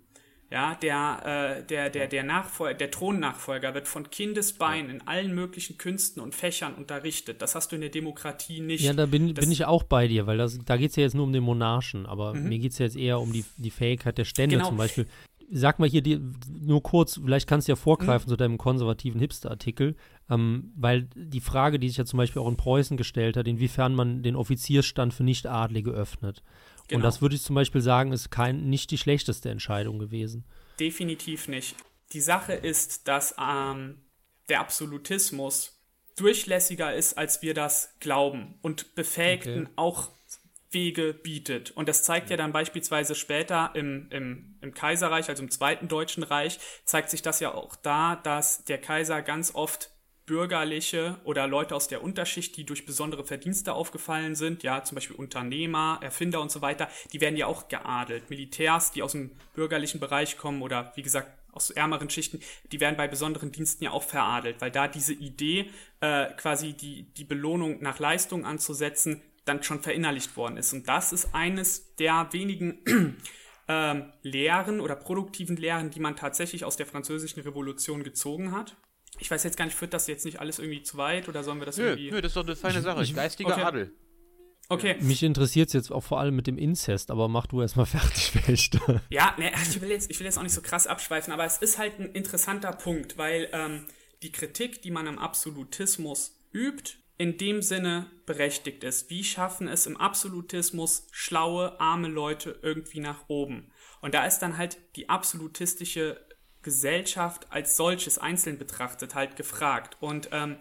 Ja, 0.52 0.74
der, 0.74 1.60
äh, 1.60 1.64
der, 1.64 1.90
der, 1.90 2.08
der 2.08 2.24
Nachfolger, 2.24 2.74
der 2.74 2.90
Thronnachfolger 2.90 3.72
wird 3.72 3.86
von 3.86 4.10
Kindesbein 4.10 4.90
in 4.90 5.06
allen 5.06 5.32
möglichen 5.32 5.78
Künsten 5.78 6.20
und 6.20 6.34
Fächern 6.34 6.74
unterrichtet. 6.74 7.40
Das 7.40 7.54
hast 7.54 7.70
du 7.70 7.76
in 7.76 7.82
der 7.82 7.90
Demokratie 7.90 8.60
nicht. 8.60 8.82
Ja, 8.82 8.92
da 8.92 9.06
bin, 9.06 9.32
bin 9.32 9.52
ich 9.52 9.64
auch 9.64 9.84
bei 9.84 10.08
dir, 10.08 10.26
weil 10.26 10.38
das, 10.38 10.58
da 10.64 10.76
geht 10.76 10.90
es 10.90 10.96
ja 10.96 11.04
jetzt 11.04 11.14
nur 11.14 11.22
um 11.22 11.32
den 11.32 11.44
Monarchen, 11.44 12.04
aber 12.04 12.34
mhm. 12.34 12.48
mir 12.48 12.58
geht 12.58 12.72
es 12.72 12.78
ja 12.78 12.86
jetzt 12.86 12.96
eher 12.96 13.20
um 13.20 13.32
die, 13.32 13.44
die 13.58 13.70
Fähigkeit 13.70 14.18
der 14.18 14.24
Stände 14.24 14.56
genau. 14.56 14.68
zum 14.68 14.76
Beispiel. 14.76 15.06
Sag 15.52 15.78
mal 15.78 15.88
hier 15.88 16.02
die, 16.02 16.20
nur 16.60 16.82
kurz, 16.82 17.20
vielleicht 17.24 17.48
kannst 17.48 17.68
du 17.68 17.72
ja 17.72 17.76
vorgreifen 17.76 18.26
mhm. 18.26 18.30
zu 18.30 18.36
deinem 18.36 18.58
konservativen 18.58 19.20
Hipster-Artikel, 19.20 19.94
ähm, 20.28 20.72
weil 20.74 21.08
die 21.14 21.40
Frage, 21.40 21.78
die 21.78 21.88
sich 21.88 21.96
ja 21.96 22.04
zum 22.04 22.16
Beispiel 22.16 22.42
auch 22.42 22.48
in 22.48 22.56
Preußen 22.56 22.96
gestellt 22.96 23.36
hat, 23.36 23.46
inwiefern 23.46 23.94
man 23.94 24.24
den 24.24 24.34
Offiziersstand 24.34 25.14
für 25.14 25.22
Nichtadlige 25.22 25.92
öffnet. 25.92 26.42
Genau. 26.90 26.98
Und 26.98 27.03
das 27.05 27.22
würde 27.22 27.37
ich 27.37 27.42
zum 27.42 27.55
Beispiel 27.55 27.81
sagen, 27.81 28.11
ist 28.11 28.31
kein, 28.31 28.68
nicht 28.68 28.90
die 28.90 28.98
schlechteste 28.98 29.48
Entscheidung 29.48 30.00
gewesen. 30.00 30.44
Definitiv 30.81 31.46
nicht. 31.46 31.76
Die 32.12 32.20
Sache 32.20 32.53
ist, 32.53 33.07
dass 33.07 33.37
ähm, 33.40 34.03
der 34.48 34.59
Absolutismus 34.59 35.81
durchlässiger 36.16 36.92
ist, 36.92 37.16
als 37.16 37.42
wir 37.42 37.55
das 37.55 37.94
glauben 38.00 38.59
und 38.61 38.96
Befähigten 38.96 39.66
okay. 39.66 39.72
auch 39.76 40.11
Wege 40.72 41.14
bietet. 41.14 41.70
Und 41.70 41.88
das 41.88 42.03
zeigt 42.03 42.29
ja 42.29 42.37
dann 42.37 42.50
beispielsweise 42.50 43.14
später 43.14 43.70
im, 43.74 44.09
im, 44.11 44.59
im 44.61 44.74
Kaiserreich, 44.74 45.29
also 45.29 45.44
im 45.44 45.50
Zweiten 45.50 45.87
Deutschen 45.87 46.24
Reich, 46.24 46.59
zeigt 46.85 47.11
sich 47.11 47.22
das 47.22 47.38
ja 47.38 47.55
auch 47.55 47.76
da, 47.76 48.16
dass 48.16 48.64
der 48.64 48.79
Kaiser 48.79 49.22
ganz 49.22 49.55
oft 49.55 49.90
Bürgerliche 50.30 51.16
oder 51.24 51.48
Leute 51.48 51.74
aus 51.74 51.88
der 51.88 52.04
Unterschicht, 52.04 52.56
die 52.56 52.64
durch 52.64 52.86
besondere 52.86 53.24
Verdienste 53.24 53.72
aufgefallen 53.72 54.36
sind, 54.36 54.62
ja, 54.62 54.84
zum 54.84 54.94
Beispiel 54.94 55.16
Unternehmer, 55.16 55.98
Erfinder 56.02 56.40
und 56.40 56.52
so 56.52 56.62
weiter, 56.62 56.88
die 57.12 57.20
werden 57.20 57.36
ja 57.36 57.46
auch 57.46 57.66
geadelt. 57.66 58.30
Militärs, 58.30 58.92
die 58.92 59.02
aus 59.02 59.10
dem 59.10 59.32
bürgerlichen 59.54 59.98
Bereich 59.98 60.38
kommen 60.38 60.62
oder 60.62 60.92
wie 60.94 61.02
gesagt 61.02 61.32
aus 61.50 61.70
ärmeren 61.70 62.08
Schichten, 62.10 62.38
die 62.70 62.78
werden 62.78 62.96
bei 62.96 63.08
besonderen 63.08 63.50
Diensten 63.50 63.82
ja 63.82 63.90
auch 63.90 64.04
veradelt, 64.04 64.60
weil 64.60 64.70
da 64.70 64.86
diese 64.86 65.14
Idee, 65.14 65.68
äh, 65.98 66.26
quasi 66.36 66.74
die, 66.74 67.12
die 67.14 67.24
Belohnung 67.24 67.82
nach 67.82 67.98
Leistung 67.98 68.44
anzusetzen, 68.44 69.22
dann 69.46 69.64
schon 69.64 69.82
verinnerlicht 69.82 70.36
worden 70.36 70.58
ist. 70.58 70.72
Und 70.72 70.86
das 70.86 71.12
ist 71.12 71.34
eines 71.34 71.96
der 71.96 72.28
wenigen 72.30 72.78
äh, 73.66 74.02
Lehren 74.22 74.80
oder 74.80 74.94
produktiven 74.94 75.56
Lehren, 75.56 75.90
die 75.90 75.98
man 75.98 76.14
tatsächlich 76.14 76.64
aus 76.64 76.76
der 76.76 76.86
französischen 76.86 77.42
Revolution 77.42 78.04
gezogen 78.04 78.52
hat. 78.52 78.76
Ich 79.20 79.30
weiß 79.30 79.44
jetzt 79.44 79.56
gar 79.56 79.64
nicht, 79.66 79.74
führt 79.76 79.94
das 79.94 80.06
jetzt 80.06 80.24
nicht 80.24 80.40
alles 80.40 80.59
irgendwie 80.59 80.83
zu 80.83 80.96
weit 80.96 81.28
oder 81.28 81.44
sollen 81.44 81.59
wir 81.59 81.66
das 81.66 81.76
nö, 81.76 81.85
irgendwie. 81.85 82.11
Nö, 82.11 82.20
das 82.20 82.30
ist 82.30 82.37
doch 82.37 82.44
eine 82.44 82.56
feine 82.56 82.83
Sache. 82.83 83.02
Ich, 83.02 83.14
Geistiger 83.14 83.52
okay. 83.52 83.62
Adel. 83.62 83.92
Okay. 84.70 84.96
Mich 85.00 85.24
interessiert 85.24 85.66
es 85.68 85.72
jetzt 85.72 85.90
auch 85.90 86.02
vor 86.02 86.20
allem 86.20 86.37
mit 86.37 86.46
dem 86.46 86.56
Inzest, 86.56 87.11
aber 87.11 87.28
mach 87.28 87.48
du 87.48 87.61
erstmal 87.61 87.87
fertig, 87.87 88.30
Fechter. 88.30 89.02
Ja, 89.11 89.35
ne, 89.37 89.50
ich, 89.68 89.80
will 89.80 89.90
jetzt, 89.90 90.11
ich 90.11 90.18
will 90.20 90.26
jetzt 90.26 90.38
auch 90.38 90.44
nicht 90.44 90.54
so 90.54 90.62
krass 90.62 90.87
abschweifen, 90.87 91.33
aber 91.33 91.44
es 91.44 91.59
ist 91.59 91.78
halt 91.78 91.98
ein 91.98 92.12
interessanter 92.12 92.72
Punkt, 92.72 93.18
weil 93.18 93.48
ähm, 93.52 93.87
die 94.22 94.30
Kritik, 94.30 94.80
die 94.83 94.90
man 94.90 95.09
am 95.09 95.18
Absolutismus 95.18 96.37
übt, 96.52 96.92
in 97.18 97.37
dem 97.37 97.61
Sinne 97.61 98.06
berechtigt 98.24 98.83
ist. 98.83 99.11
Wie 99.11 99.24
schaffen 99.24 99.68
es 99.68 99.87
im 99.87 99.98
Absolutismus 99.98 101.06
schlaue, 101.11 101.78
arme 101.78 102.09
Leute 102.09 102.59
irgendwie 102.62 103.00
nach 103.00 103.24
oben? 103.28 103.72
Und 104.00 104.14
da 104.14 104.24
ist 104.24 104.38
dann 104.38 104.56
halt 104.56 104.78
die 104.96 105.11
absolutistische 105.11 106.24
Gesellschaft 106.62 107.46
als 107.50 107.76
solches 107.76 108.18
einzeln 108.18 108.58
betrachtet 108.58 109.14
halt 109.14 109.36
gefragt. 109.36 109.96
Und 110.00 110.28
ähm, 110.32 110.56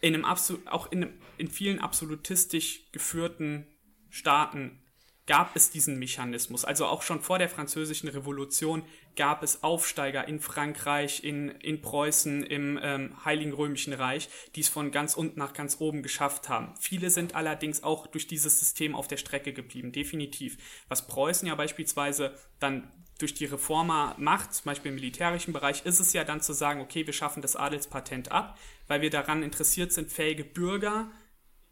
in 0.00 0.14
einem 0.14 0.24
Absol 0.24 0.58
auch 0.66 0.90
in, 0.92 1.04
einem, 1.04 1.12
in 1.38 1.48
vielen 1.48 1.80
absolutistisch 1.80 2.90
geführten 2.92 3.66
Staaten 4.10 4.82
gab 5.26 5.56
es 5.56 5.70
diesen 5.70 5.98
Mechanismus. 5.98 6.64
Also 6.64 6.86
auch 6.86 7.02
schon 7.02 7.20
vor 7.20 7.38
der 7.38 7.48
französischen 7.48 8.08
Revolution 8.08 8.84
gab 9.16 9.42
es 9.42 9.62
Aufsteiger 9.62 10.26
in 10.28 10.40
Frankreich, 10.40 11.24
in, 11.24 11.48
in 11.48 11.82
Preußen, 11.82 12.44
im 12.44 12.78
ähm, 12.80 13.24
Heiligen 13.24 13.52
Römischen 13.52 13.92
Reich, 13.92 14.28
die 14.54 14.60
es 14.60 14.68
von 14.68 14.92
ganz 14.92 15.14
unten 15.14 15.38
nach 15.38 15.52
ganz 15.52 15.80
oben 15.80 16.02
geschafft 16.02 16.48
haben. 16.48 16.74
Viele 16.78 17.10
sind 17.10 17.34
allerdings 17.34 17.82
auch 17.82 18.06
durch 18.06 18.28
dieses 18.28 18.60
System 18.60 18.94
auf 18.94 19.08
der 19.08 19.16
Strecke 19.16 19.52
geblieben, 19.52 19.90
definitiv. 19.90 20.58
Was 20.88 21.08
Preußen 21.08 21.48
ja 21.48 21.54
beispielsweise 21.56 22.34
dann 22.60 22.92
durch 23.18 23.34
die 23.34 23.46
Reformer 23.46 24.14
macht, 24.18 24.52
zum 24.54 24.64
Beispiel 24.66 24.90
im 24.90 24.96
militärischen 24.96 25.52
Bereich, 25.52 25.86
ist 25.86 26.00
es 26.00 26.12
ja 26.12 26.24
dann 26.24 26.40
zu 26.40 26.52
sagen, 26.52 26.80
okay, 26.80 27.06
wir 27.06 27.14
schaffen 27.14 27.42
das 27.42 27.56
Adelspatent 27.56 28.30
ab, 28.30 28.58
weil 28.88 29.00
wir 29.00 29.10
daran 29.10 29.42
interessiert 29.42 29.92
sind, 29.92 30.12
fähige 30.12 30.44
Bürger 30.44 31.10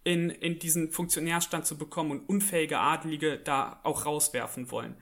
in, 0.04 0.30
in 0.30 0.58
diesen 0.58 0.90
Funktionärstand 0.90 1.66
zu 1.66 1.76
bekommen 1.76 2.12
und 2.12 2.28
unfähige 2.28 2.78
Adelige 2.78 3.38
da 3.38 3.80
auch 3.82 4.06
rauswerfen 4.06 4.70
wollen. 4.70 4.96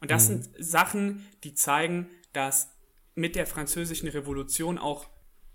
Und 0.00 0.10
das 0.10 0.28
mhm. 0.28 0.42
sind 0.42 0.64
Sachen, 0.64 1.26
die 1.44 1.54
zeigen, 1.54 2.08
dass 2.32 2.72
mit 3.14 3.34
der 3.34 3.46
französischen 3.46 4.08
Revolution 4.08 4.78
auch 4.78 5.08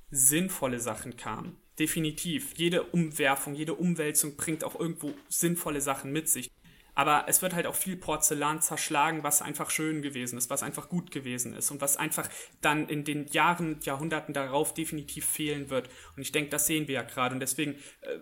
sinnvolle 0.10 0.80
Sachen 0.80 1.16
kamen. 1.16 1.58
Definitiv. 1.80 2.54
Jede 2.58 2.84
Umwerfung, 2.84 3.56
jede 3.56 3.76
Umwälzung 3.76 4.36
bringt 4.36 4.64
auch 4.64 4.78
irgendwo 4.80 5.14
sinnvolle 5.30 5.82
Sachen 5.82 6.12
mit 6.12 6.28
sich. 6.28 6.52
Aber 6.94 7.26
es 7.28 7.42
wird 7.42 7.54
halt 7.54 7.68
auch 7.68 7.76
viel 7.76 7.96
Porzellan 7.96 8.62
zerschlagen, 8.62 9.24
was 9.24 9.42
einfach 9.42 9.70
schön 9.70 10.02
gewesen 10.02 10.38
ist, 10.38 10.50
was 10.50 10.62
einfach 10.62 10.90
gut 10.90 11.12
gewesen 11.12 11.54
ist 11.54 11.72
und 11.72 11.82
was 11.82 11.96
einfach 11.98 12.28
dann 12.60 12.90
in 12.90 13.06
den 13.06 13.28
Jahren, 13.28 13.80
Jahrhunderten 13.82 14.34
darauf 14.34 14.74
definitiv 14.74 15.26
fehlen 15.26 15.70
wird. 15.70 15.90
Und 16.16 16.22
ich 16.22 16.32
denke, 16.32 16.50
das 16.50 16.68
sehen 16.68 16.88
wir 16.88 16.96
ja 16.96 17.04
gerade. 17.04 17.34
Und 17.34 17.40
deswegen 17.40 17.76
äh, 18.02 18.18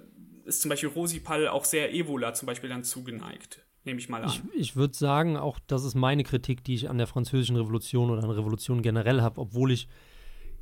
ist 0.46 0.62
zum 0.62 0.70
Beispiel 0.70 0.90
Rosipal 0.90 1.48
auch 1.48 1.66
sehr 1.66 1.94
Evola 1.94 2.34
zum 2.34 2.46
Beispiel 2.46 2.70
dann 2.70 2.84
zugeneigt. 2.84 3.66
Nehme 3.86 4.00
ich 4.00 4.10
mal 4.10 4.24
an. 4.24 4.30
Ich, 4.30 4.60
ich 4.60 4.76
würde 4.76 4.94
sagen, 4.94 5.38
auch 5.38 5.58
das 5.66 5.84
ist 5.84 5.96
meine 5.96 6.24
Kritik, 6.24 6.64
die 6.64 6.76
ich 6.76 6.90
an 6.90 6.98
der 6.98 7.08
Französischen 7.08 7.56
Revolution 7.56 8.12
oder 8.12 8.24
an 8.24 8.30
Revolutionen 8.30 8.84
generell 8.84 9.22
habe, 9.22 9.42
obwohl 9.42 9.72
ich 9.72 9.88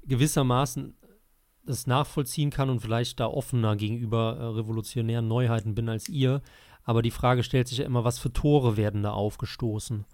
gewissermaßen 0.06 0.96
das 1.66 1.86
nachvollziehen 1.86 2.50
kann 2.50 2.70
und 2.70 2.80
vielleicht 2.80 3.20
da 3.20 3.28
offener 3.28 3.76
gegenüber 3.76 4.38
äh, 4.40 4.44
revolutionären 4.46 5.28
Neuheiten 5.28 5.76
bin 5.76 5.90
als 5.90 6.08
ihr. 6.08 6.42
Aber 6.88 7.02
die 7.02 7.12
Frage 7.12 7.44
stellt 7.44 7.68
sich 7.68 7.80
ja 7.80 7.86
immer, 7.86 8.06
was 8.06 8.18
für 8.18 8.32
Tore 8.32 8.78
werden 8.78 9.04
da 9.04 9.12
aufgestoßen? 9.12 10.06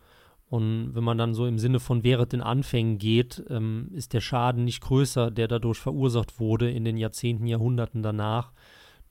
Und 0.49 0.95
wenn 0.95 1.03
man 1.03 1.19
dann 1.19 1.35
so 1.35 1.45
im 1.45 1.59
Sinne 1.59 1.79
von 1.79 2.03
während 2.03 2.33
den 2.33 2.41
Anfängen 2.41 2.97
geht, 2.97 3.43
ähm, 3.47 3.91
ist 3.93 4.13
der 4.13 4.21
Schaden 4.21 4.65
nicht 4.65 4.81
größer, 4.81 5.29
der 5.29 5.47
dadurch 5.47 5.77
verursacht 5.77 6.39
wurde 6.39 6.71
in 6.71 6.83
den 6.83 6.97
Jahrzehnten, 6.97 7.45
Jahrhunderten 7.45 8.01
danach. 8.01 8.53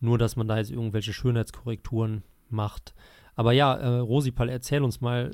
Nur, 0.01 0.19
dass 0.19 0.35
man 0.35 0.49
da 0.49 0.59
jetzt 0.59 0.73
irgendwelche 0.73 1.13
Schönheitskorrekturen 1.13 2.25
macht. 2.49 2.95
Aber 3.37 3.53
ja, 3.53 3.75
äh, 3.75 3.99
Rosipal, 3.99 4.49
erzähl 4.49 4.83
uns 4.83 5.01
mal 5.01 5.31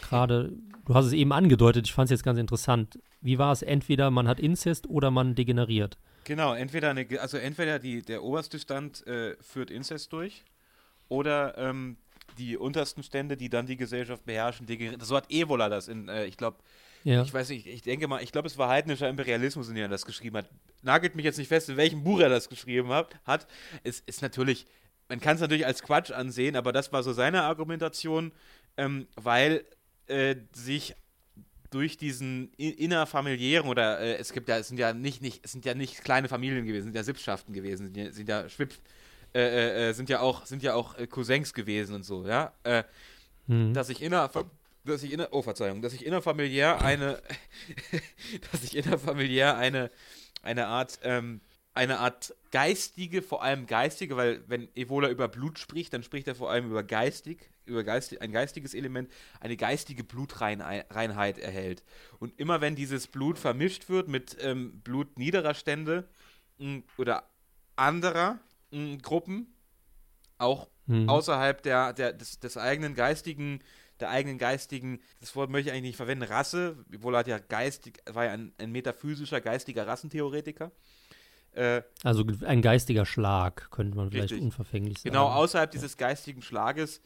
gerade, 0.00 0.56
du 0.86 0.94
hast 0.94 1.04
es 1.04 1.12
eben 1.12 1.32
angedeutet, 1.34 1.86
ich 1.86 1.92
fand 1.92 2.06
es 2.06 2.12
jetzt 2.12 2.24
ganz 2.24 2.38
interessant. 2.38 2.98
Wie 3.20 3.38
war 3.38 3.52
es? 3.52 3.60
Entweder 3.60 4.10
man 4.10 4.28
hat 4.28 4.40
Inzest 4.40 4.88
oder 4.88 5.10
man 5.10 5.34
degeneriert. 5.34 5.98
Genau, 6.24 6.54
entweder 6.54 6.88
eine, 6.88 7.06
also 7.20 7.36
entweder 7.36 7.78
die, 7.78 8.00
der 8.00 8.22
oberste 8.22 8.58
Stand 8.58 9.06
äh, 9.06 9.36
führt 9.42 9.70
Inzest 9.70 10.14
durch 10.14 10.42
oder 11.08 11.56
ähm, 11.58 11.96
die 12.38 12.56
untersten 12.56 13.02
Stände, 13.02 13.36
die 13.36 13.48
dann 13.48 13.66
die 13.66 13.76
Gesellschaft 13.76 14.24
beherrschen, 14.24 14.66
degenerieren. 14.66 15.04
So 15.04 15.16
hat 15.16 15.30
Evola 15.30 15.68
das 15.68 15.88
in, 15.88 16.08
äh, 16.08 16.26
ich 16.26 16.36
glaube, 16.36 16.58
ja. 17.04 17.22
ich 17.22 17.32
weiß 17.32 17.48
nicht, 17.50 17.66
ich 17.66 17.82
denke 17.82 18.08
mal, 18.08 18.22
ich 18.22 18.32
glaube, 18.32 18.48
es 18.48 18.58
war 18.58 18.68
heidnischer 18.68 19.08
Imperialismus, 19.08 19.68
in 19.68 19.74
dem 19.74 19.84
er 19.84 19.88
das 19.88 20.04
geschrieben 20.04 20.36
hat. 20.38 20.50
Nagelt 20.82 21.14
mich 21.14 21.24
jetzt 21.24 21.38
nicht 21.38 21.48
fest, 21.48 21.68
in 21.68 21.76
welchem 21.76 22.04
Buch 22.04 22.20
er 22.20 22.28
das 22.28 22.48
geschrieben 22.48 22.88
hat. 22.90 23.14
hat. 23.24 23.46
Es 23.84 24.00
ist 24.00 24.22
natürlich 24.22 24.66
man 25.08 25.20
kann 25.20 25.36
es 25.36 25.40
natürlich 25.40 25.66
als 25.66 25.82
Quatsch 25.82 26.10
ansehen, 26.10 26.56
aber 26.56 26.72
das 26.72 26.92
war 26.92 27.02
so 27.02 27.12
seine 27.12 27.42
Argumentation, 27.42 28.32
ähm, 28.76 29.06
weil 29.16 29.64
äh, 30.06 30.36
sich 30.52 30.94
durch 31.70 31.96
diesen 31.96 32.52
innerfamiliären 32.54 33.68
oder 33.68 34.00
äh, 34.00 34.16
es 34.16 34.32
gibt 34.32 34.48
ja, 34.48 34.58
es 34.58 34.68
sind 34.68 34.78
ja 34.78 34.92
nicht, 34.92 35.20
nicht, 35.20 35.44
es 35.44 35.52
sind 35.52 35.64
ja 35.64 35.74
nicht 35.74 36.04
kleine 36.04 36.28
Familien 36.28 36.64
gewesen, 36.64 36.84
sind 36.84 36.96
ja 36.96 37.02
Sippschaften 37.02 37.52
gewesen, 37.52 37.86
sind 37.86 37.96
ja, 37.96 38.12
sind 38.12 38.28
ja 38.28 38.48
Schwipf, 38.48 38.78
äh, 39.36 39.86
äh, 39.86 39.90
äh 39.90 39.92
sind 39.92 40.08
ja 40.08 40.20
auch, 40.20 40.46
sind 40.46 40.62
ja 40.62 40.74
auch 40.74 40.98
äh, 40.98 41.06
Cousins 41.06 41.54
gewesen 41.54 41.94
und 41.94 42.04
so, 42.04 42.26
ja. 42.26 42.52
Mhm. 43.46 43.74
Dass 43.74 43.88
ich 43.88 44.02
inner 44.02 44.30
dass 44.84 45.02
ich 45.02 45.12
inner, 45.12 45.28
oh 45.32 45.42
Verzeihung, 45.42 45.82
dass 45.82 45.92
ich 45.92 46.06
innerfamiliär 46.06 46.80
eine, 46.80 47.20
dass 48.52 48.62
ich 48.62 48.76
innerfamiliär 48.76 49.56
eine, 49.56 49.90
eine 50.42 50.68
Art 50.68 51.00
ähm, 51.02 51.40
eine 51.76 51.98
Art 51.98 52.34
geistige, 52.52 53.20
vor 53.20 53.42
allem 53.42 53.66
geistige, 53.66 54.16
weil 54.16 54.42
wenn 54.48 54.74
Evola 54.74 55.10
über 55.10 55.28
Blut 55.28 55.58
spricht, 55.58 55.92
dann 55.92 56.02
spricht 56.02 56.26
er 56.26 56.34
vor 56.34 56.50
allem 56.50 56.70
über 56.70 56.82
geistig, 56.82 57.50
über 57.66 57.84
geistig, 57.84 58.22
ein 58.22 58.32
geistiges 58.32 58.72
Element, 58.72 59.10
eine 59.40 59.58
geistige 59.58 60.02
Blutreinheit 60.02 61.38
erhält. 61.38 61.84
Und 62.18 62.40
immer 62.40 62.62
wenn 62.62 62.76
dieses 62.76 63.06
Blut 63.08 63.38
vermischt 63.38 63.90
wird 63.90 64.08
mit 64.08 64.38
ähm, 64.40 64.80
Blut 64.80 65.18
niederer 65.18 65.52
Stände 65.52 66.08
mh, 66.56 66.82
oder 66.96 67.28
anderer 67.76 68.38
mh, 68.70 68.98
Gruppen, 69.02 69.54
auch 70.38 70.68
mhm. 70.86 71.08
außerhalb 71.08 71.62
der, 71.62 71.92
der, 71.92 72.12
des, 72.12 72.40
des 72.40 72.56
eigenen 72.56 72.94
geistigen 72.94 73.60
der 74.00 74.10
eigenen 74.10 74.38
geistigen, 74.38 75.00
das 75.20 75.34
Wort 75.36 75.50
möchte 75.50 75.70
ich 75.70 75.72
eigentlich 75.72 75.90
nicht 75.90 75.96
verwenden, 75.96 76.24
Rasse, 76.24 76.84
hat 77.12 77.28
ja 77.28 77.38
geistig, 77.38 78.02
war 78.06 78.26
ja 78.26 78.32
ein, 78.32 78.52
ein 78.58 78.70
metaphysischer, 78.70 79.40
geistiger 79.40 79.86
Rassentheoretiker. 79.86 80.70
Äh, 81.52 81.82
also 82.02 82.24
ein 82.44 82.60
geistiger 82.60 83.06
Schlag, 83.06 83.70
könnte 83.70 83.96
man 83.96 84.10
vielleicht 84.10 84.32
richtig. 84.32 84.44
unverfänglich 84.44 84.98
sagen. 84.98 85.10
Genau, 85.10 85.28
außerhalb 85.28 85.72
ja. 85.72 85.72
dieses 85.72 85.96
geistigen 85.96 86.42
Schlages 86.42 87.00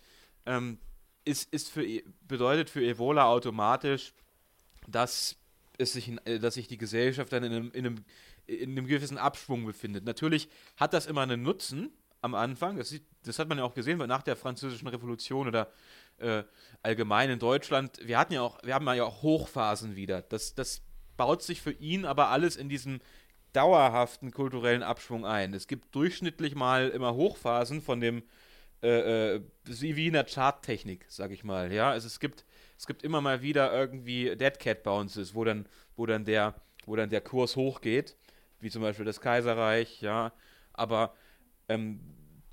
ähm, 0.47 0.79
ist, 1.25 1.53
ist 1.53 1.71
für, 1.71 1.85
e, 1.85 2.03
bedeutet 2.27 2.71
für 2.71 2.85
Evola 2.85 3.27
automatisch, 3.27 4.13
dass, 4.89 5.37
es 5.79 5.93
sich, 5.93 6.13
äh, 6.25 6.41
dass 6.41 6.55
sich 6.55 6.67
die 6.67 6.79
Gesellschaft 6.79 7.33
dann 7.33 7.45
in 7.45 7.53
einem, 7.53 7.71
in, 7.73 7.87
einem, 7.87 8.05
in 8.51 8.71
einem 8.71 8.87
gewissen 8.87 9.19
Abschwung 9.19 9.65
befindet. 9.65 10.05
Natürlich 10.05 10.49
hat 10.77 10.93
das 10.93 11.07
immer 11.07 11.23
einen 11.23 11.43
Nutzen 11.43 11.91
am 12.23 12.35
Anfang, 12.35 12.77
das, 12.77 12.91
sieht, 12.91 13.05
das 13.25 13.39
hat 13.39 13.49
man 13.49 13.59
ja 13.59 13.65
auch 13.65 13.75
gesehen, 13.75 13.99
weil 13.99 14.07
nach 14.07 14.23
der 14.23 14.37
französischen 14.37 14.89
Revolution 14.89 15.49
oder 15.49 15.73
äh, 16.19 16.43
allgemein 16.83 17.31
in 17.31 17.39
Deutschland, 17.39 17.99
wir 18.03 18.19
hatten 18.19 18.35
ja 18.35 18.43
auch, 18.43 18.59
wir 18.63 18.75
haben 18.75 18.87
ja 18.89 19.05
auch 19.05 19.23
Hochphasen 19.23 19.97
wieder. 19.97 20.23
Das, 20.23 20.55
das 20.55 20.83
baut 21.17 21.43
sich 21.43 21.63
für 21.63 21.73
ihn 21.73 22.05
aber 22.05 22.29
alles 22.29 22.57
in 22.57 22.69
diesem 22.69 23.01
dauerhaften 23.53 24.31
kulturellen 24.33 24.83
Abschwung 24.83 25.25
ein. 25.25 25.55
Es 25.55 25.67
gibt 25.67 25.95
durchschnittlich 25.95 26.55
mal 26.55 26.89
immer 26.89 27.15
Hochphasen 27.15 27.81
von 27.81 28.01
dem, 28.01 28.23
äh, 28.83 29.37
äh, 29.37 29.41
wie 29.65 30.07
in 30.07 30.13
der 30.13 30.25
Charttechnik, 30.25 31.07
sag 31.09 31.31
ich 31.31 31.43
mal. 31.43 31.73
Ja, 31.73 31.91
also 31.91 32.07
es 32.07 32.21
gibt, 32.21 32.45
es 32.79 32.87
gibt 32.87 33.03
immer 33.03 33.21
mal 33.21 33.43
wieder 33.43 33.73
irgendwie 33.73 34.37
Dead 34.37 34.59
Cat 34.59 34.83
Bounces, 34.83 35.35
wo 35.35 35.45
dann, 35.45 35.67
wo 35.97 36.07
dann 36.07 36.25
der, 36.25 36.55
wo 36.87 36.97
dann 36.97 37.11
der 37.11 37.21
Kurs 37.21 37.57
hochgeht, 37.57 38.17
wie 38.61 38.71
zum 38.71 38.83
Beispiel 38.83 39.05
das 39.05 39.21
Kaiserreich, 39.21 40.01
ja. 40.01 40.33
Aber 40.73 41.15
ähm, 41.69 42.01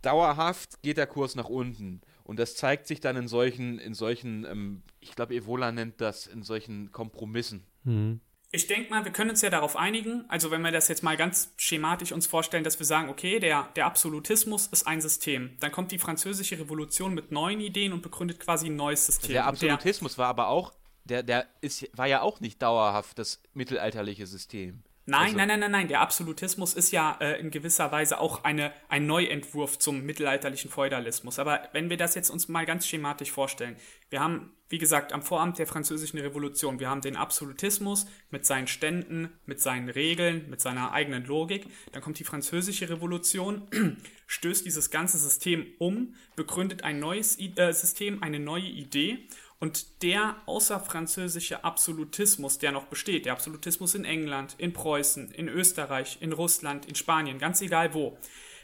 dauerhaft 0.01 0.81
geht 0.81 0.97
der 0.97 1.07
Kurs 1.07 1.35
nach 1.35 1.49
unten. 1.49 2.01
Und 2.23 2.39
das 2.39 2.55
zeigt 2.55 2.87
sich 2.87 2.99
dann 2.99 3.15
in 3.15 3.27
solchen, 3.27 3.79
in 3.79 3.93
solchen, 3.93 4.45
ähm, 4.45 4.83
ich 4.99 5.15
glaube, 5.15 5.33
Evola 5.33 5.71
nennt 5.71 6.01
das 6.01 6.27
in 6.27 6.43
solchen 6.43 6.91
Kompromissen. 6.91 7.65
Mhm. 7.83 8.21
Ich 8.51 8.67
denke 8.67 8.89
mal, 8.89 9.03
wir 9.03 9.11
können 9.11 9.29
uns 9.29 9.41
ja 9.41 9.49
darauf 9.49 9.75
einigen, 9.75 10.23
also 10.29 10.51
wenn 10.51 10.61
wir 10.61 10.71
das 10.71 10.87
jetzt 10.87 11.03
mal 11.03 11.17
ganz 11.17 11.53
schematisch 11.57 12.13
uns 12.13 12.27
vorstellen, 12.27 12.63
dass 12.63 12.79
wir 12.79 12.85
sagen, 12.85 13.09
okay, 13.09 13.39
der, 13.39 13.69
der 13.75 13.85
Absolutismus 13.85 14.67
ist 14.67 14.87
ein 14.87 15.01
System. 15.01 15.57
Dann 15.59 15.71
kommt 15.73 15.91
die 15.91 15.99
französische 15.99 16.57
Revolution 16.57 17.13
mit 17.13 17.31
neuen 17.31 17.59
Ideen 17.59 17.91
und 17.91 18.01
begründet 18.01 18.39
quasi 18.39 18.67
ein 18.67 18.77
neues 18.77 19.05
System. 19.05 19.33
Der 19.33 19.47
Absolutismus 19.47 20.15
der, 20.15 20.19
war 20.19 20.27
aber 20.29 20.47
auch, 20.47 20.73
der, 21.03 21.23
der 21.23 21.47
ist, 21.59 21.89
war 21.97 22.07
ja 22.07 22.21
auch 22.21 22.39
nicht 22.39 22.61
dauerhaft 22.61 23.19
das 23.19 23.41
mittelalterliche 23.53 24.25
System. 24.25 24.81
Nein, 25.09 25.21
also. 25.21 25.37
nein, 25.37 25.47
nein, 25.47 25.59
nein, 25.61 25.71
nein. 25.71 25.87
Der 25.87 26.01
Absolutismus 26.01 26.73
ist 26.73 26.91
ja 26.91 27.17
äh, 27.21 27.39
in 27.39 27.49
gewisser 27.49 27.93
Weise 27.93 28.19
auch 28.19 28.43
eine, 28.43 28.73
ein 28.89 29.05
Neuentwurf 29.05 29.79
zum 29.79 30.01
mittelalterlichen 30.05 30.69
Feudalismus. 30.69 31.39
Aber 31.39 31.69
wenn 31.71 31.89
wir 31.89 31.95
das 31.95 32.13
jetzt 32.13 32.29
uns 32.29 32.49
mal 32.49 32.65
ganz 32.65 32.85
schematisch 32.85 33.31
vorstellen, 33.31 33.77
wir 34.09 34.19
haben, 34.19 34.51
wie 34.67 34.79
gesagt, 34.79 35.13
am 35.13 35.21
Vorabend 35.21 35.59
der 35.59 35.65
französischen 35.65 36.19
Revolution, 36.19 36.81
wir 36.81 36.89
haben 36.89 36.99
den 36.99 37.15
Absolutismus 37.15 38.05
mit 38.31 38.45
seinen 38.45 38.67
Ständen, 38.67 39.29
mit 39.45 39.61
seinen 39.61 39.87
Regeln, 39.87 40.49
mit 40.49 40.59
seiner 40.59 40.91
eigenen 40.91 41.23
Logik. 41.23 41.67
Dann 41.93 42.01
kommt 42.01 42.19
die 42.19 42.25
französische 42.25 42.89
Revolution, 42.89 43.65
stößt 44.27 44.65
dieses 44.65 44.91
ganze 44.91 45.17
System 45.17 45.67
um, 45.79 46.15
begründet 46.35 46.83
ein 46.83 46.99
neues 46.99 47.39
äh, 47.39 47.71
System, 47.71 48.23
eine 48.23 48.39
neue 48.39 48.67
Idee 48.67 49.29
und 49.59 50.03
der 50.03 50.35
außerfranzösische 50.45 51.63
Absolutismus, 51.63 52.59
der 52.59 52.71
noch 52.71 52.85
besteht, 52.85 53.25
der 53.25 53.33
Absolutismus 53.33 53.95
in 53.95 54.05
England, 54.05 54.55
in 54.57 54.73
Preußen, 54.73 55.31
in 55.31 55.47
Österreich, 55.47 56.17
in 56.21 56.31
Russland, 56.31 56.85
in 56.85 56.95
Spanien, 56.95 57.39
ganz 57.39 57.61
egal 57.61 57.93
wo, 57.93 58.17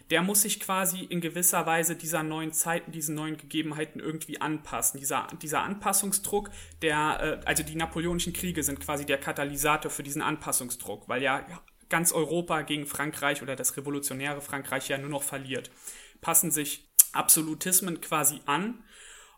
der 0.10 0.22
muss 0.22 0.42
sich 0.42 0.60
quasi 0.60 1.00
in 1.00 1.22
gewisser 1.22 1.66
Weise 1.66 1.96
dieser 1.96 2.24
neuen 2.24 2.52
Zeiten, 2.52 2.92
diesen 2.92 3.16
neuen 3.16 3.38
Gegebenheiten 3.38 4.00
irgendwie 4.00 4.40
anpassen. 4.40 5.00
Dieser, 5.00 5.28
dieser 5.42 5.64
Anpassungsdruck, 5.64 6.52
der, 6.82 7.42
äh, 7.42 7.46
also 7.46 7.64
die 7.64 7.76
napoleonischen 7.76 8.34
Kriege 8.34 8.64
sind 8.64 8.80
quasi 8.80 9.06
der 9.06 9.18
Katalysator 9.18 9.90
für 9.90 10.04
diesen 10.04 10.22
Anpassungsdruck, 10.22 11.08
weil 11.08 11.24
ja 11.24 11.46
ganz 11.90 12.12
Europa 12.12 12.62
gegen 12.62 12.86
Frankreich 12.86 13.42
oder 13.42 13.56
das 13.56 13.78
revolutionäre 13.78 14.42
Frankreich 14.42 14.90
ja 14.90 14.98
nur 14.98 15.10
noch 15.10 15.24
verliert. 15.24 15.72
Passen 16.22 16.52
sich 16.52 16.90
Absolutismen 17.14 18.02
quasi 18.02 18.42
an 18.46 18.84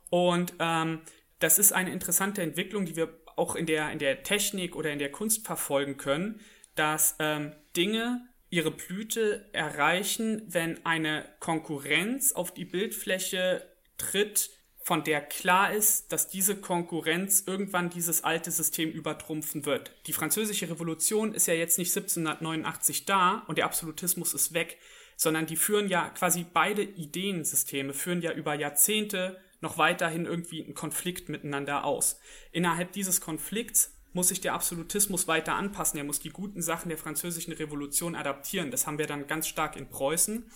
und 0.10 0.54
ähm, 0.60 1.02
das 1.40 1.60
ist 1.60 1.74
eine 1.74 1.92
interessante 1.92 2.42
Entwicklung, 2.42 2.86
die 2.86 2.96
wir 2.96 3.20
auch 3.36 3.56
in 3.56 3.66
der, 3.66 3.92
in 3.92 4.00
der 4.00 4.24
Technik 4.24 4.76
oder 4.76 4.92
in 4.92 5.00
der 5.00 5.12
Kunst 5.12 5.46
verfolgen 5.46 5.98
können, 5.98 6.40
dass 6.76 7.16
ähm, 7.20 7.54
Dinge 7.76 8.28
ihre 8.50 8.72
Blüte 8.72 9.50
erreichen, 9.52 10.44
wenn 10.48 10.86
eine 10.86 11.26
Konkurrenz 11.40 12.32
auf 12.32 12.54
die 12.54 12.66
Bildfläche 12.66 13.70
tritt, 13.98 14.50
von 14.82 15.04
der 15.04 15.20
klar 15.20 15.74
ist, 15.74 16.12
dass 16.12 16.28
diese 16.28 16.56
Konkurrenz 16.56 17.44
irgendwann 17.48 17.90
dieses 17.90 18.24
alte 18.24 18.52
System 18.52 18.92
übertrumpfen 18.92 19.66
wird. 19.66 19.92
Die 20.06 20.14
französische 20.14 20.70
Revolution 20.70 21.34
ist 21.34 21.48
ja 21.48 21.56
jetzt 21.56 21.80
nicht 21.80 21.90
1789 21.90 23.06
da 23.06 23.44
und 23.48 23.58
der 23.58 23.66
Absolutismus 23.66 24.34
ist 24.34 24.54
weg. 24.54 24.78
sondern 25.18 25.46
die 25.46 25.56
führen 25.56 25.88
ja 25.88 26.10
quasi 26.10 26.46
beide 26.54 26.84
Ideensysteme, 26.84 27.94
führen 27.94 28.22
ja 28.22 28.34
über 28.34 28.54
Jahrzehnte 28.54 29.40
noch 29.66 29.78
weiterhin 29.78 30.26
irgendwie 30.26 30.64
einen 30.64 30.76
Konflikt 30.76 31.28
miteinander 31.28 31.84
aus. 31.84 32.20
Innerhalb 32.52 32.94
dieses 32.94 33.20
Konflikts 33.20 33.94
muss 34.14 34.30
sich 34.30 34.40
der 34.40 34.54
Absolutismus 34.54 35.28
weiter 35.28 35.56
anpassen. 35.56 35.98
Er 35.98 36.06
muss 36.06 36.22
die 36.22 36.30
guten 36.30 36.62
Sachen 36.62 36.88
der 36.88 36.98
französischen 36.98 37.52
Revolution 37.52 38.16
adaptieren. 38.16 38.72
Das 38.72 38.88
haben 38.88 38.98
wir 38.98 39.08
dann 39.08 39.28
ganz 39.28 39.48
stark 39.48 39.76
in 39.76 39.90
Preußen. 39.90 40.50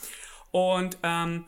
Und 0.52 0.98
ähm, 1.04 1.46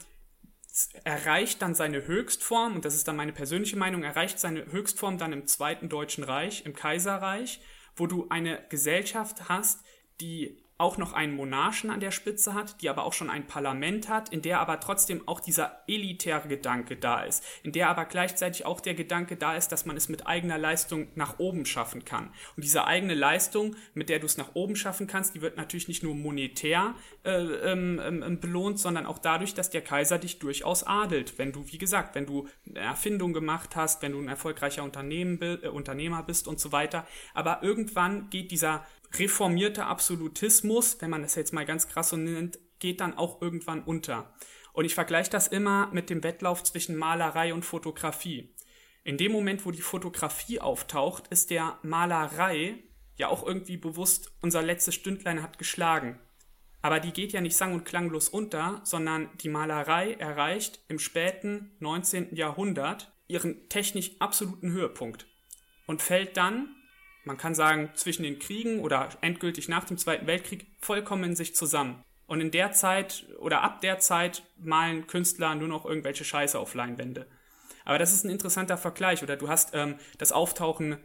erreicht 1.03 1.61
dann 1.61 1.75
seine 1.75 2.05
Höchstform, 2.05 2.75
und 2.75 2.83
das 2.85 2.95
ist 2.95 3.07
dann 3.07 3.15
meine 3.15 3.31
persönliche 3.31 3.77
Meinung, 3.77 4.03
erreicht 4.03 4.39
seine 4.39 4.65
Höchstform 4.71 5.17
dann 5.17 5.31
im 5.31 5.45
Zweiten 5.45 5.87
Deutschen 5.87 6.23
Reich, 6.23 6.65
im 6.65 6.73
Kaiserreich, 6.73 7.61
wo 7.95 8.07
du 8.07 8.27
eine 8.29 8.65
Gesellschaft 8.69 9.49
hast, 9.49 9.83
die 10.19 10.60
auch 10.81 10.97
noch 10.97 11.13
einen 11.13 11.35
Monarchen 11.35 11.91
an 11.91 11.99
der 11.99 12.11
Spitze 12.11 12.53
hat, 12.53 12.81
die 12.81 12.89
aber 12.89 13.05
auch 13.05 13.13
schon 13.13 13.29
ein 13.29 13.45
Parlament 13.45 14.09
hat, 14.09 14.29
in 14.29 14.41
der 14.41 14.59
aber 14.59 14.79
trotzdem 14.79 15.27
auch 15.27 15.39
dieser 15.39 15.83
elitäre 15.87 16.47
Gedanke 16.47 16.97
da 16.97 17.21
ist, 17.23 17.43
in 17.63 17.71
der 17.71 17.89
aber 17.89 18.05
gleichzeitig 18.05 18.65
auch 18.65 18.81
der 18.81 18.95
Gedanke 18.95 19.37
da 19.37 19.55
ist, 19.55 19.71
dass 19.71 19.85
man 19.85 19.95
es 19.95 20.09
mit 20.09 20.27
eigener 20.27 20.57
Leistung 20.57 21.07
nach 21.15 21.39
oben 21.39 21.65
schaffen 21.65 22.03
kann. 22.03 22.31
Und 22.55 22.63
diese 22.63 22.85
eigene 22.85 23.13
Leistung, 23.13 23.75
mit 23.93 24.09
der 24.09 24.19
du 24.19 24.25
es 24.25 24.37
nach 24.37 24.55
oben 24.55 24.75
schaffen 24.75 25.07
kannst, 25.07 25.35
die 25.35 25.41
wird 25.41 25.55
natürlich 25.55 25.87
nicht 25.87 26.03
nur 26.03 26.15
monetär 26.15 26.95
äh, 27.23 27.31
ähm, 27.31 28.01
ähm, 28.03 28.39
belohnt, 28.39 28.79
sondern 28.79 29.05
auch 29.05 29.19
dadurch, 29.19 29.53
dass 29.53 29.69
der 29.69 29.81
Kaiser 29.81 30.17
dich 30.17 30.39
durchaus 30.39 30.83
adelt. 30.83 31.37
Wenn 31.37 31.51
du, 31.51 31.63
wie 31.71 31.77
gesagt, 31.77 32.15
wenn 32.15 32.25
du 32.25 32.47
eine 32.67 32.79
Erfindung 32.79 33.33
gemacht 33.33 33.75
hast, 33.75 34.01
wenn 34.01 34.13
du 34.13 34.19
ein 34.19 34.27
erfolgreicher 34.27 34.83
Unternehmen, 34.83 35.39
äh, 35.41 35.67
Unternehmer 35.67 36.23
bist 36.23 36.47
und 36.47 36.59
so 36.59 36.71
weiter. 36.71 37.05
Aber 37.35 37.61
irgendwann 37.61 38.29
geht 38.31 38.49
dieser 38.49 38.83
reformierter 39.13 39.87
Absolutismus, 39.87 40.97
wenn 41.01 41.09
man 41.09 41.21
das 41.21 41.35
jetzt 41.35 41.53
mal 41.53 41.65
ganz 41.65 41.87
krass 41.87 42.09
so 42.09 42.17
nennt, 42.17 42.59
geht 42.79 43.01
dann 43.01 43.17
auch 43.17 43.41
irgendwann 43.41 43.83
unter. 43.83 44.33
Und 44.73 44.85
ich 44.85 44.95
vergleiche 44.95 45.29
das 45.29 45.47
immer 45.47 45.87
mit 45.91 46.09
dem 46.09 46.23
Wettlauf 46.23 46.63
zwischen 46.63 46.95
Malerei 46.95 47.53
und 47.53 47.65
Fotografie. 47.65 48.53
In 49.03 49.17
dem 49.17 49.31
Moment, 49.31 49.65
wo 49.65 49.71
die 49.71 49.81
Fotografie 49.81 50.59
auftaucht, 50.59 51.27
ist 51.27 51.49
der 51.49 51.77
Malerei 51.81 52.83
ja 53.17 53.27
auch 53.27 53.45
irgendwie 53.45 53.77
bewusst, 53.77 54.31
unser 54.41 54.61
letztes 54.61 54.95
Stündlein 54.95 55.41
hat 55.41 55.57
geschlagen. 55.57 56.19
Aber 56.81 56.99
die 56.99 57.11
geht 57.11 57.33
ja 57.33 57.41
nicht 57.41 57.55
sang- 57.55 57.73
und 57.73 57.85
klanglos 57.85 58.29
unter, 58.29 58.81
sondern 58.83 59.29
die 59.37 59.49
Malerei 59.49 60.13
erreicht 60.13 60.83
im 60.87 60.99
späten 60.99 61.71
19. 61.79 62.35
Jahrhundert 62.35 63.11
ihren 63.27 63.69
technisch 63.69 64.11
absoluten 64.19 64.71
Höhepunkt 64.71 65.27
und 65.85 66.01
fällt 66.01 66.37
dann 66.37 66.75
man 67.23 67.37
kann 67.37 67.55
sagen, 67.55 67.91
zwischen 67.93 68.23
den 68.23 68.39
Kriegen 68.39 68.79
oder 68.79 69.09
endgültig 69.21 69.69
nach 69.69 69.83
dem 69.83 69.97
Zweiten 69.97 70.27
Weltkrieg 70.27 70.67
vollkommen 70.79 71.23
in 71.23 71.35
sich 71.35 71.55
zusammen. 71.55 72.03
Und 72.27 72.41
in 72.41 72.51
der 72.51 72.71
Zeit 72.71 73.25
oder 73.39 73.61
ab 73.61 73.81
der 73.81 73.99
Zeit 73.99 74.43
malen 74.57 75.05
Künstler 75.05 75.53
nur 75.55 75.67
noch 75.67 75.85
irgendwelche 75.85 76.23
Scheiße 76.23 76.57
auf 76.57 76.73
Leinwände. 76.73 77.27
Aber 77.83 77.97
das 77.99 78.13
ist 78.13 78.23
ein 78.23 78.29
interessanter 78.29 78.77
Vergleich. 78.77 79.21
Oder 79.21 79.35
du 79.35 79.49
hast 79.49 79.71
ähm, 79.73 79.95
das 80.17 80.31
Auftauchen 80.31 80.97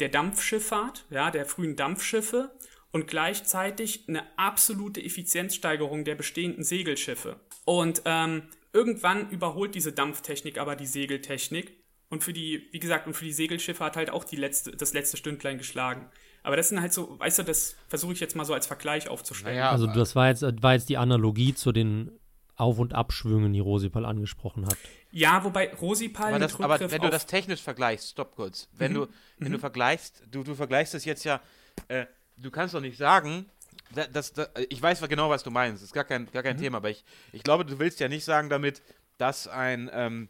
der 0.00 0.08
Dampfschifffahrt, 0.08 1.06
ja, 1.10 1.30
der 1.30 1.46
frühen 1.46 1.76
Dampfschiffe 1.76 2.54
und 2.92 3.08
gleichzeitig 3.08 4.04
eine 4.08 4.22
absolute 4.38 5.02
Effizienzsteigerung 5.02 6.04
der 6.04 6.14
bestehenden 6.14 6.64
Segelschiffe. 6.64 7.40
Und 7.64 8.02
ähm, 8.04 8.48
irgendwann 8.72 9.30
überholt 9.30 9.74
diese 9.74 9.92
Dampftechnik 9.92 10.58
aber 10.58 10.76
die 10.76 10.86
Segeltechnik 10.86 11.81
und 12.12 12.22
für 12.22 12.34
die, 12.34 12.68
wie 12.72 12.78
gesagt, 12.78 13.06
und 13.06 13.14
für 13.14 13.24
die 13.24 13.32
Segelschiffe 13.32 13.82
hat 13.82 13.96
halt 13.96 14.10
auch 14.10 14.24
die 14.24 14.36
letzte, 14.36 14.72
das 14.72 14.92
letzte 14.92 15.16
Stündlein 15.16 15.56
geschlagen. 15.56 16.10
Aber 16.42 16.56
das 16.56 16.68
sind 16.68 16.82
halt 16.82 16.92
so, 16.92 17.18
weißt 17.18 17.38
du, 17.38 17.42
das 17.42 17.74
versuche 17.88 18.12
ich 18.12 18.20
jetzt 18.20 18.36
mal 18.36 18.44
so 18.44 18.52
als 18.52 18.66
Vergleich 18.66 19.08
aufzustellen. 19.08 19.56
Naja, 19.56 19.70
also 19.70 19.86
das 19.86 20.14
war 20.14 20.28
jetzt, 20.28 20.44
war 20.62 20.74
jetzt 20.74 20.90
die 20.90 20.98
Analogie 20.98 21.54
zu 21.54 21.72
den 21.72 22.10
Auf- 22.54 22.78
und 22.78 22.92
Abschwüngen, 22.92 23.54
die 23.54 23.60
Rosipal 23.60 24.04
angesprochen 24.04 24.66
hat. 24.66 24.76
Ja, 25.10 25.42
wobei 25.42 25.72
Rosipal. 25.72 26.34
Aber, 26.34 26.38
das, 26.38 26.60
aber 26.60 26.78
wenn 26.90 27.00
du 27.00 27.08
das 27.08 27.24
technisch 27.24 27.62
vergleichst, 27.62 28.10
stopp 28.10 28.36
kurz. 28.36 28.68
Wenn 28.76 28.92
mhm. 28.92 28.96
du, 28.96 29.08
wenn 29.38 29.48
mhm. 29.48 29.52
du 29.52 29.58
vergleichst, 29.58 30.22
du, 30.30 30.42
du 30.42 30.54
vergleichst 30.54 30.94
es 30.94 31.06
jetzt 31.06 31.24
ja, 31.24 31.40
äh, 31.88 32.04
du 32.36 32.50
kannst 32.50 32.74
doch 32.74 32.82
nicht 32.82 32.98
sagen, 32.98 33.46
das, 33.94 34.34
das, 34.34 34.50
ich 34.68 34.82
weiß 34.82 35.00
genau, 35.08 35.30
was 35.30 35.44
du 35.44 35.50
meinst, 35.50 35.82
das 35.82 35.88
ist 35.88 35.94
gar 35.94 36.04
kein, 36.04 36.30
gar 36.30 36.42
kein 36.42 36.56
mhm. 36.56 36.60
Thema, 36.60 36.76
aber 36.76 36.90
ich, 36.90 37.06
ich 37.32 37.42
glaube, 37.42 37.64
du 37.64 37.78
willst 37.78 38.00
ja 38.00 38.08
nicht 38.08 38.26
sagen 38.26 38.50
damit, 38.50 38.82
dass 39.16 39.48
ein, 39.48 39.90
ähm, 39.94 40.28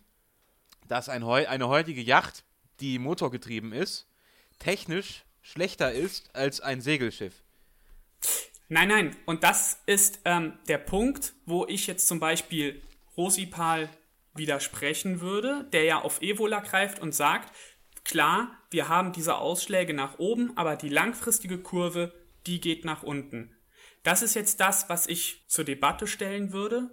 dass 0.92 1.08
ein 1.08 1.24
heu 1.24 1.48
eine 1.48 1.68
heutige 1.68 2.02
Yacht, 2.02 2.44
die 2.80 2.98
motorgetrieben 2.98 3.72
ist, 3.72 4.06
technisch 4.58 5.24
schlechter 5.40 5.90
ist 5.90 6.36
als 6.36 6.60
ein 6.60 6.82
Segelschiff. 6.82 7.42
Nein, 8.68 8.88
nein. 8.88 9.16
Und 9.24 9.42
das 9.42 9.80
ist 9.86 10.20
ähm, 10.26 10.58
der 10.68 10.76
Punkt, 10.76 11.32
wo 11.46 11.66
ich 11.66 11.86
jetzt 11.86 12.06
zum 12.06 12.20
Beispiel 12.20 12.82
Rosipal 13.16 13.88
widersprechen 14.34 15.22
würde, 15.22 15.66
der 15.72 15.84
ja 15.84 16.02
auf 16.02 16.20
Evola 16.20 16.60
greift 16.60 17.00
und 17.00 17.14
sagt, 17.14 17.54
klar, 18.04 18.50
wir 18.70 18.88
haben 18.88 19.12
diese 19.12 19.36
Ausschläge 19.36 19.94
nach 19.94 20.18
oben, 20.18 20.54
aber 20.58 20.76
die 20.76 20.90
langfristige 20.90 21.56
Kurve, 21.56 22.12
die 22.46 22.60
geht 22.60 22.84
nach 22.84 23.02
unten. 23.02 23.56
Das 24.02 24.20
ist 24.20 24.34
jetzt 24.34 24.60
das, 24.60 24.90
was 24.90 25.06
ich 25.06 25.42
zur 25.48 25.64
Debatte 25.64 26.06
stellen 26.06 26.52
würde. 26.52 26.90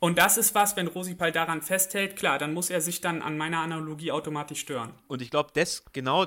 Und 0.00 0.18
das 0.18 0.38
ist 0.38 0.54
was, 0.54 0.76
wenn 0.76 0.86
Rosipal 0.86 1.32
daran 1.32 1.60
festhält, 1.60 2.16
klar, 2.16 2.38
dann 2.38 2.54
muss 2.54 2.70
er 2.70 2.80
sich 2.80 3.00
dann 3.00 3.20
an 3.20 3.36
meiner 3.36 3.58
Analogie 3.58 4.12
automatisch 4.12 4.60
stören. 4.60 4.92
Und 5.08 5.22
ich 5.22 5.30
glaube, 5.30 5.50
das 5.54 5.84
genau, 5.92 6.26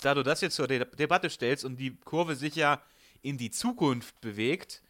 da 0.00 0.14
du 0.14 0.22
das 0.22 0.40
jetzt 0.40 0.54
zur 0.54 0.68
De 0.68 0.84
Debatte 0.96 1.28
stellst 1.28 1.64
und 1.64 1.76
die 1.76 1.96
Kurve 2.04 2.36
sich 2.36 2.54
ja 2.54 2.80
in 3.22 3.36
die 3.36 3.50
Zukunft 3.50 4.20
bewegt, 4.20 4.82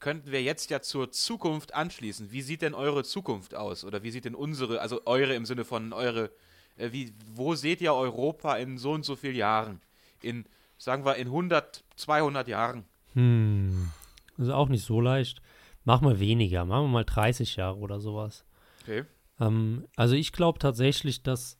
könnten 0.00 0.30
wir 0.30 0.42
jetzt 0.42 0.70
ja 0.70 0.80
zur 0.80 1.10
Zukunft 1.10 1.74
anschließen. 1.74 2.30
Wie 2.30 2.42
sieht 2.42 2.62
denn 2.62 2.74
eure 2.74 3.04
Zukunft 3.04 3.54
aus? 3.54 3.84
Oder 3.84 4.02
wie 4.02 4.10
sieht 4.10 4.24
denn 4.24 4.34
unsere, 4.34 4.80
also 4.80 5.02
eure 5.06 5.34
im 5.34 5.44
Sinne 5.44 5.64
von 5.64 5.92
eure, 5.92 6.30
äh, 6.76 6.92
wie, 6.92 7.12
wo 7.34 7.54
seht 7.54 7.80
ihr 7.80 7.94
Europa 7.94 8.56
in 8.56 8.78
so 8.78 8.92
und 8.92 9.04
so 9.04 9.16
vielen 9.16 9.36
Jahren? 9.36 9.80
In, 10.22 10.44
sagen 10.78 11.04
wir, 11.04 11.16
in 11.16 11.28
100, 11.28 11.84
200 11.96 12.48
Jahren? 12.48 12.84
Hm, 13.14 13.90
das 14.36 14.48
ist 14.48 14.52
auch 14.52 14.68
nicht 14.68 14.84
so 14.84 15.00
leicht. 15.00 15.40
Machen 15.88 16.06
wir 16.06 16.20
weniger, 16.20 16.66
machen 16.66 16.84
wir 16.84 16.88
mal 16.88 17.04
30 17.04 17.56
Jahre 17.56 17.78
oder 17.78 17.98
sowas. 17.98 18.44
Okay. 18.82 19.04
Ähm, 19.40 19.86
also 19.96 20.16
ich 20.16 20.32
glaube 20.32 20.58
tatsächlich, 20.58 21.22
dass 21.22 21.56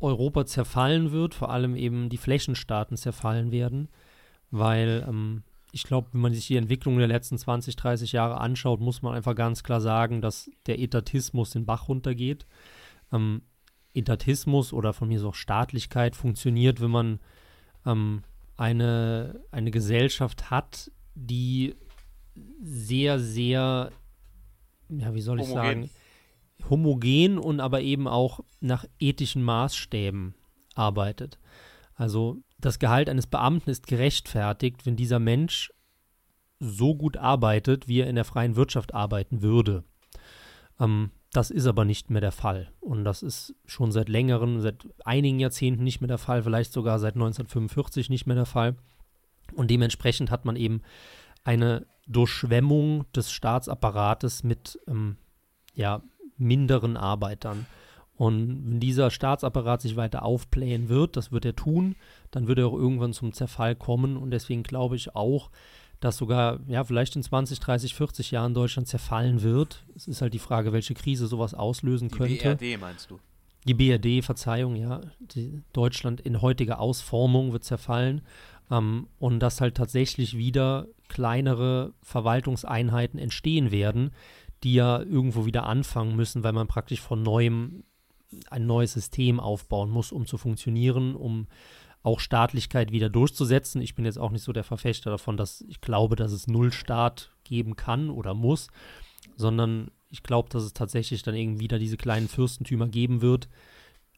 Europa 0.00 0.46
zerfallen 0.46 1.12
wird, 1.12 1.34
vor 1.34 1.50
allem 1.50 1.76
eben 1.76 2.08
die 2.08 2.16
Flächenstaaten 2.16 2.96
zerfallen 2.96 3.52
werden, 3.52 3.90
weil 4.50 5.04
ähm, 5.06 5.42
ich 5.70 5.82
glaube, 5.82 6.08
wenn 6.12 6.22
man 6.22 6.32
sich 6.32 6.46
die 6.46 6.56
Entwicklung 6.56 6.96
der 6.96 7.08
letzten 7.08 7.36
20, 7.36 7.76
30 7.76 8.12
Jahre 8.12 8.40
anschaut, 8.40 8.80
muss 8.80 9.02
man 9.02 9.14
einfach 9.14 9.34
ganz 9.34 9.62
klar 9.62 9.82
sagen, 9.82 10.22
dass 10.22 10.50
der 10.64 10.78
Etatismus 10.78 11.50
den 11.50 11.66
Bach 11.66 11.88
runtergeht. 11.88 12.46
Ähm, 13.12 13.42
Etatismus 13.92 14.72
oder 14.72 14.94
von 14.94 15.08
mir 15.08 15.20
so 15.20 15.28
auch 15.28 15.34
Staatlichkeit 15.34 16.16
funktioniert, 16.16 16.80
wenn 16.80 16.90
man 16.90 17.20
ähm, 17.84 18.22
eine, 18.56 19.42
eine 19.50 19.70
Gesellschaft 19.70 20.50
hat, 20.50 20.90
die 21.14 21.74
sehr, 22.62 23.18
sehr, 23.18 23.90
ja, 24.88 25.14
wie 25.14 25.20
soll 25.20 25.40
ich 25.40 25.48
homogen. 25.48 25.64
sagen, 25.64 25.90
homogen 26.70 27.38
und 27.38 27.60
aber 27.60 27.80
eben 27.80 28.06
auch 28.08 28.40
nach 28.60 28.84
ethischen 28.98 29.42
Maßstäben 29.42 30.34
arbeitet. 30.74 31.38
Also 31.94 32.38
das 32.58 32.78
Gehalt 32.78 33.08
eines 33.08 33.26
Beamten 33.26 33.70
ist 33.70 33.86
gerechtfertigt, 33.86 34.86
wenn 34.86 34.96
dieser 34.96 35.18
Mensch 35.18 35.72
so 36.58 36.94
gut 36.94 37.16
arbeitet, 37.16 37.88
wie 37.88 38.00
er 38.00 38.08
in 38.08 38.14
der 38.14 38.24
freien 38.24 38.56
Wirtschaft 38.56 38.94
arbeiten 38.94 39.42
würde. 39.42 39.84
Ähm, 40.78 41.10
das 41.32 41.50
ist 41.50 41.66
aber 41.66 41.84
nicht 41.84 42.10
mehr 42.10 42.20
der 42.20 42.32
Fall. 42.32 42.70
Und 42.80 43.04
das 43.04 43.22
ist 43.22 43.54
schon 43.66 43.90
seit 43.90 44.08
längeren, 44.08 44.60
seit 44.60 44.86
einigen 45.04 45.40
Jahrzehnten 45.40 45.82
nicht 45.82 46.00
mehr 46.00 46.08
der 46.08 46.18
Fall, 46.18 46.42
vielleicht 46.42 46.72
sogar 46.72 46.98
seit 46.98 47.14
1945 47.14 48.10
nicht 48.10 48.26
mehr 48.26 48.36
der 48.36 48.46
Fall. 48.46 48.76
Und 49.54 49.70
dementsprechend 49.70 50.30
hat 50.30 50.44
man 50.44 50.56
eben 50.56 50.82
eine 51.42 51.86
Durchschwemmung 52.06 53.04
des 53.12 53.30
Staatsapparates 53.32 54.42
mit 54.42 54.78
ähm, 54.88 55.16
ja, 55.74 56.02
minderen 56.36 56.96
Arbeitern. 56.96 57.66
Und 58.16 58.70
wenn 58.70 58.80
dieser 58.80 59.10
Staatsapparat 59.10 59.82
sich 59.82 59.96
weiter 59.96 60.24
aufblähen 60.24 60.88
wird, 60.88 61.16
das 61.16 61.32
wird 61.32 61.44
er 61.44 61.56
tun, 61.56 61.96
dann 62.30 62.46
wird 62.46 62.58
er 62.58 62.68
auch 62.68 62.74
irgendwann 62.74 63.12
zum 63.12 63.32
Zerfall 63.32 63.74
kommen. 63.74 64.16
Und 64.16 64.30
deswegen 64.30 64.62
glaube 64.62 64.96
ich 64.96 65.16
auch, 65.16 65.50
dass 65.98 66.16
sogar, 66.16 66.60
ja, 66.66 66.84
vielleicht 66.84 67.16
in 67.16 67.22
20, 67.22 67.60
30, 67.60 67.94
40 67.94 68.30
Jahren 68.32 68.54
Deutschland 68.54 68.88
zerfallen 68.88 69.42
wird. 69.42 69.84
Es 69.96 70.08
ist 70.08 70.20
halt 70.20 70.34
die 70.34 70.40
Frage, 70.40 70.72
welche 70.72 70.94
Krise 70.94 71.26
sowas 71.26 71.54
auslösen 71.54 72.08
die 72.08 72.16
könnte. 72.16 72.56
Die 72.56 72.76
BRD 72.76 72.80
meinst 72.80 73.10
du? 73.10 73.18
Die 73.64 73.74
BRD, 73.74 74.24
Verzeihung, 74.24 74.74
ja. 74.76 75.00
Die 75.20 75.62
Deutschland 75.72 76.20
in 76.20 76.42
heutiger 76.42 76.80
Ausformung 76.80 77.52
wird 77.52 77.64
zerfallen. 77.64 78.22
Ähm, 78.70 79.06
und 79.20 79.40
dass 79.40 79.60
halt 79.60 79.76
tatsächlich 79.76 80.36
wieder 80.36 80.88
kleinere 81.12 81.92
Verwaltungseinheiten 82.02 83.18
entstehen 83.18 83.70
werden, 83.70 84.12
die 84.62 84.74
ja 84.74 85.00
irgendwo 85.00 85.44
wieder 85.44 85.66
anfangen 85.66 86.16
müssen, 86.16 86.42
weil 86.42 86.52
man 86.52 86.68
praktisch 86.68 87.00
von 87.00 87.22
neuem 87.22 87.84
ein 88.48 88.66
neues 88.66 88.94
System 88.94 89.40
aufbauen 89.40 89.90
muss, 89.90 90.10
um 90.10 90.26
zu 90.26 90.38
funktionieren, 90.38 91.14
um 91.14 91.48
auch 92.02 92.18
Staatlichkeit 92.18 92.90
wieder 92.90 93.10
durchzusetzen. 93.10 93.82
Ich 93.82 93.94
bin 93.94 94.06
jetzt 94.06 94.18
auch 94.18 94.30
nicht 94.30 94.42
so 94.42 94.52
der 94.52 94.64
Verfechter 94.64 95.10
davon, 95.10 95.36
dass 95.36 95.60
ich 95.68 95.82
glaube, 95.82 96.16
dass 96.16 96.32
es 96.32 96.46
Nullstaat 96.46 97.30
geben 97.44 97.76
kann 97.76 98.08
oder 98.08 98.32
muss, 98.32 98.68
sondern 99.36 99.90
ich 100.08 100.22
glaube, 100.22 100.48
dass 100.48 100.62
es 100.64 100.72
tatsächlich 100.72 101.22
dann 101.22 101.34
irgendwie 101.34 101.60
wieder 101.60 101.78
diese 101.78 101.96
kleinen 101.98 102.28
Fürstentümer 102.28 102.88
geben 102.88 103.20
wird. 103.20 103.48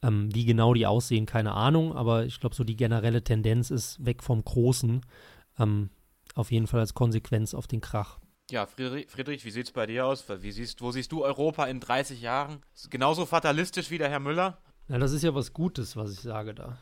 Ähm, 0.03 0.33
wie 0.35 0.45
genau 0.45 0.75
die 0.75 0.87
aussehen, 0.87 1.27
keine 1.27 1.53
Ahnung, 1.53 1.95
aber 1.95 2.25
ich 2.25 2.39
glaube, 2.39 2.55
so 2.55 2.63
die 2.63 2.77
generelle 2.77 3.25
Tendenz 3.25 3.71
ist 3.71 4.05
weg 4.05 4.23
vom 4.23 4.45
Großen. 4.45 5.01
Ähm, 5.59 5.91
auf 6.35 6.51
jeden 6.51 6.66
Fall 6.66 6.80
als 6.80 6.95
Konsequenz 6.95 7.55
auf 7.55 7.66
den 7.66 7.80
Krach. 7.80 8.18
Ja, 8.51 8.66
Friedrich, 8.66 9.11
Friedrich 9.11 9.45
wie 9.45 9.51
sieht 9.51 9.66
es 9.66 9.72
bei 9.72 9.87
dir 9.87 10.07
aus? 10.07 10.24
Wie 10.28 10.53
siehst, 10.53 10.82
wo 10.82 10.91
siehst 10.91 11.12
du 11.12 11.24
Europa 11.24 11.64
in 11.64 11.80
30 11.80 12.20
Jahren? 12.20 12.61
Genauso 12.91 13.24
fatalistisch 13.24 13.91
wie 13.91 13.99
der 13.99 14.11
Herr 14.11 14.20
Müller? 14.20 14.59
Ja, 14.89 14.99
das 14.99 15.12
ist 15.12 15.22
ja 15.22 15.35
was 15.35 15.55
Gutes, 15.55 15.97
was 15.97 16.12
ich 16.12 16.20
sage 16.20 16.55
da. 16.55 16.76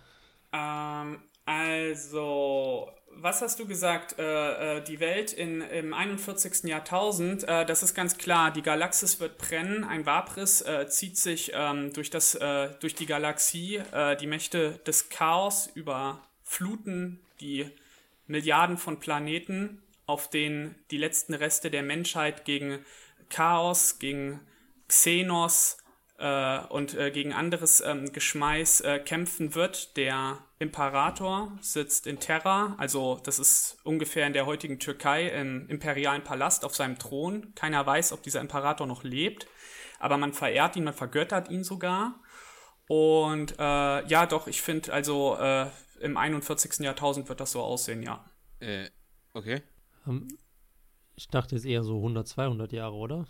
Ähm, 0.53 1.23
also, 1.47 2.91
was 3.11 3.43
hast 3.43 3.61
du 3.61 3.67
gesagt? 3.67 4.19
Äh, 4.19 4.79
äh, 4.79 4.85
die 4.85 4.99
Welt 4.99 5.33
in, 5.33 5.61
im 5.61 5.95
41. 5.95 6.65
Jahrtausend, 6.65 7.45
äh, 7.45 7.65
das 7.65 7.85
ist 7.85 7.95
ganz 7.95 8.19
klar, 8.19 8.51
die 8.51 8.63
Galaxis 8.63 9.21
wird 9.21 9.39
brennen, 9.39 9.85
ein 9.85 10.05
Wabriss 10.05 10.63
äh, 10.63 10.89
zieht 10.89 11.17
sich 11.17 11.53
ähm, 11.55 11.93
durch, 11.93 12.11
das, 12.11 12.35
äh, 12.35 12.71
durch 12.81 12.97
die 12.97 13.07
Galaxie, 13.07 13.77
äh, 13.77 14.17
die 14.17 14.27
Mächte 14.27 14.81
des 14.87 15.11
Chaos 15.11 15.69
überfluten 15.75 17.21
die 17.41 17.71
Milliarden 18.27 18.79
von 18.79 18.99
Planeten, 18.99 19.83
auf 20.07 20.31
denen 20.31 20.75
die 20.91 20.99
letzten 20.99 21.35
Reste 21.35 21.71
der 21.71 21.83
Menschheit 21.83 22.45
gegen 22.45 22.85
Chaos, 23.29 23.99
gegen 23.99 24.41
Xenos 24.89 25.79
äh, 26.19 26.61
und 26.69 26.95
äh, 26.95 27.11
gegen 27.11 27.33
anderes 27.33 27.81
ähm, 27.81 28.13
Geschmeiß 28.13 28.83
äh, 28.83 28.99
kämpfen 29.01 29.55
wird. 29.55 29.97
Der 29.97 30.39
Imperator 30.59 31.53
sitzt 31.61 32.07
in 32.07 32.21
Terra, 32.21 32.75
also 32.79 33.21
das 33.25 33.39
ist 33.39 33.79
ungefähr 33.85 34.27
in 34.27 34.33
der 34.33 34.47
heutigen 34.47 34.79
Türkei 34.79 35.29
im 35.29 35.69
imperialen 35.69 36.23
Palast 36.23 36.65
auf 36.65 36.75
seinem 36.75 36.99
Thron. 36.99 37.53
Keiner 37.55 37.85
weiß, 37.85 38.13
ob 38.13 38.23
dieser 38.23 38.41
Imperator 38.41 38.87
noch 38.87 39.03
lebt, 39.03 39.47
aber 39.99 40.17
man 40.17 40.33
verehrt 40.33 40.77
ihn, 40.77 40.85
man 40.85 40.95
vergöttert 40.95 41.51
ihn 41.51 41.65
sogar. 41.65 42.21
Und 42.87 43.59
äh, 43.59 44.07
ja, 44.07 44.27
doch, 44.27 44.47
ich 44.47 44.63
finde 44.63 44.93
also 44.93 45.37
äh, 45.37 45.67
im 46.03 46.17
41. 46.17 46.81
Jahrtausend 46.81 47.29
wird 47.29 47.41
das 47.41 47.53
so 47.53 47.61
aussehen, 47.61 48.03
ja. 48.03 48.25
Äh, 48.61 48.89
okay. 49.33 49.63
Ähm, 50.07 50.29
ich 51.15 51.29
dachte 51.29 51.55
jetzt 51.55 51.65
eher 51.65 51.83
so 51.83 51.97
100, 51.97 52.27
200 52.27 52.73
Jahre, 52.73 52.95
oder? 52.95 53.27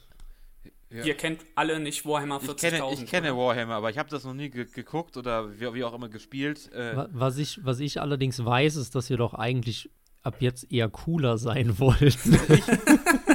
Ja. 0.91 1.05
Ihr 1.05 1.15
kennt 1.15 1.41
alle 1.55 1.81
nicht 1.81 2.05
Warhammer 2.05 2.39
40.000. 2.39 2.53
Ich 2.53 2.61
kenne, 2.61 2.93
ich 2.93 3.07
kenne 3.07 3.37
Warhammer, 3.37 3.75
aber 3.75 3.91
ich 3.91 3.99
habe 3.99 4.11
das 4.11 4.25
noch 4.25 4.35
nie 4.35 4.51
ge 4.51 4.67
geguckt 4.67 5.17
oder 5.17 5.59
wie, 5.59 5.73
wie, 5.75 5.85
auch 5.85 5.95
immer 5.95 6.09
gespielt. 6.09 6.71
Äh. 6.73 7.07
Was, 7.13 7.39
ich, 7.39 7.65
was 7.65 7.81
ich 7.81 8.01
allerdings 8.01 8.45
weiß, 8.45 8.77
ist, 8.77 8.95
dass 8.95 9.09
ihr 9.09 9.17
doch 9.17 9.33
eigentlich 9.35 9.91
ab 10.23 10.37
jetzt 10.41 10.71
eher 10.71 10.89
cooler 10.89 11.39
sein 11.39 11.79
wollt. 11.79 12.19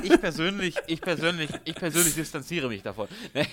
Ich, 0.08 0.14
ich, 0.14 0.22
persönlich, 0.22 0.76
ich 0.88 1.02
persönlich, 1.02 1.50
ich 1.66 1.76
persönlich 1.76 2.16
distanziere 2.16 2.68
mich 2.68 2.82
davon. 2.84 3.08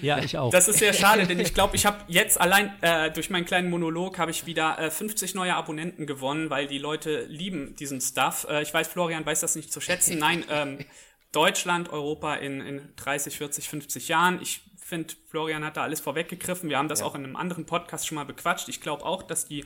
Ja, 0.00 0.18
ich 0.18 0.38
auch. 0.38 0.52
Das 0.52 0.68
ist 0.68 0.78
sehr 0.78 0.92
schade, 0.92 1.26
denn 1.26 1.40
ich 1.40 1.54
glaube, 1.54 1.74
ich 1.74 1.84
habe 1.84 1.98
jetzt 2.06 2.40
allein 2.40 2.72
äh, 2.82 3.10
durch 3.10 3.30
meinen 3.30 3.44
kleinen 3.46 3.68
Monolog 3.68 4.18
habe 4.18 4.30
ich 4.30 4.46
wieder 4.46 4.78
äh, 4.78 4.90
50 4.90 5.34
neue 5.34 5.56
Abonnenten 5.56 6.06
gewonnen, 6.06 6.50
weil 6.50 6.68
die 6.68 6.78
Leute 6.78 7.24
lieben 7.24 7.74
diesen 7.74 8.00
Stuff. 8.00 8.46
Äh, 8.48 8.62
ich 8.62 8.72
weiß, 8.72 8.86
Florian 8.86 9.26
weiß 9.26 9.40
das 9.40 9.56
nicht 9.56 9.72
zu 9.72 9.80
schätzen. 9.80 10.18
Nein, 10.18 10.44
ähm, 10.50 10.78
Deutschland, 11.32 11.90
Europa 11.90 12.36
in, 12.36 12.60
in 12.60 12.88
30, 12.96 13.36
40, 13.36 13.68
50 13.68 14.08
Jahren. 14.08 14.40
Ich 14.40 14.60
finde, 14.76 15.14
Florian 15.28 15.64
hat 15.64 15.76
da 15.76 15.82
alles 15.82 16.00
vorweggegriffen. 16.00 16.68
Wir 16.68 16.78
haben 16.78 16.88
das 16.88 17.00
ja. 17.00 17.06
auch 17.06 17.14
in 17.14 17.24
einem 17.24 17.36
anderen 17.36 17.66
Podcast 17.66 18.06
schon 18.06 18.16
mal 18.16 18.24
bequatscht. 18.24 18.68
Ich 18.68 18.80
glaube 18.80 19.04
auch, 19.04 19.22
dass 19.22 19.46
die 19.46 19.64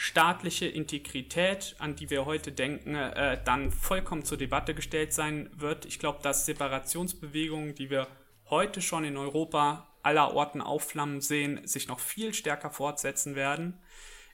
staatliche 0.00 0.64
Integrität, 0.64 1.76
an 1.78 1.94
die 1.94 2.08
wir 2.08 2.24
heute 2.24 2.52
denken, 2.52 2.94
äh, 2.94 3.38
dann 3.44 3.70
vollkommen 3.70 4.24
zur 4.24 4.38
Debatte 4.38 4.74
gestellt 4.74 5.12
sein 5.12 5.50
wird. 5.52 5.84
Ich 5.84 5.98
glaube, 5.98 6.20
dass 6.22 6.46
Separationsbewegungen, 6.46 7.74
die 7.74 7.90
wir 7.90 8.06
heute 8.48 8.80
schon 8.80 9.04
in 9.04 9.18
Europa 9.18 9.94
aller 10.02 10.32
Orten 10.32 10.62
aufflammen 10.62 11.20
sehen, 11.20 11.66
sich 11.66 11.86
noch 11.86 12.00
viel 12.00 12.32
stärker 12.32 12.70
fortsetzen 12.70 13.34
werden. 13.34 13.78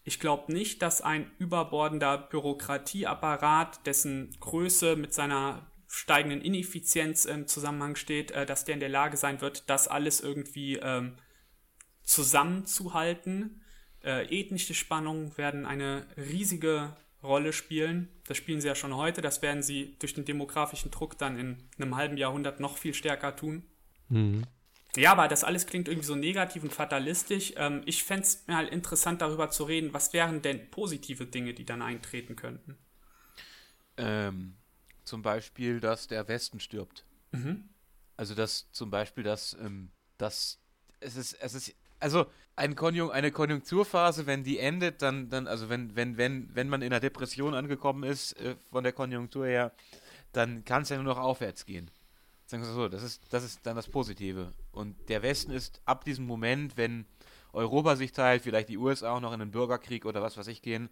Ich 0.05 0.21
glaube 0.21 0.53
nicht, 0.53 0.83
dass 0.83 1.01
ein 1.01 1.33
überbordender 1.39 2.17
Bürokratieapparat, 2.17 3.85
dessen 3.89 4.37
Größe 4.39 4.95
mit 4.95 5.15
seiner 5.15 5.67
steigenden 5.89 6.43
Ineffizienz 6.43 7.25
im 7.25 7.49
Zusammenhang 7.49 7.97
steht, 7.97 8.31
äh, 8.31 8.47
dass 8.47 8.65
der 8.65 8.75
in 8.75 8.81
der 8.81 8.89
Lage 8.89 9.17
sein 9.17 9.41
wird, 9.41 9.69
das 9.69 9.89
alles 9.89 10.21
irgendwie 10.21 10.77
ähm, 10.77 11.17
zusammenzuhalten. 12.05 13.65
Äh, 14.07 14.41
ethnische 14.41 14.73
Spannungen 14.73 15.37
werden 15.37 15.67
eine 15.67 16.07
riesige 16.17 16.97
Rolle 17.25 17.53
spielen. 17.53 18.09
Das 18.29 18.37
spielen 18.37 18.61
sie 18.61 18.69
ja 18.69 18.77
schon 18.77 18.95
heute. 18.95 19.21
Das 19.21 19.43
werden 19.43 19.65
sie 19.65 19.97
durch 19.99 20.15
den 20.15 20.25
demografischen 20.25 20.93
Druck 20.93 21.19
dann 21.19 21.37
in 21.37 21.57
einem 21.77 21.97
halben 21.97 22.17
Jahrhundert 22.17 22.61
noch 22.61 22.79
viel 22.79 22.95
stärker 22.95 23.35
tun. 23.35 23.65
Mhm. 24.09 24.45
Ja, 24.97 25.11
aber 25.11 25.27
das 25.27 25.43
alles 25.43 25.67
klingt 25.67 25.89
irgendwie 25.89 26.07
so 26.07 26.15
negativ 26.15 26.63
und 26.63 26.73
fatalistisch. 26.73 27.53
Ähm, 27.57 27.83
ich 27.85 28.05
fände 28.05 28.23
es 28.23 28.47
mir 28.47 28.57
halt 28.57 28.71
interessant, 28.73 29.21
darüber 29.21 29.51
zu 29.51 29.65
reden, 29.65 29.93
was 29.93 30.13
wären 30.13 30.41
denn 30.41 30.71
positive 30.71 31.27
Dinge, 31.27 31.53
die 31.53 31.65
dann 31.65 31.83
eintreten 31.83 32.37
könnten? 32.37 32.79
Ähm, 33.97 34.57
zum 35.03 35.23
Beispiel, 35.23 35.81
dass 35.81 36.07
der 36.07 36.29
Westen 36.29 36.61
stirbt. 36.61 37.05
Mhm. 37.33 37.69
Also, 38.17 38.37
dass 38.37 38.71
zum 38.71 38.91
Beispiel, 38.91 39.25
dass, 39.25 39.55
ähm, 39.61 39.91
dass 40.17 40.61
es 41.01 41.17
ist, 41.17 41.35
es 41.35 41.55
ist, 41.55 41.75
also 41.99 42.27
ein 42.57 42.75
Konjun 42.75 43.11
eine 43.11 43.31
Konjunkturphase, 43.31 44.27
wenn 44.27 44.43
die 44.43 44.59
endet, 44.59 45.03
dann, 45.03 45.29
dann, 45.29 45.47
also 45.47 45.69
wenn, 45.69 45.95
wenn, 45.95 46.17
wenn, 46.17 46.49
wenn 46.55 46.69
man 46.69 46.81
in 46.81 46.93
einer 46.93 47.01
Depression 47.01 47.55
angekommen 47.55 48.03
ist, 48.03 48.33
äh, 48.41 48.57
von 48.71 48.83
der 48.83 48.93
Konjunktur 48.93 49.47
her, 49.47 49.73
dann 50.33 50.65
kann 50.65 50.83
es 50.83 50.89
ja 50.89 50.97
nur 50.97 51.05
noch 51.05 51.19
aufwärts 51.19 51.67
gehen. 51.67 51.91
Sagen 52.47 52.63
wir 52.63 52.73
so, 52.73 52.89
das 52.89 53.03
ist, 53.03 53.23
das 53.31 53.45
ist 53.45 53.61
dann 53.65 53.77
das 53.77 53.89
Positive. 53.89 54.53
Und 54.73 54.97
der 55.09 55.23
Westen 55.23 55.51
ist 55.53 55.81
ab 55.85 56.05
diesem 56.05 56.27
Moment, 56.27 56.77
wenn 56.77 57.05
Europa 57.53 57.97
sich 57.97 58.13
teilt, 58.13 58.43
vielleicht 58.43 58.69
die 58.69 58.79
USA 58.79 59.13
auch 59.13 59.21
noch 59.21 59.33
in 59.33 59.41
einen 59.41 59.51
Bürgerkrieg 59.51 60.05
oder 60.07 60.23
was 60.23 60.37
weiß 60.37 60.47
ich 60.47 60.63
gehen, 60.63 60.89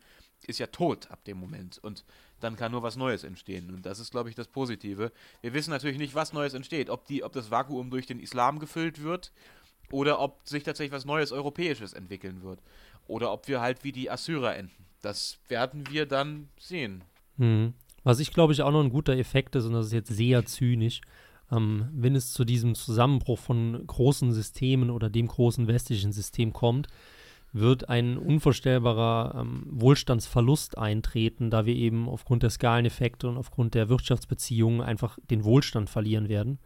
ist 0.46 0.58
ja 0.58 0.66
tot 0.66 1.10
ab 1.10 1.24
dem 1.24 1.38
Moment. 1.38 1.78
Und 1.78 2.04
dann 2.40 2.56
kann 2.56 2.72
nur 2.72 2.82
was 2.82 2.96
Neues 2.96 3.24
entstehen. 3.24 3.72
Und 3.72 3.86
das 3.86 4.00
ist, 4.00 4.10
glaube 4.10 4.28
ich, 4.28 4.34
das 4.34 4.48
Positive. 4.48 5.12
Wir 5.40 5.54
wissen 5.54 5.70
natürlich 5.70 5.98
nicht, 5.98 6.14
was 6.14 6.32
Neues 6.32 6.54
entsteht. 6.54 6.90
Ob, 6.90 7.06
die, 7.06 7.22
ob 7.22 7.32
das 7.32 7.50
Vakuum 7.50 7.90
durch 7.90 8.06
den 8.06 8.20
Islam 8.20 8.58
gefüllt 8.58 9.02
wird 9.02 9.32
oder 9.90 10.20
ob 10.20 10.46
sich 10.46 10.62
tatsächlich 10.62 10.92
was 10.92 11.04
Neues 11.04 11.32
Europäisches 11.32 11.92
entwickeln 11.92 12.42
wird. 12.42 12.60
Oder 13.06 13.32
ob 13.32 13.48
wir 13.48 13.60
halt 13.60 13.84
wie 13.84 13.92
die 13.92 14.10
Assyrer 14.10 14.56
enden. 14.56 14.86
Das 15.02 15.38
werden 15.48 15.84
wir 15.90 16.06
dann 16.06 16.48
sehen. 16.58 17.04
Mhm. 17.36 17.74
Was 18.02 18.20
ich 18.20 18.32
glaube 18.32 18.52
ich 18.52 18.62
auch 18.62 18.70
noch 18.72 18.82
ein 18.82 18.90
guter 18.90 19.16
Effekt 19.16 19.56
ist, 19.56 19.66
und 19.66 19.72
das 19.72 19.86
ist 19.86 19.92
jetzt 19.92 20.14
sehr 20.14 20.44
zynisch, 20.46 21.00
ähm, 21.50 21.88
wenn 21.92 22.14
es 22.14 22.32
zu 22.32 22.44
diesem 22.44 22.74
Zusammenbruch 22.74 23.38
von 23.38 23.86
großen 23.86 24.32
Systemen 24.32 24.90
oder 24.90 25.10
dem 25.10 25.26
großen 25.26 25.66
westlichen 25.66 26.12
System 26.12 26.52
kommt, 26.52 26.88
wird 27.52 27.88
ein 27.88 28.18
unvorstellbarer 28.18 29.40
ähm, 29.40 29.66
Wohlstandsverlust 29.70 30.76
eintreten, 30.76 31.50
da 31.50 31.66
wir 31.66 31.76
eben 31.76 32.08
aufgrund 32.08 32.42
der 32.42 32.50
Skaleneffekte 32.50 33.28
und 33.28 33.36
aufgrund 33.36 33.74
der 33.74 33.88
Wirtschaftsbeziehungen 33.88 34.80
einfach 34.80 35.18
den 35.30 35.44
Wohlstand 35.44 35.88
verlieren 35.88 36.28
werden. 36.28 36.58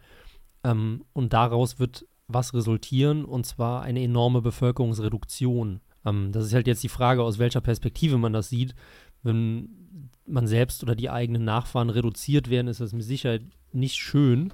Ähm, 0.64 1.04
und 1.12 1.34
daraus 1.34 1.78
wird 1.78 2.06
was 2.28 2.54
resultieren, 2.54 3.24
und 3.24 3.46
zwar 3.46 3.82
eine 3.82 4.02
enorme 4.02 4.42
Bevölkerungsreduktion. 4.42 5.80
Ähm, 6.04 6.30
das 6.32 6.46
ist 6.46 6.54
halt 6.54 6.66
jetzt 6.66 6.82
die 6.82 6.88
Frage, 6.88 7.22
aus 7.22 7.38
welcher 7.38 7.60
Perspektive 7.60 8.18
man 8.18 8.32
das 8.32 8.48
sieht. 8.48 8.74
Wenn 9.22 10.10
man 10.26 10.46
selbst 10.46 10.82
oder 10.82 10.94
die 10.94 11.10
eigenen 11.10 11.44
Nachfahren 11.44 11.90
reduziert 11.90 12.50
werden, 12.50 12.68
ist 12.68 12.80
das 12.80 12.92
mit 12.92 13.04
Sicherheit 13.04 13.42
nicht 13.72 13.96
schön. 13.96 14.52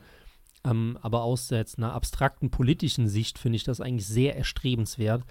Ähm, 0.64 0.98
aber 1.02 1.22
aus 1.22 1.50
jetzt 1.50 1.78
einer 1.78 1.92
abstrakten 1.92 2.50
politischen 2.50 3.08
Sicht 3.08 3.38
finde 3.38 3.56
ich 3.56 3.64
das 3.64 3.80
eigentlich 3.80 4.06
sehr 4.06 4.36
erstrebenswert. 4.36 5.24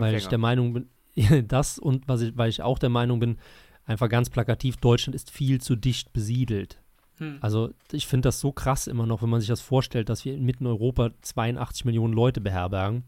Weil 0.00 0.14
ich 0.14 0.28
der 0.28 0.38
Meinung 0.38 0.74
bin, 0.74 0.88
das 1.48 1.78
und 1.78 2.04
ich, 2.08 2.36
weil 2.36 2.50
ich 2.50 2.62
auch 2.62 2.78
der 2.78 2.90
Meinung 2.90 3.18
bin, 3.18 3.38
einfach 3.84 4.08
ganz 4.08 4.30
plakativ, 4.30 4.76
Deutschland 4.76 5.14
ist 5.14 5.30
viel 5.30 5.60
zu 5.60 5.76
dicht 5.76 6.12
besiedelt. 6.12 6.80
Hm. 7.18 7.38
Also 7.40 7.70
ich 7.92 8.06
finde 8.06 8.28
das 8.28 8.40
so 8.40 8.52
krass 8.52 8.86
immer 8.86 9.06
noch, 9.06 9.22
wenn 9.22 9.30
man 9.30 9.40
sich 9.40 9.48
das 9.48 9.60
vorstellt, 9.60 10.08
dass 10.08 10.24
wir 10.24 10.34
inmitten 10.34 10.64
in 10.64 10.70
Europa 10.70 11.10
82 11.22 11.84
Millionen 11.84 12.12
Leute 12.12 12.40
beherbergen 12.40 13.04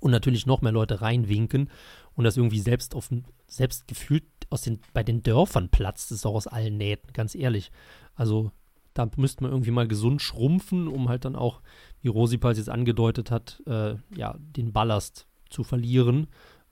und 0.00 0.10
natürlich 0.10 0.46
noch 0.46 0.62
mehr 0.62 0.72
Leute 0.72 1.00
reinwinken 1.02 1.70
und 2.14 2.24
das 2.24 2.36
irgendwie 2.36 2.60
selbst 2.60 2.94
auf 2.94 3.10
selbst 3.46 3.88
gefühlt 3.88 4.24
aus 4.50 4.62
den, 4.62 4.80
bei 4.92 5.02
den 5.02 5.22
Dörfern 5.22 5.68
platzt 5.68 6.12
es 6.12 6.26
auch 6.26 6.34
aus 6.34 6.46
allen 6.46 6.76
Nähten, 6.76 7.12
ganz 7.12 7.34
ehrlich. 7.34 7.70
Also 8.14 8.52
da 8.94 9.08
müsste 9.16 9.42
man 9.42 9.52
irgendwie 9.52 9.70
mal 9.70 9.88
gesund 9.88 10.20
schrumpfen, 10.20 10.88
um 10.88 11.08
halt 11.08 11.24
dann 11.24 11.36
auch, 11.36 11.62
wie 12.00 12.08
Rosipals 12.08 12.58
jetzt 12.58 12.68
angedeutet 12.68 13.30
hat, 13.30 13.62
äh, 13.66 13.96
ja, 14.14 14.36
den 14.38 14.72
Ballast 14.72 15.26
zu 15.48 15.64
verlieren. 15.64 16.28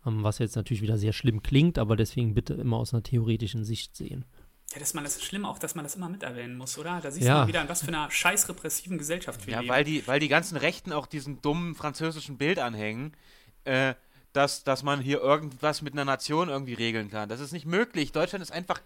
Ähm, 0.06 0.22
was 0.22 0.38
jetzt 0.38 0.56
natürlich 0.56 0.82
wieder 0.82 0.98
sehr 0.98 1.12
schlimm 1.12 1.42
klingt, 1.42 1.78
aber 1.78 1.96
deswegen 1.96 2.34
bitte 2.34 2.54
immer 2.54 2.78
aus 2.78 2.92
einer 2.92 3.02
theoretischen 3.02 3.64
Sicht 3.64 3.96
sehen. 3.96 4.24
Ja, 4.72 4.78
dass 4.78 4.94
man 4.94 5.02
das 5.02 5.22
schlimm 5.22 5.44
auch, 5.44 5.58
dass 5.58 5.74
man 5.74 5.84
das 5.84 5.96
immer 5.96 6.08
miterwähnen 6.08 6.56
muss, 6.56 6.78
oder? 6.78 7.00
Da 7.00 7.10
siehst 7.10 7.26
ja. 7.26 7.34
du 7.34 7.40
mal 7.40 7.48
wieder, 7.48 7.62
in 7.62 7.68
was 7.68 7.82
für 7.82 7.88
einer 7.88 8.10
scheiß 8.10 8.48
repressiven 8.48 8.98
Gesellschaft 8.98 9.46
wir 9.46 9.52
ja, 9.52 9.60
leben. 9.60 9.68
Ja, 9.68 9.74
weil 9.74 9.84
die, 9.84 10.06
weil 10.06 10.20
die 10.20 10.28
ganzen 10.28 10.56
Rechten 10.56 10.92
auch 10.92 11.06
diesen 11.06 11.42
dummen 11.42 11.74
französischen 11.74 12.38
Bild 12.38 12.58
anhängen. 12.58 13.16
Äh, 13.64 13.94
dass, 14.32 14.64
dass 14.64 14.82
man 14.82 15.00
hier 15.00 15.20
irgendwas 15.20 15.82
mit 15.82 15.92
einer 15.92 16.04
Nation 16.04 16.48
irgendwie 16.48 16.74
regeln 16.74 17.10
kann. 17.10 17.28
Das 17.28 17.40
ist 17.40 17.52
nicht 17.52 17.66
möglich. 17.66 18.12
Deutschland 18.12 18.42
ist 18.42 18.52
einfach, 18.52 18.80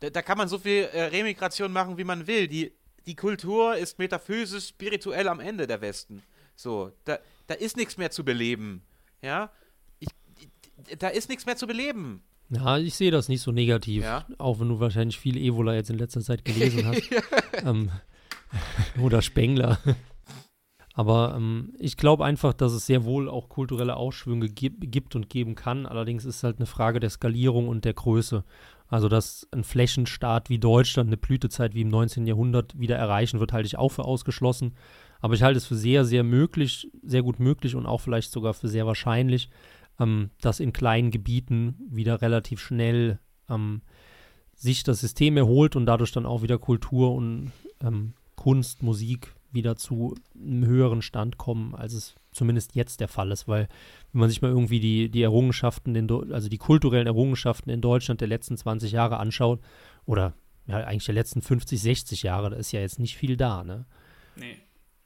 da, 0.00 0.10
da 0.10 0.22
kann 0.22 0.38
man 0.38 0.48
so 0.48 0.58
viel 0.58 0.84
äh, 0.92 1.04
Remigration 1.04 1.72
machen, 1.72 1.96
wie 1.96 2.04
man 2.04 2.26
will. 2.26 2.48
Die, 2.48 2.72
die 3.06 3.16
Kultur 3.16 3.76
ist 3.76 3.98
metaphysisch, 3.98 4.68
spirituell 4.68 5.28
am 5.28 5.40
Ende 5.40 5.66
der 5.66 5.80
Westen. 5.80 6.22
So, 6.54 6.92
da, 7.04 7.18
da 7.46 7.54
ist 7.54 7.76
nichts 7.76 7.96
mehr 7.96 8.10
zu 8.10 8.24
beleben. 8.24 8.82
Ja, 9.22 9.50
ich, 9.98 10.08
da 10.98 11.08
ist 11.08 11.28
nichts 11.28 11.46
mehr 11.46 11.56
zu 11.56 11.66
beleben. 11.66 12.22
Ja, 12.50 12.78
ich 12.78 12.94
sehe 12.94 13.10
das 13.10 13.28
nicht 13.28 13.42
so 13.42 13.52
negativ. 13.52 14.02
Ja? 14.02 14.26
Auch 14.38 14.60
wenn 14.60 14.68
du 14.68 14.80
wahrscheinlich 14.80 15.18
viel 15.18 15.36
Evola 15.36 15.74
jetzt 15.74 15.90
in 15.90 15.98
letzter 15.98 16.20
Zeit 16.20 16.44
gelesen 16.44 16.86
hast. 16.86 17.02
ähm, 17.64 17.90
oder 19.00 19.22
Spengler. 19.22 19.78
Aber 20.94 21.34
ähm, 21.36 21.72
ich 21.78 21.96
glaube 21.96 22.24
einfach, 22.24 22.52
dass 22.52 22.72
es 22.72 22.86
sehr 22.86 23.04
wohl 23.04 23.28
auch 23.28 23.48
kulturelle 23.48 23.96
Ausschwünge 23.96 24.48
gibt 24.48 25.14
und 25.14 25.30
geben 25.30 25.54
kann. 25.54 25.86
Allerdings 25.86 26.24
ist 26.24 26.36
es 26.36 26.42
halt 26.42 26.56
eine 26.56 26.66
Frage 26.66 27.00
der 27.00 27.10
Skalierung 27.10 27.68
und 27.68 27.84
der 27.84 27.94
Größe. 27.94 28.44
Also, 28.88 29.08
dass 29.08 29.46
ein 29.52 29.62
Flächenstaat 29.62 30.50
wie 30.50 30.58
Deutschland 30.58 31.08
eine 31.08 31.16
Blütezeit 31.16 31.74
wie 31.74 31.82
im 31.82 31.88
19. 31.88 32.26
Jahrhundert 32.26 32.76
wieder 32.78 32.96
erreichen 32.96 33.38
wird, 33.38 33.52
halte 33.52 33.66
ich 33.66 33.78
auch 33.78 33.90
für 33.90 34.04
ausgeschlossen. 34.04 34.74
Aber 35.20 35.34
ich 35.34 35.42
halte 35.42 35.58
es 35.58 35.66
für 35.66 35.76
sehr, 35.76 36.04
sehr 36.04 36.24
möglich, 36.24 36.90
sehr 37.04 37.22
gut 37.22 37.38
möglich 37.38 37.76
und 37.76 37.86
auch 37.86 38.00
vielleicht 38.00 38.32
sogar 38.32 38.52
für 38.52 38.68
sehr 38.68 38.86
wahrscheinlich, 38.86 39.48
ähm, 40.00 40.30
dass 40.40 40.58
in 40.58 40.72
kleinen 40.72 41.10
Gebieten 41.10 41.76
wieder 41.90 42.22
relativ 42.22 42.60
schnell 42.60 43.20
ähm, 43.48 43.82
sich 44.54 44.82
das 44.82 45.00
System 45.00 45.36
erholt 45.36 45.76
und 45.76 45.86
dadurch 45.86 46.12
dann 46.12 46.26
auch 46.26 46.42
wieder 46.42 46.58
Kultur 46.58 47.14
und 47.14 47.52
ähm, 47.82 48.14
Kunst, 48.34 48.82
Musik 48.82 49.34
wieder 49.52 49.76
zu 49.76 50.14
einem 50.34 50.64
höheren 50.66 51.02
Stand 51.02 51.36
kommen, 51.36 51.74
als 51.74 51.92
es 51.92 52.14
zumindest 52.32 52.74
jetzt 52.74 53.00
der 53.00 53.08
Fall 53.08 53.32
ist, 53.32 53.48
weil 53.48 53.68
wenn 54.12 54.20
man 54.20 54.28
sich 54.28 54.42
mal 54.42 54.50
irgendwie 54.50 54.80
die, 54.80 55.08
die 55.10 55.22
Errungenschaften, 55.22 55.94
in, 55.96 56.10
also 56.32 56.48
die 56.48 56.58
kulturellen 56.58 57.06
Errungenschaften 57.06 57.70
in 57.70 57.80
Deutschland 57.80 58.20
der 58.20 58.28
letzten 58.28 58.56
20 58.56 58.92
Jahre 58.92 59.18
anschaut, 59.18 59.60
oder 60.06 60.34
ja, 60.66 60.76
eigentlich 60.76 61.06
der 61.06 61.14
letzten 61.14 61.42
50, 61.42 61.80
60 61.80 62.22
Jahre, 62.22 62.50
da 62.50 62.56
ist 62.56 62.72
ja 62.72 62.80
jetzt 62.80 63.00
nicht 63.00 63.16
viel 63.16 63.36
da, 63.36 63.64
ne? 63.64 63.86
Nee, 64.36 64.56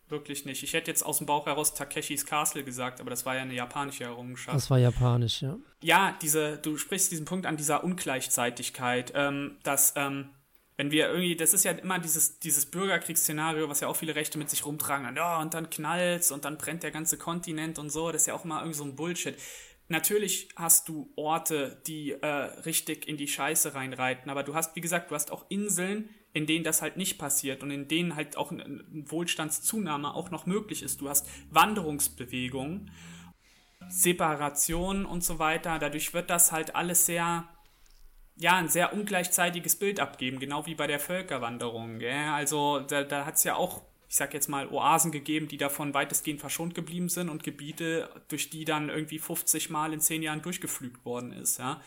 wirklich 0.08 0.44
nicht. 0.44 0.62
Ich 0.62 0.72
hätte 0.72 0.90
jetzt 0.90 1.04
aus 1.04 1.18
dem 1.18 1.26
Bauch 1.26 1.46
heraus 1.46 1.74
Takeshis 1.74 2.26
Castle 2.26 2.64
gesagt, 2.64 3.00
aber 3.00 3.10
das 3.10 3.24
war 3.24 3.34
ja 3.36 3.42
eine 3.42 3.54
japanische 3.54 4.04
Errungenschaft. 4.04 4.56
Das 4.56 4.70
war 4.70 4.78
japanisch, 4.78 5.42
ja. 5.42 5.56
Ja, 5.82 6.16
diese, 6.20 6.58
du 6.58 6.76
sprichst 6.76 7.10
diesen 7.10 7.24
Punkt 7.24 7.46
an 7.46 7.56
dieser 7.56 7.84
Ungleichzeitigkeit, 7.84 9.12
ähm, 9.14 9.58
dass 9.62 9.94
ähm, 9.96 10.30
wenn 10.76 10.90
wir 10.90 11.08
irgendwie, 11.08 11.36
das 11.36 11.54
ist 11.54 11.64
ja 11.64 11.72
immer 11.72 11.98
dieses, 11.98 12.40
dieses 12.40 12.66
Bürgerkriegsszenario, 12.66 13.68
was 13.68 13.80
ja 13.80 13.88
auch 13.88 13.96
viele 13.96 14.14
Rechte 14.14 14.38
mit 14.38 14.50
sich 14.50 14.66
rumtragen, 14.66 15.06
und, 15.06 15.18
oh, 15.18 15.40
und 15.40 15.54
dann 15.54 15.70
knallt's 15.70 16.32
und 16.32 16.44
dann 16.44 16.58
brennt 16.58 16.82
der 16.82 16.90
ganze 16.90 17.16
Kontinent 17.16 17.78
und 17.78 17.90
so, 17.90 18.10
das 18.10 18.22
ist 18.22 18.26
ja 18.26 18.34
auch 18.34 18.44
immer 18.44 18.58
irgendwie 18.58 18.78
so 18.78 18.84
ein 18.84 18.96
Bullshit. 18.96 19.36
Natürlich 19.88 20.48
hast 20.56 20.88
du 20.88 21.12
Orte, 21.14 21.80
die 21.86 22.12
äh, 22.12 22.26
richtig 22.26 23.06
in 23.06 23.16
die 23.16 23.28
Scheiße 23.28 23.74
reinreiten, 23.74 24.30
aber 24.30 24.42
du 24.42 24.54
hast, 24.54 24.74
wie 24.74 24.80
gesagt, 24.80 25.10
du 25.10 25.14
hast 25.14 25.30
auch 25.30 25.44
Inseln, 25.48 26.08
in 26.34 26.46
denen 26.46 26.64
das 26.64 26.82
halt 26.82 26.98
nicht 26.98 27.16
passiert 27.16 27.62
und 27.62 27.70
in 27.70 27.88
denen 27.88 28.16
halt 28.16 28.36
auch 28.36 28.50
eine 28.50 28.84
Wohlstandszunahme 28.90 30.12
auch 30.12 30.30
noch 30.30 30.46
möglich 30.46 30.82
ist. 30.82 31.00
Du 31.00 31.08
hast 31.08 31.26
Wanderungsbewegungen, 31.50 32.90
Separationen 33.88 35.06
und 35.06 35.24
so 35.24 35.38
weiter. 35.38 35.78
Dadurch 35.78 36.12
wird 36.12 36.28
das 36.28 36.52
halt 36.52 36.74
alles 36.74 37.06
sehr 37.06 37.48
ja, 38.36 38.56
ein 38.56 38.68
sehr 38.68 38.92
ungleichzeitiges 38.92 39.76
Bild 39.76 40.00
abgeben, 40.00 40.40
genau 40.40 40.66
wie 40.66 40.74
bei 40.74 40.86
der 40.86 40.98
Völkerwanderung. 40.98 42.00
Gell? 42.00 42.28
Also 42.30 42.80
da, 42.80 43.04
da 43.04 43.26
hat 43.26 43.36
es 43.36 43.44
ja 43.44 43.54
auch, 43.54 43.82
ich 44.08 44.16
sag 44.16 44.34
jetzt 44.34 44.48
mal, 44.48 44.68
Oasen 44.68 45.12
gegeben, 45.12 45.46
die 45.46 45.56
davon 45.56 45.94
weitestgehend 45.94 46.40
verschont 46.40 46.74
geblieben 46.74 47.08
sind 47.08 47.28
und 47.28 47.44
Gebiete, 47.44 48.10
durch 48.26 48.50
die 48.50 48.64
dann 48.64 48.88
irgendwie 48.88 49.20
50 49.20 49.70
Mal 49.70 49.92
in 49.92 50.00
10 50.00 50.22
Jahren 50.22 50.42
durchgeflügt 50.42 51.04
worden 51.04 51.32
ist. 51.32 51.58
Ja? 51.58 51.80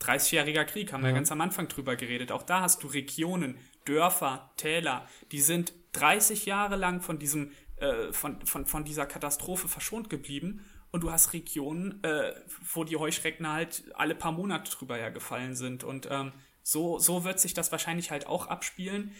30-jähriger 0.00 0.64
Krieg, 0.64 0.92
haben 0.92 1.02
wir 1.02 1.12
ganz 1.12 1.32
am 1.32 1.40
Anfang 1.40 1.68
drüber 1.68 1.96
geredet. 1.96 2.30
Auch 2.30 2.42
da 2.42 2.60
hast 2.60 2.82
du 2.82 2.86
Regionen, 2.86 3.58
Dörfer, 3.88 4.50
Täler, 4.56 5.08
die 5.32 5.40
sind 5.40 5.72
30 5.92 6.46
Jahre 6.46 6.76
lang 6.76 7.00
von 7.00 7.18
diesem, 7.18 7.52
äh, 7.76 8.12
von, 8.12 8.44
von, 8.44 8.66
von 8.66 8.84
dieser 8.84 9.06
Katastrophe 9.06 9.68
verschont 9.68 10.10
geblieben 10.10 10.64
und 10.90 11.02
du 11.02 11.10
hast 11.10 11.32
Regionen, 11.32 12.02
äh, 12.04 12.34
wo 12.72 12.84
die 12.84 12.96
Heuschrecken 12.96 13.50
halt 13.50 13.84
alle 13.94 14.14
paar 14.14 14.32
Monate 14.32 14.70
drüber 14.70 14.96
hergefallen 14.96 15.54
sind. 15.54 15.84
Und 15.84 16.08
ähm, 16.10 16.32
so, 16.62 16.98
so 16.98 17.24
wird 17.24 17.40
sich 17.40 17.54
das 17.54 17.72
wahrscheinlich 17.72 18.10
halt 18.10 18.26
auch 18.26 18.46
abspielen. 18.46 19.14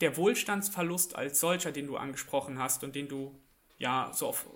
Der 0.00 0.16
Wohlstandsverlust 0.16 1.16
als 1.16 1.40
solcher, 1.40 1.72
den 1.72 1.86
du 1.86 1.96
angesprochen 1.96 2.58
hast 2.58 2.82
und 2.82 2.94
den 2.94 3.08
du 3.08 3.38
ja 3.78 4.10
so 4.14 4.28
auf, 4.28 4.46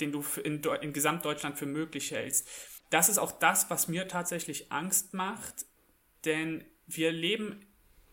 den 0.00 0.12
du 0.12 0.24
in, 0.44 0.62
in 0.62 0.92
Gesamtdeutschland 0.92 1.58
für 1.58 1.66
möglich 1.66 2.10
hältst, 2.10 2.48
das 2.90 3.08
ist 3.08 3.18
auch 3.18 3.32
das, 3.32 3.70
was 3.70 3.88
mir 3.88 4.08
tatsächlich 4.08 4.72
Angst 4.72 5.14
macht, 5.14 5.66
denn 6.24 6.64
wir 6.86 7.12
leben 7.12 7.66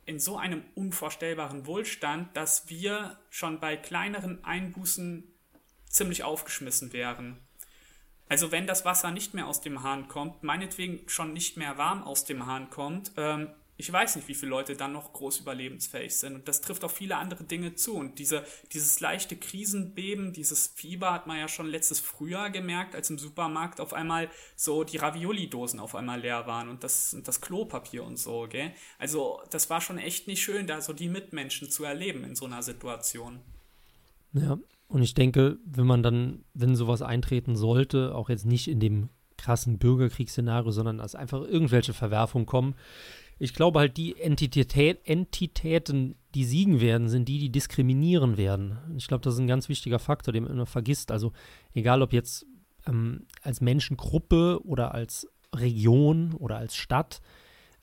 in 0.05 0.19
so 0.19 0.37
einem 0.37 0.63
unvorstellbaren 0.75 1.65
Wohlstand, 1.65 2.35
dass 2.35 2.69
wir 2.69 3.17
schon 3.29 3.59
bei 3.59 3.75
kleineren 3.75 4.43
Einbußen 4.43 5.23
ziemlich 5.89 6.23
aufgeschmissen 6.23 6.93
wären. 6.93 7.39
Also 8.27 8.51
wenn 8.51 8.67
das 8.67 8.85
Wasser 8.85 9.11
nicht 9.11 9.33
mehr 9.33 9.47
aus 9.47 9.61
dem 9.61 9.83
Hahn 9.83 10.07
kommt, 10.07 10.43
meinetwegen 10.43 11.07
schon 11.07 11.33
nicht 11.33 11.57
mehr 11.57 11.77
warm 11.77 12.03
aus 12.03 12.25
dem 12.25 12.45
Hahn 12.45 12.69
kommt, 12.69 13.11
ähm, 13.17 13.49
ich 13.77 13.91
weiß 13.91 14.15
nicht, 14.15 14.27
wie 14.29 14.35
viele 14.35 14.51
Leute 14.51 14.75
dann 14.75 14.93
noch 14.93 15.11
groß 15.11 15.41
überlebensfähig 15.41 16.15
sind. 16.15 16.35
Und 16.35 16.47
das 16.47 16.61
trifft 16.61 16.83
auf 16.85 16.93
viele 16.93 17.17
andere 17.17 17.43
Dinge 17.43 17.75
zu. 17.75 17.95
Und 17.95 18.19
diese, 18.19 18.45
dieses 18.71 19.01
leichte 19.01 19.35
Krisenbeben, 19.35 20.31
dieses 20.31 20.67
Fieber 20.67 21.11
hat 21.11 21.27
man 21.27 21.37
ja 21.37 21.49
schon 21.49 21.67
letztes 21.67 21.99
Frühjahr 21.99 22.49
gemerkt, 22.49 22.95
als 22.95 23.09
im 23.09 23.17
Supermarkt 23.17 23.81
auf 23.81 23.93
einmal 23.93 24.29
so 24.55 24.85
die 24.85 24.97
Ravioli-Dosen 24.97 25.81
auf 25.81 25.93
einmal 25.95 26.21
leer 26.21 26.47
waren 26.47 26.69
und 26.69 26.83
das, 26.83 27.13
und 27.13 27.27
das 27.27 27.41
Klopapier 27.41 28.03
und 28.05 28.17
so, 28.17 28.47
gell? 28.49 28.71
Also, 28.97 29.41
das 29.51 29.69
war 29.69 29.81
schon 29.81 29.97
echt 29.97 30.27
nicht 30.27 30.41
schön, 30.41 30.67
da 30.67 30.79
so 30.79 30.93
die 30.93 31.09
Mitmenschen 31.09 31.69
zu 31.69 31.83
erleben 31.83 32.23
in 32.23 32.35
so 32.35 32.45
einer 32.45 32.63
Situation. 32.63 33.39
Ja, 34.31 34.57
und 34.87 35.01
ich 35.01 35.13
denke, 35.15 35.57
wenn 35.65 35.85
man 35.85 36.01
dann, 36.01 36.45
wenn 36.53 36.75
sowas 36.75 37.01
eintreten 37.01 37.57
sollte, 37.57 38.15
auch 38.15 38.29
jetzt 38.29 38.45
nicht 38.45 38.69
in 38.69 38.79
dem 38.79 39.09
krassen 39.37 39.77
Bürgerkriegsszenario, 39.77 40.71
sondern 40.71 40.99
dass 40.99 41.15
einfach 41.15 41.41
irgendwelche 41.41 41.93
Verwerfungen 41.93 42.45
kommen, 42.45 42.75
ich 43.37 43.53
glaube 43.53 43.79
halt, 43.79 43.97
die 43.97 44.19
Entität, 44.19 44.99
Entitäten, 45.03 46.15
die 46.33 46.45
siegen 46.45 46.79
werden, 46.81 47.09
sind 47.09 47.27
die, 47.27 47.39
die 47.39 47.51
diskriminieren 47.51 48.37
werden. 48.37 48.77
Ich 48.97 49.07
glaube, 49.07 49.23
das 49.23 49.35
ist 49.35 49.39
ein 49.39 49.47
ganz 49.47 49.69
wichtiger 49.69 49.99
Faktor, 49.99 50.33
den 50.33 50.43
man 50.43 50.53
immer 50.53 50.65
vergisst. 50.65 51.11
Also 51.11 51.33
egal 51.73 52.01
ob 52.01 52.13
jetzt 52.13 52.45
ähm, 52.87 53.25
als 53.41 53.61
Menschengruppe 53.61 54.59
oder 54.63 54.93
als 54.93 55.27
Region 55.53 56.33
oder 56.33 56.57
als 56.57 56.75
Stadt, 56.75 57.21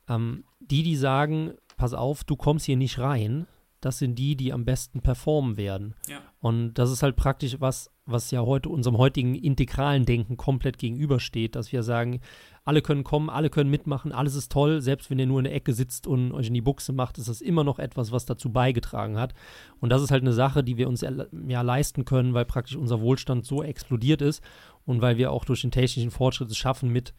ähm, 0.09 0.45
die, 0.61 0.83
die 0.83 0.97
sagen, 0.97 1.53
pass 1.77 1.95
auf, 1.95 2.25
du 2.25 2.37
kommst 2.37 2.67
hier 2.67 2.77
nicht 2.77 2.99
rein, 2.99 3.47
das 3.81 3.99
sind 3.99 4.15
die, 4.17 4.37
die 4.37 4.53
am 4.53 4.65
besten 4.65 5.01
performen 5.01 5.57
werden. 5.57 5.95
Ja. 6.07 6.21
Und 6.43 6.75
das 6.75 6.91
ist 6.91 7.05
halt 7.05 7.15
praktisch 7.15 7.61
was, 7.61 7.93
was 8.05 8.33
ja 8.33 8.41
heute 8.41 8.69
unserem 8.69 8.99
heutigen 8.99 9.37
integralen 9.37 10.05
Denken 10.05 10.37
komplett 10.37 10.77
gegenübersteht, 10.77 11.55
dass 11.55 11.71
wir 11.71 11.85
sagen, 11.85 12.21
alle 12.65 12.83
können 12.83 13.05
kommen, 13.05 13.31
alle 13.31 13.49
können 13.49 13.71
mitmachen, 13.71 14.11
alles 14.11 14.35
ist 14.35 14.51
toll, 14.51 14.81
selbst 14.81 15.09
wenn 15.09 15.21
ihr 15.21 15.27
nur 15.27 15.39
in 15.39 15.45
der 15.45 15.55
Ecke 15.55 15.73
sitzt 15.73 16.09
und 16.09 16.33
euch 16.33 16.49
in 16.49 16.55
die 16.55 16.61
Buchse 16.61 16.93
macht, 16.93 17.17
ist 17.19 17.29
das 17.29 17.43
immer 17.43 17.63
noch 17.63 17.79
etwas, 17.79 18.11
was 18.11 18.27
dazu 18.27 18.51
beigetragen 18.51 19.21
hat. 19.21 19.35
Und 19.79 19.91
das 19.91 20.03
ist 20.03 20.11
halt 20.11 20.25
eine 20.25 20.33
Sache, 20.33 20.65
die 20.65 20.77
wir 20.77 20.89
uns 20.89 21.03
ja 21.03 21.63
leisten 21.63 22.05
können, 22.05 22.35
weil 22.35 22.45
praktisch 22.45 22.75
unser 22.75 23.01
Wohlstand 23.01 23.47
so 23.47 23.63
explodiert 23.63 24.21
ist 24.21 24.43
und 24.85 25.01
weil 25.01 25.19
wir 25.19 25.31
auch 25.31 25.45
durch 25.45 25.61
den 25.61 25.71
technischen 25.71 26.11
Fortschritt 26.11 26.51
es 26.51 26.57
schaffen, 26.57 26.91
mit 26.91 27.15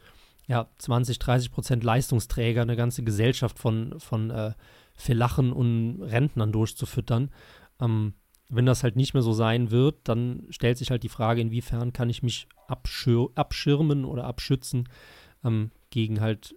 ja, 0.48 0.68
20, 0.80 1.18
30 1.18 1.50
Prozent 1.50 1.86
Leistungsträger 1.86 2.62
eine 2.62 2.76
ganze 2.76 3.04
Gesellschaft 3.04 3.58
von, 3.58 3.98
von 4.02 4.32
äh, 4.32 4.52
Verlachen 4.96 5.54
und 5.54 6.02
Rentnern 6.02 6.52
durchzufüttern. 6.52 7.32
Ähm, 7.80 8.16
wenn 8.50 8.66
das 8.66 8.84
halt 8.84 8.96
nicht 8.96 9.14
mehr 9.14 9.24
so 9.24 9.34
sein 9.34 9.72
wird, 9.72 10.00
dann 10.04 10.46
stellt 10.50 10.78
sich 10.78 10.92
halt 10.92 11.04
die 11.04 11.10
Frage, 11.10 11.42
inwiefern 11.42 11.94
kann 11.94 12.10
ich 12.10 12.24
mich 12.24 12.48
abschir 12.68 13.30
abschirmen 13.36 14.06
oder 14.06 14.26
abschützen 14.26 14.90
ähm, 15.44 15.72
gegen 15.90 16.22
halt, 16.22 16.56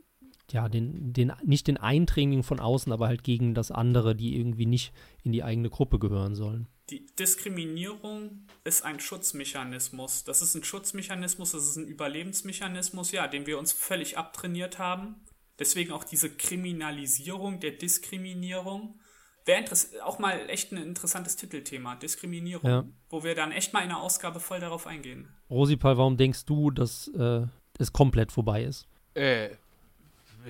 ja, 0.50 0.68
den, 0.68 1.12
den, 1.12 1.32
nicht 1.44 1.66
den 1.66 1.76
Eindringling 1.76 2.42
von 2.42 2.60
außen, 2.60 2.92
aber 2.92 3.06
halt 3.06 3.24
gegen 3.24 3.54
das 3.54 3.70
andere, 3.70 4.14
die 4.14 4.36
irgendwie 4.36 4.66
nicht 4.66 4.92
in 5.22 5.32
die 5.32 5.42
eigene 5.42 5.70
Gruppe 5.70 5.98
gehören 5.98 6.34
sollen. 6.34 6.68
Die 6.90 7.06
Diskriminierung 7.18 8.46
ist 8.62 8.84
ein 8.84 9.00
Schutzmechanismus. 9.00 10.22
Das 10.22 10.40
ist 10.40 10.54
ein 10.54 10.62
Schutzmechanismus, 10.62 11.50
das 11.50 11.66
ist 11.66 11.76
ein 11.76 11.88
Überlebensmechanismus, 11.88 13.10
ja, 13.10 13.26
den 13.26 13.46
wir 13.46 13.58
uns 13.58 13.72
völlig 13.72 14.18
abtrainiert 14.18 14.78
haben 14.78 15.16
Deswegen 15.58 15.92
auch 15.92 16.04
diese 16.04 16.30
Kriminalisierung 16.30 17.60
der 17.60 17.72
Diskriminierung. 17.72 19.00
Wäre 19.46 19.64
auch 20.02 20.18
mal 20.18 20.50
echt 20.50 20.72
ein 20.72 20.76
interessantes 20.76 21.36
Titelthema, 21.36 21.94
Diskriminierung, 21.94 22.68
ja. 22.68 22.84
wo 23.08 23.22
wir 23.22 23.36
dann 23.36 23.52
echt 23.52 23.72
mal 23.72 23.82
in 23.82 23.90
der 23.90 23.98
Ausgabe 23.98 24.40
voll 24.40 24.58
darauf 24.58 24.88
eingehen. 24.88 25.28
Rosipal, 25.48 25.96
warum 25.96 26.16
denkst 26.16 26.44
du, 26.46 26.72
dass 26.72 27.08
äh, 27.16 27.46
es 27.78 27.92
komplett 27.92 28.32
vorbei 28.32 28.64
ist? 28.64 28.88
Äh, 29.14 29.50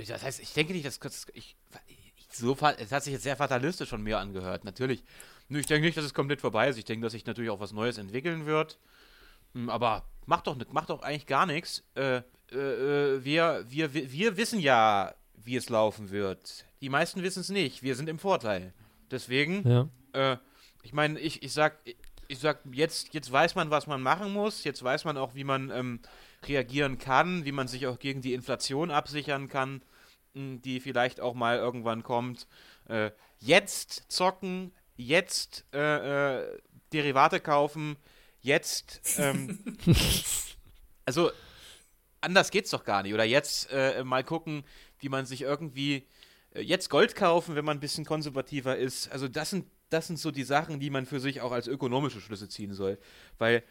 das 0.08 0.22
heißt, 0.22 0.40
ich 0.40 0.52
denke 0.54 0.72
nicht, 0.72 0.86
dass 0.86 0.98
ich, 1.34 1.56
ich 1.86 2.06
so, 2.30 2.56
es 2.78 2.92
hat 2.92 3.04
sich 3.04 3.12
jetzt 3.12 3.22
sehr 3.22 3.36
fatalistisch 3.36 3.90
von 3.90 4.02
mir 4.02 4.18
angehört, 4.18 4.64
natürlich. 4.64 5.04
Nur 5.48 5.60
ich 5.60 5.66
denke 5.66 5.86
nicht, 5.86 5.96
dass 5.96 6.04
es 6.04 6.14
komplett 6.14 6.40
vorbei 6.40 6.68
ist. 6.68 6.78
Ich 6.78 6.84
denke, 6.84 7.04
dass 7.04 7.12
sich 7.12 7.26
natürlich 7.26 7.50
auch 7.50 7.60
was 7.60 7.72
Neues 7.72 7.98
entwickeln 7.98 8.46
wird. 8.46 8.78
Hm, 9.52 9.68
aber 9.68 10.04
macht 10.24 10.46
doch, 10.46 10.56
macht 10.72 10.90
doch 10.90 11.02
eigentlich 11.02 11.26
gar 11.26 11.44
nichts. 11.44 11.84
Äh, 11.94 12.22
äh, 12.50 13.24
wir, 13.24 13.64
wir, 13.68 13.92
wir 13.92 14.36
wissen 14.36 14.58
ja, 14.58 15.14
wie 15.34 15.56
es 15.56 15.68
laufen 15.68 16.10
wird. 16.10 16.64
Die 16.80 16.88
meisten 16.88 17.22
wissen 17.22 17.40
es 17.40 17.50
nicht. 17.50 17.82
Wir 17.82 17.94
sind 17.94 18.08
im 18.08 18.18
Vorteil. 18.18 18.72
Deswegen, 19.10 19.68
Ja. 19.68 19.88
äh, 20.32 20.36
ich 20.82 20.92
meine, 20.92 21.18
ich, 21.18 21.42
ich 21.42 21.52
sag, 21.52 21.78
ich 22.28 22.38
sag, 22.38 22.60
jetzt, 22.72 23.14
jetzt 23.14 23.30
weiß 23.30 23.54
man, 23.54 23.70
was 23.70 23.86
man 23.86 24.02
machen 24.02 24.32
muss. 24.32 24.64
Jetzt 24.64 24.82
weiß 24.82 25.04
man 25.04 25.16
auch, 25.16 25.34
wie 25.34 25.44
man 25.44 25.70
ähm, 25.70 26.00
reagieren 26.44 26.98
kann, 26.98 27.44
wie 27.44 27.52
man 27.52 27.68
sich 27.68 27.86
auch 27.86 27.98
gegen 27.98 28.20
die 28.22 28.34
Inflation 28.34 28.90
absichern 28.90 29.48
kann, 29.48 29.82
mh, 30.34 30.58
die 30.64 30.80
vielleicht 30.80 31.20
auch 31.20 31.34
mal 31.34 31.56
irgendwann 31.56 32.02
kommt. 32.02 32.46
Äh, 32.88 33.10
jetzt 33.40 34.04
zocken, 34.08 34.72
jetzt 34.96 35.64
äh, 35.72 36.38
äh, 36.40 36.58
Derivate 36.92 37.40
kaufen, 37.40 37.96
jetzt, 38.40 39.00
ähm, 39.18 39.58
also 41.04 41.30
anders 42.20 42.50
geht's 42.50 42.70
doch 42.70 42.84
gar 42.84 43.02
nicht. 43.02 43.14
Oder 43.14 43.24
jetzt 43.24 43.70
äh, 43.72 44.02
mal 44.04 44.24
gucken, 44.24 44.64
wie 45.00 45.08
man 45.08 45.26
sich 45.26 45.42
irgendwie 45.42 46.06
jetzt 46.60 46.90
Gold 46.90 47.14
kaufen, 47.14 47.54
wenn 47.56 47.64
man 47.64 47.76
ein 47.78 47.80
bisschen 47.80 48.04
konservativer 48.04 48.76
ist. 48.76 49.10
Also 49.12 49.28
das 49.28 49.50
sind, 49.50 49.66
das 49.90 50.06
sind 50.06 50.18
so 50.18 50.30
die 50.30 50.44
Sachen, 50.44 50.80
die 50.80 50.90
man 50.90 51.06
für 51.06 51.20
sich 51.20 51.40
auch 51.40 51.52
als 51.52 51.66
ökonomische 51.66 52.20
Schlüsse 52.20 52.48
ziehen 52.48 52.74
soll. 52.74 52.98
Weil 53.38 53.62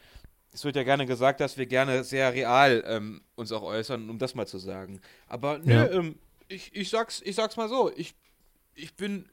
es 0.53 0.63
wird 0.63 0.75
ja 0.75 0.83
gerne 0.83 1.05
gesagt, 1.05 1.41
dass 1.41 1.57
wir 1.57 1.65
gerne 1.65 2.03
sehr 2.03 2.33
real 2.33 2.83
ähm, 2.87 3.21
uns 3.35 3.51
auch 3.51 3.63
äußern, 3.63 4.09
um 4.09 4.17
das 4.19 4.35
mal 4.35 4.47
zu 4.47 4.57
sagen. 4.57 5.01
Aber 5.27 5.59
nö, 5.59 5.73
Ja. 5.73 5.89
ähm, 5.91 6.15
ich, 6.47 6.73
ich, 6.75 6.89
sag's, 6.89 7.21
ich 7.25 7.35
sag's 7.35 7.57
mal 7.57 7.67
so, 7.69 7.91
ich, 7.95 8.15
ich 8.73 8.95
bin 8.95 9.27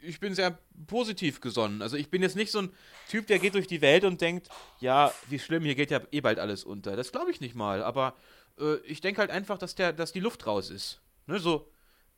ich 0.00 0.18
bin 0.18 0.34
sehr 0.34 0.58
positiv 0.86 1.42
gesonnen. 1.42 1.82
Also 1.82 1.98
ich 1.98 2.08
bin 2.08 2.22
jetzt 2.22 2.36
nicht 2.36 2.50
so 2.50 2.60
ein 2.62 2.70
Typ, 3.10 3.26
der 3.26 3.38
geht 3.38 3.52
durch 3.54 3.66
die 3.66 3.82
Welt 3.82 4.04
und 4.04 4.18
denkt, 4.20 4.48
ja, 4.80 5.12
wie 5.28 5.38
schlimm, 5.38 5.62
hier 5.62 5.74
geht 5.74 5.90
ja 5.90 6.00
eh 6.10 6.22
bald 6.22 6.38
alles 6.38 6.64
unter. 6.64 6.96
Das 6.96 7.12
glaube 7.12 7.30
ich 7.30 7.42
nicht 7.42 7.54
mal. 7.54 7.82
Aber 7.82 8.14
äh, 8.58 8.76
ich 8.86 9.02
denke 9.02 9.20
halt 9.20 9.30
einfach, 9.30 9.58
dass 9.58 9.74
der, 9.74 9.92
dass 9.92 10.12
die 10.12 10.20
Luft 10.20 10.46
raus 10.46 10.70
ist. 10.70 11.02
Ne, 11.26 11.38
so 11.38 11.68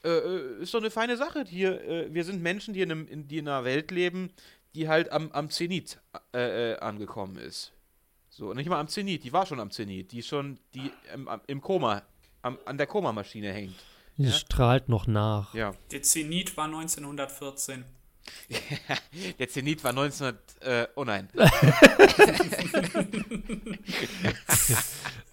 äh, 0.04 0.08
äh, 0.08 0.62
ist 0.62 0.72
doch 0.74 0.80
eine 0.80 0.90
feine 0.90 1.16
Sache. 1.16 1.44
Hier, 1.46 1.80
äh, 1.82 2.14
wir 2.14 2.24
sind 2.24 2.42
Menschen, 2.42 2.74
die 2.74 2.82
in, 2.82 2.90
einem, 2.92 3.08
in, 3.08 3.28
die 3.28 3.38
in 3.38 3.48
einer 3.48 3.64
Welt 3.64 3.90
leben, 3.90 4.30
die 4.74 4.88
halt 4.88 5.10
am, 5.12 5.30
am 5.32 5.50
Zenit 5.50 5.98
äh, 6.34 6.72
äh, 6.72 6.78
angekommen 6.78 7.36
ist. 7.38 7.72
So, 8.30 8.52
nicht 8.52 8.68
mal 8.68 8.78
am 8.78 8.88
Zenit, 8.88 9.24
die 9.24 9.32
war 9.32 9.46
schon 9.46 9.60
am 9.60 9.70
Zenit, 9.70 10.12
die 10.12 10.22
schon, 10.22 10.58
die 10.74 10.90
am- 11.12 11.40
im 11.46 11.60
Koma, 11.62 12.02
am, 12.42 12.58
an 12.66 12.76
der 12.76 12.86
Komamaschine 12.86 13.52
hängt. 13.52 13.74
Die 14.18 14.24
Ja. 14.24 14.32
strahlt 14.32 14.88
noch 14.88 15.06
nach. 15.06 15.54
Ja. 15.54 15.74
Der 15.90 16.02
Zenit 16.02 16.56
war 16.56 16.66
1914. 16.66 17.84
Der 19.38 19.48
Zenit 19.48 19.84
war 19.84 19.90
1900, 19.90 20.62
äh, 20.62 20.88
oh 20.96 21.04
nein. 21.04 21.28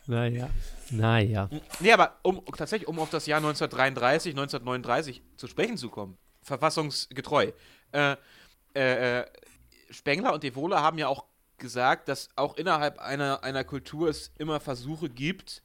Naja. 0.06 0.50
Naja. 0.92 1.50
Nee, 1.80 1.92
aber 1.92 2.20
um 2.24 2.44
tatsächlich, 2.58 2.88
um 2.88 3.00
auf 3.00 3.10
das 3.10 3.26
Jahr 3.26 3.38
1933, 3.38 4.32
1939 4.32 5.22
zu 5.38 5.48
sprechen 5.48 5.78
zu 5.78 5.90
kommen, 5.90 6.18
verfassungsgetreu. 6.42 7.52
Äh, 7.92 8.16
äh, 8.76 9.20
äh, 9.20 9.26
Spengler 9.90 10.34
und 10.34 10.44
Devola 10.44 10.82
haben 10.82 10.98
ja 10.98 11.08
auch 11.08 11.26
gesagt, 11.58 12.10
dass 12.10 12.30
auch 12.36 12.58
innerhalb 12.58 13.00
einer, 13.00 13.44
einer 13.44 13.64
Kultur 13.64 14.10
es 14.10 14.32
immer 14.38 14.60
Versuche 14.60 15.10
gibt, 15.10 15.64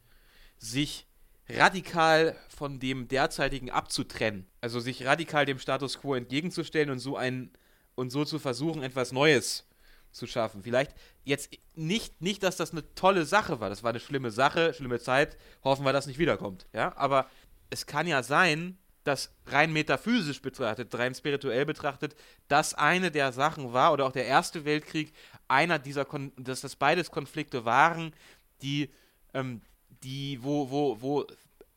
sich 0.59 1.07
radikal 1.49 2.37
von 2.49 2.79
dem 2.79 3.09
derzeitigen 3.09 3.71
abzutrennen. 3.71 4.47
Also 4.61 4.81
sich 4.81 5.07
radikal 5.07 5.47
dem 5.47 5.59
Status 5.59 5.99
quo 5.99 6.14
entgegenzustellen 6.14 6.91
und 6.91 6.99
so 6.99 7.16
ein 7.16 7.51
und 7.95 8.11
so 8.11 8.25
zu 8.25 8.39
versuchen, 8.39 8.83
etwas 8.83 9.12
Neues 9.12 9.68
zu 10.12 10.26
schaffen. 10.26 10.62
Vielleicht 10.62 10.94
jetzt 11.24 11.50
nicht, 11.74 12.20
nicht, 12.20 12.42
dass 12.42 12.56
das 12.56 12.72
eine 12.72 12.82
tolle 12.94 13.24
Sache 13.24 13.61
war. 13.61 13.68
Das 13.68 13.82
war 13.82 13.90
eine 13.90 14.00
schlimme 14.00 14.30
Sache, 14.30 14.74
schlimme 14.74 15.00
Zeit. 15.00 15.36
Hoffen 15.62 15.84
wir, 15.84 15.92
dass 15.92 16.06
nicht 16.06 16.18
wiederkommt. 16.18 16.66
Ja, 16.72 16.96
aber 16.96 17.28
es 17.70 17.86
kann 17.86 18.06
ja 18.06 18.22
sein, 18.22 18.78
dass 19.04 19.30
rein 19.46 19.72
metaphysisch 19.72 20.42
betrachtet, 20.42 20.94
rein 20.94 21.14
spirituell 21.14 21.64
betrachtet, 21.64 22.14
das 22.48 22.74
eine 22.74 23.11
der 23.11 23.32
Sachen 23.32 23.72
war 23.72 23.92
oder 23.92 24.06
auch 24.06 24.12
der 24.12 24.26
Erste 24.26 24.64
Weltkrieg 24.66 25.12
einer 25.48 25.78
dieser, 25.78 26.04
Kon 26.04 26.32
dass 26.36 26.61
das 26.61 26.76
beides 26.76 27.11
Konflikte 27.11 27.64
waren, 27.64 28.12
die, 28.61 28.90
ähm, 29.32 29.62
die, 30.02 30.38
wo, 30.42 30.70
wo, 30.70 31.00
wo 31.00 31.26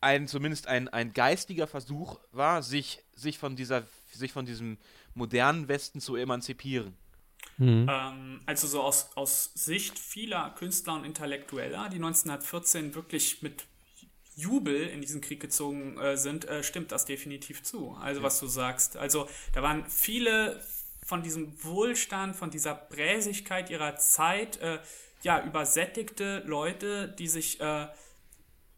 ein 0.01 0.27
zumindest 0.27 0.67
ein, 0.67 0.89
ein 0.89 1.13
geistiger 1.13 1.67
Versuch 1.67 2.19
war, 2.32 2.63
sich, 2.63 3.01
sich 3.15 3.38
von 3.38 3.55
dieser, 3.55 3.84
sich 4.11 4.34
von 4.34 4.45
diesem 4.45 4.77
modernen 5.13 5.67
Westen 5.67 6.01
zu 6.01 6.15
emanzipieren. 6.15 6.97
Mhm. 7.62 7.88
Ähm, 7.88 8.41
also 8.47 8.66
so 8.66 8.82
aus, 8.82 9.12
aus 9.16 9.51
Sicht 9.53 9.99
vieler 9.99 10.49
Künstler 10.57 10.95
und 10.95 11.05
Intellektueller, 11.05 11.89
die 11.89 11.97
1914 11.97 12.95
wirklich 12.95 13.43
mit 13.43 13.66
Jubel 14.36 14.88
in 14.88 15.01
diesen 15.01 15.22
Krieg 15.22 15.39
gezogen 15.39 15.95
äh, 15.99 16.18
sind, 16.18 16.45
äh, 16.45 16.64
stimmt 16.64 16.91
das 16.91 17.05
definitiv 17.05 17.62
zu. 17.62 17.91
Also 18.01 18.24
was 18.24 18.39
du 18.39 18.47
sagst. 18.47 18.97
Also 18.97 19.30
da 19.53 19.62
waren 19.62 19.86
viele 19.88 20.59
von 21.05 21.22
diesem 21.22 21.64
Wohlstand, 21.64 22.36
von 22.36 22.49
dieser 22.49 22.74
Bräsigkeit 22.74 23.70
ihrer 23.70 23.95
Zeit, 23.97 24.57
äh, 24.57 24.80
ja, 25.22 25.45
übersättigte 25.45 26.41
Leute, 26.47 27.09
die 27.20 27.28
sich 27.28 27.62
äh, 27.62 27.88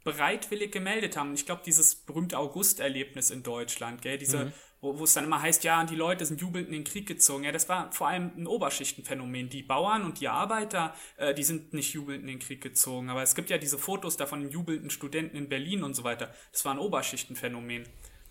bereitwillig 0.03 0.73
gemeldet 0.73 1.15
haben. 1.15 1.29
Und 1.29 1.35
ich 1.35 1.45
glaube, 1.45 1.61
dieses 1.65 1.95
berühmte 1.95 2.37
August-Erlebnis 2.37 3.29
in 3.29 3.43
Deutschland, 3.43 4.01
gell, 4.01 4.17
diese, 4.17 4.51
wo, 4.83 4.99
wo 4.99 5.05
es 5.05 5.13
dann 5.13 5.23
immer 5.23 5.41
heißt, 5.41 5.63
ja, 5.63 5.83
die 5.85 5.95
Leute 5.95 6.25
sind 6.25 6.41
jubelnd 6.41 6.67
in 6.67 6.73
den 6.73 6.83
Krieg 6.83 7.07
gezogen. 7.07 7.45
Ja, 7.45 7.51
das 7.51 7.69
war 7.69 7.91
vor 7.91 8.09
allem 8.09 8.31
ein 8.37 8.45
Oberschichtenphänomen. 8.45 9.49
Die 9.49 9.63
Bauern 9.63 10.03
und 10.03 10.19
die 10.19 10.27
Arbeiter, 10.27 10.93
äh, 11.17 11.33
die 11.33 11.43
sind 11.43 11.73
nicht 11.73 11.93
jubelnd 11.93 12.21
in 12.21 12.27
den 12.27 12.39
Krieg 12.39 12.61
gezogen. 12.61 13.09
Aber 13.09 13.23
es 13.23 13.33
gibt 13.33 13.49
ja 13.49 13.57
diese 13.57 13.77
Fotos 13.77 14.17
da 14.17 14.25
von 14.25 14.41
den 14.41 14.51
jubelnden 14.51 14.89
Studenten 14.89 15.37
in 15.37 15.49
Berlin 15.49 15.83
und 15.83 15.93
so 15.95 16.03
weiter. 16.03 16.33
Das 16.51 16.65
war 16.65 16.73
ein 16.73 16.79
Oberschichtenphänomen. 16.79 17.87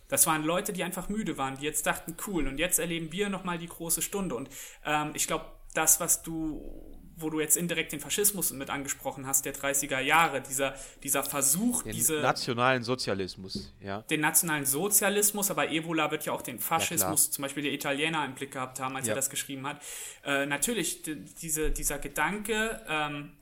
Das 0.09 0.27
waren 0.27 0.45
Leute, 0.45 0.75
die 0.75 0.85
einfach 0.85 1.09
müde 1.09 1.39
waren, 1.39 1.57
die 1.57 1.65
jetzt 1.65 1.87
dachten, 1.87 2.15
cool, 2.27 2.47
und 2.47 2.59
jetzt 2.59 2.79
erleben 2.79 3.11
wir 3.13 3.31
nochmal 3.31 3.57
die 3.57 3.67
große 3.67 4.03
Stunde. 4.03 4.35
Und 4.35 4.51
ähm, 4.85 5.13
ich 5.15 5.27
glaube, 5.27 5.47
das, 5.73 6.01
was 6.01 6.23
du 6.23 7.02
wo 7.17 7.31
du 7.31 7.41
jetzt 7.41 7.57
indirekt 7.57 7.93
den 7.93 8.01
Faschismus 8.01 8.53
mit 8.53 8.71
angesprochen 8.71 9.27
hast, 9.27 9.45
der 9.45 9.55
30er 9.55 10.01
Jahre, 10.01 10.41
dieser, 10.41 10.75
dieser 11.03 11.23
Versuch, 11.23 11.83
Den 11.83 11.93
diese, 11.93 12.21
nationalen 12.21 12.83
Sozialismus, 12.83 13.73
ja. 13.81 14.03
den 14.03 14.21
nationalen 14.21 14.65
Sozialismus, 14.67 15.51
aber 15.51 15.71
Evola 15.71 16.11
wird 16.11 16.25
ja 16.25 16.33
auch 16.33 16.43
den 16.43 16.59
Faschismus, 16.59 17.25
klar. 17.25 17.33
zum 17.33 17.43
Beispiel 17.43 17.63
der 17.63 17.73
Italiener 17.73 18.25
im 18.25 18.35
Blick 18.35 18.53
gehabt 18.53 18.81
haben, 18.81 18.97
als 18.97 19.07
Ja. 19.07 19.13
er 19.13 19.17
das 19.17 19.31
geschrieben 19.31 19.67
hat. 19.67 19.81
Äh, 20.25 20.47
natürlich, 20.47 21.03
diese, 21.03 21.71
dieser 21.71 21.99
Gedanke, 21.99 22.81
ähm, 22.89 23.33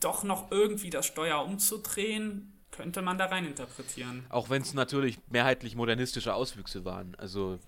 doch 0.00 0.22
noch 0.24 0.50
irgendwie 0.50 0.90
das 0.90 1.06
Steuer 1.06 1.44
umzudrehen, 1.44 2.52
könnte 2.70 3.02
man 3.02 3.18
da 3.18 3.26
rein 3.26 3.44
interpretieren. 3.46 4.24
Auch 4.28 4.50
wenn 4.50 4.62
es 4.62 4.74
natürlich 4.74 5.18
mehrheitlich 5.30 5.74
modernistische 5.74 6.34
Auswüchse 6.34 6.84
waren. 6.84 7.14
Also, 7.16 7.58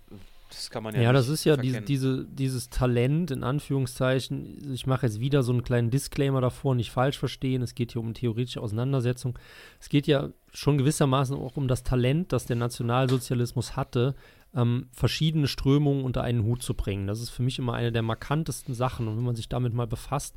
das 0.50 0.70
kann 0.70 0.82
man 0.82 0.94
ja 0.94 1.00
Ja, 1.00 1.12
das 1.12 1.28
ist 1.28 1.44
ja 1.44 1.56
diese, 1.56 1.80
diese, 1.80 2.26
dieses 2.26 2.68
Talent, 2.68 3.30
in 3.30 3.42
Anführungszeichen. 3.42 4.72
Ich 4.72 4.86
mache 4.86 5.06
jetzt 5.06 5.20
wieder 5.20 5.42
so 5.42 5.52
einen 5.52 5.62
kleinen 5.62 5.90
Disclaimer 5.90 6.40
davor, 6.40 6.74
nicht 6.74 6.90
falsch 6.90 7.18
verstehen. 7.18 7.62
Es 7.62 7.74
geht 7.74 7.92
hier 7.92 8.00
um 8.00 8.14
theoretische 8.14 8.60
Auseinandersetzung. 8.60 9.38
Es 9.80 9.88
geht 9.88 10.06
ja 10.06 10.30
schon 10.52 10.78
gewissermaßen 10.78 11.36
auch 11.36 11.56
um 11.56 11.68
das 11.68 11.84
Talent, 11.84 12.32
das 12.32 12.46
der 12.46 12.56
Nationalsozialismus 12.56 13.76
hatte, 13.76 14.14
ähm, 14.54 14.88
verschiedene 14.92 15.46
Strömungen 15.46 16.04
unter 16.04 16.22
einen 16.22 16.44
Hut 16.44 16.62
zu 16.62 16.74
bringen. 16.74 17.06
Das 17.06 17.20
ist 17.20 17.30
für 17.30 17.42
mich 17.42 17.58
immer 17.58 17.74
eine 17.74 17.92
der 17.92 18.02
markantesten 18.02 18.74
Sachen. 18.74 19.06
Und 19.06 19.16
wenn 19.16 19.24
man 19.24 19.36
sich 19.36 19.48
damit 19.48 19.72
mal 19.72 19.86
befasst, 19.86 20.36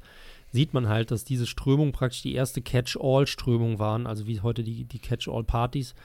sieht 0.52 0.74
man 0.74 0.88
halt, 0.88 1.10
dass 1.10 1.26
diese 1.26 1.48
Strömung 1.48 1.92
praktisch 1.92 2.22
die 2.22 2.36
erste 2.36 2.62
Catch-all-Strömung 2.62 3.80
waren, 3.80 4.06
also 4.06 4.28
wie 4.28 4.42
heute 4.42 4.64
die, 4.64 4.86
die 4.86 5.00
Catch-all-Partys, 5.00 5.96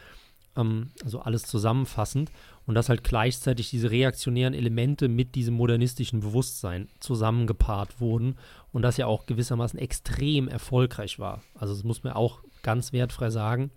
ähm, 0.59 0.91
also 1.03 1.21
alles 1.21 1.45
zusammenfassend 1.45 2.31
und 2.67 2.75
dass 2.75 2.91
halt 2.91 3.05
gleichzeitig 3.05 3.71
diese 3.71 3.91
reaktionären 3.91 4.53
Elemente 4.53 5.09
mit 5.09 5.35
diesem 5.35 5.55
modernistischen 5.55 6.21
Bewusstsein 6.21 6.89
zusammengepaart 7.01 8.01
wurden 8.01 8.37
und 8.73 8.83
das 8.83 8.99
ja 8.99 9.07
auch 9.07 9.25
gewissermaßen 9.25 9.79
extrem 9.79 10.49
erfolgreich 10.49 11.19
war. 11.19 11.43
Also 11.55 11.73
das 11.73 11.85
muss 11.85 12.03
man 12.03 12.13
auch 12.13 12.43
ganz 12.63 12.93
wertfrei 12.93 13.31
sagen. 13.31 13.71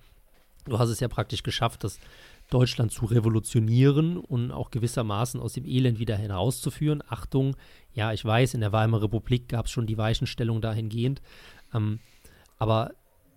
Du 0.66 0.78
hast 0.78 0.90
es 0.90 1.00
ja 1.00 1.08
praktisch 1.08 1.44
geschafft, 1.44 1.84
das 1.84 2.00
Deutschland 2.50 2.92
zu 2.92 3.06
revolutionieren 3.06 4.18
und 4.18 4.52
auch 4.52 4.72
gewissermaßen 4.72 5.40
aus 5.40 5.54
dem 5.54 5.66
Elend 5.66 6.00
wieder 6.00 6.18
herauszuführen. 6.18 7.02
Achtung, 7.08 7.56
ja, 7.94 8.12
ich 8.12 8.24
weiß, 8.26 8.54
in 8.54 8.62
der 8.62 8.74
Weimarer 8.74 9.04
Republik 9.04 9.48
gab 9.48 9.68
es 9.68 9.72
schon 9.72 9.88
die 9.88 9.98
Weichenstellung 9.98 10.62
dahingehend. 10.62 11.22
Ähm, 11.74 12.00
aber 12.60 12.92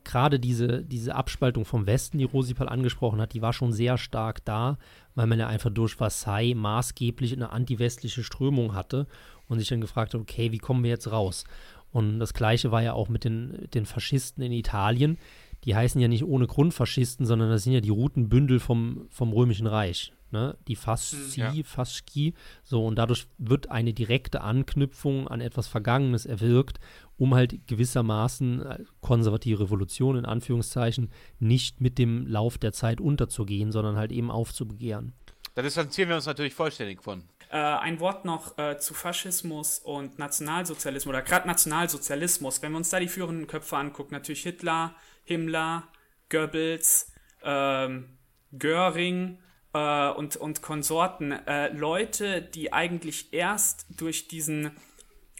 gerade 0.05 0.39
diese, 0.39 0.83
diese 0.83 1.15
Abspaltung 1.15 1.65
vom 1.65 1.87
Westen, 1.87 2.19
die 2.19 2.25
Rosipal 2.25 2.69
angesprochen 2.69 3.21
hat, 3.21 3.35
die 3.35 3.43
war 3.43 3.53
schon 3.53 3.73
sehr 3.73 3.99
stark 3.99 4.45
da, 4.45 4.79
weil 5.15 5.27
man 5.27 5.39
ja 5.39 5.47
einfach 5.47 5.71
durch 5.71 5.95
Versailles 5.95 6.55
maßgeblich 6.55 7.33
eine 7.33 7.51
antiwestliche 7.51 8.23
Strömung 8.23 8.75
hatte 8.75 9.07
und 9.49 9.59
sich 9.59 9.69
dann 9.69 9.81
gefragt 9.81 10.15
hat, 10.15 10.21
okay, 10.21 10.53
wie 10.53 10.59
kommen 10.59 10.85
wir 10.85 10.91
jetzt 10.91 11.11
raus? 11.11 11.45
Und 11.93 12.19
das 12.19 12.35
gleiche 12.35 12.73
war 12.73 12.83
ja 12.83 12.93
auch 12.93 13.09
mit 13.09 13.25
den, 13.25 13.69
den 13.73 13.87
Faschisten 13.87 14.43
in 14.43 14.53
Italien. 14.53 15.17
Die 15.65 15.77
heißen 15.77 16.01
ja 16.01 16.09
nicht 16.09 16.25
ohne 16.25 16.47
Grund 16.47 16.75
Faschisten, 16.75 17.25
sondern 17.25 17.51
das 17.51 17.63
sind 17.63 17.73
ja 17.73 17.81
die 17.81 17.91
Routenbündel 17.91 18.59
vom, 18.61 19.07
vom 19.11 19.33
Römischen 19.33 19.67
Reich. 19.67 20.13
Ne? 20.35 20.59
die 20.69 20.77
Fasci, 20.77 21.17
Hm, 21.41 21.55
Ja. 21.57 21.63
Fasci, 21.65 22.35
so 22.63 22.85
und 22.85 22.97
dadurch 22.97 23.27
wird 23.39 23.71
eine 23.71 23.95
direkte 23.95 24.43
Anknüpfung 24.43 25.27
an 25.29 25.41
etwas 25.41 25.67
Vergangenes 25.67 26.27
erwirkt, 26.27 26.79
um 27.17 27.35
halt 27.35 27.67
gewissermaßen 27.67 28.61
äh, 28.67 28.85
konservative 29.01 29.61
Revolution 29.61 30.17
in 30.17 30.25
Anführungszeichen 30.27 31.11
nicht 31.39 31.81
mit 31.81 31.97
dem 31.97 32.27
Lauf 32.27 32.59
der 32.59 32.73
Zeit 32.73 33.01
unterzugehen, 33.01 33.73
sondern 33.73 33.97
halt 33.97 34.13
eben 34.13 34.31
aufzubegehren. 34.31 35.15
Da 35.55 35.63
distanzieren 35.63 36.09
wir 36.09 36.17
uns 36.17 36.27
natürlich 36.27 36.53
vollständig 36.55 37.03
von. 37.03 37.23
Äh, 37.51 37.59
ein 37.59 38.01
Wort 38.01 38.25
noch 38.25 38.59
äh, 38.59 38.77
zu 38.79 38.93
Faschismus 38.95 39.79
und 39.79 40.19
Nationalsozialismus 40.19 41.09
oder 41.15 41.23
gerade 41.23 41.47
Nationalsozialismus. 41.47 42.61
Wenn 42.61 42.73
wir 42.73 42.79
uns 42.79 42.91
da 42.91 42.99
die 42.99 43.07
führenden 43.09 43.47
Köpfe 43.47 43.77
angucken, 43.77 44.15
natürlich 44.15 44.43
Hitler, 44.43 44.97
Himmler, 45.23 45.85
Goebbels, 46.31 47.13
ähm, 47.45 48.17
Göring 48.59 49.39
äh, 49.75 50.11
und, 50.11 50.37
und 50.37 50.63
Konsorten. 50.63 51.33
Äh, 51.33 51.69
Leute, 51.73 52.41
die 52.41 52.73
eigentlich 52.73 53.33
erst 53.33 53.87
durch 54.01 54.29
diesen 54.29 54.71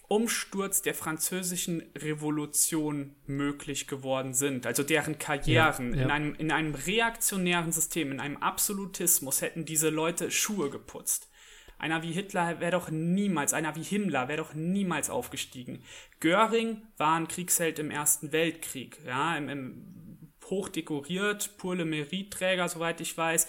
Umsturz 0.09 0.83
der 0.83 0.95
französischen 0.95 1.83
Revolution 1.97 3.17
möglich 3.27 3.87
geworden 3.87 4.35
sind, 4.35 4.67
also 4.67 4.83
deren 4.83 5.19
Karrieren 5.19 5.95
Ja, 5.95 5.99
ja. 5.99 6.05
In, 6.05 6.11
einem, 6.11 6.35
in 6.35 6.53
einem 6.53 6.75
reaktionären 6.75 7.73
System, 7.73 8.13
in 8.13 8.21
einem 8.21 8.37
Absolutismus 8.37 9.41
hätten 9.41 9.65
diese 9.65 9.89
Leute 9.89 10.31
Schuhe 10.31 10.69
geputzt. 10.69 11.31
Einer 11.79 12.03
wie 12.03 12.13
Hitler 12.13 12.61
wäre 12.61 12.73
doch 12.73 12.91
niemals, 12.91 13.53
einer 13.53 13.75
wie 13.77 13.83
Himmler 13.83 14.29
wäre 14.29 14.39
doch 14.39 14.55
niemals 14.55 15.11
aufgestiegen. 15.11 15.83
Göring 16.21 16.83
war 16.97 17.17
ein 17.17 17.29
Kriegsheld 17.29 17.79
im 17.79 17.91
Ersten 17.91 18.31
Weltkrieg, 18.31 19.01
ja, 19.07 19.37
im, 19.37 19.49
im 19.49 20.05
hochdekoriert, 20.51 21.57
pure 21.57 21.85
Meritträger, 21.85 22.69
soweit 22.69 23.01
ich 23.01 23.17
weiß. 23.17 23.49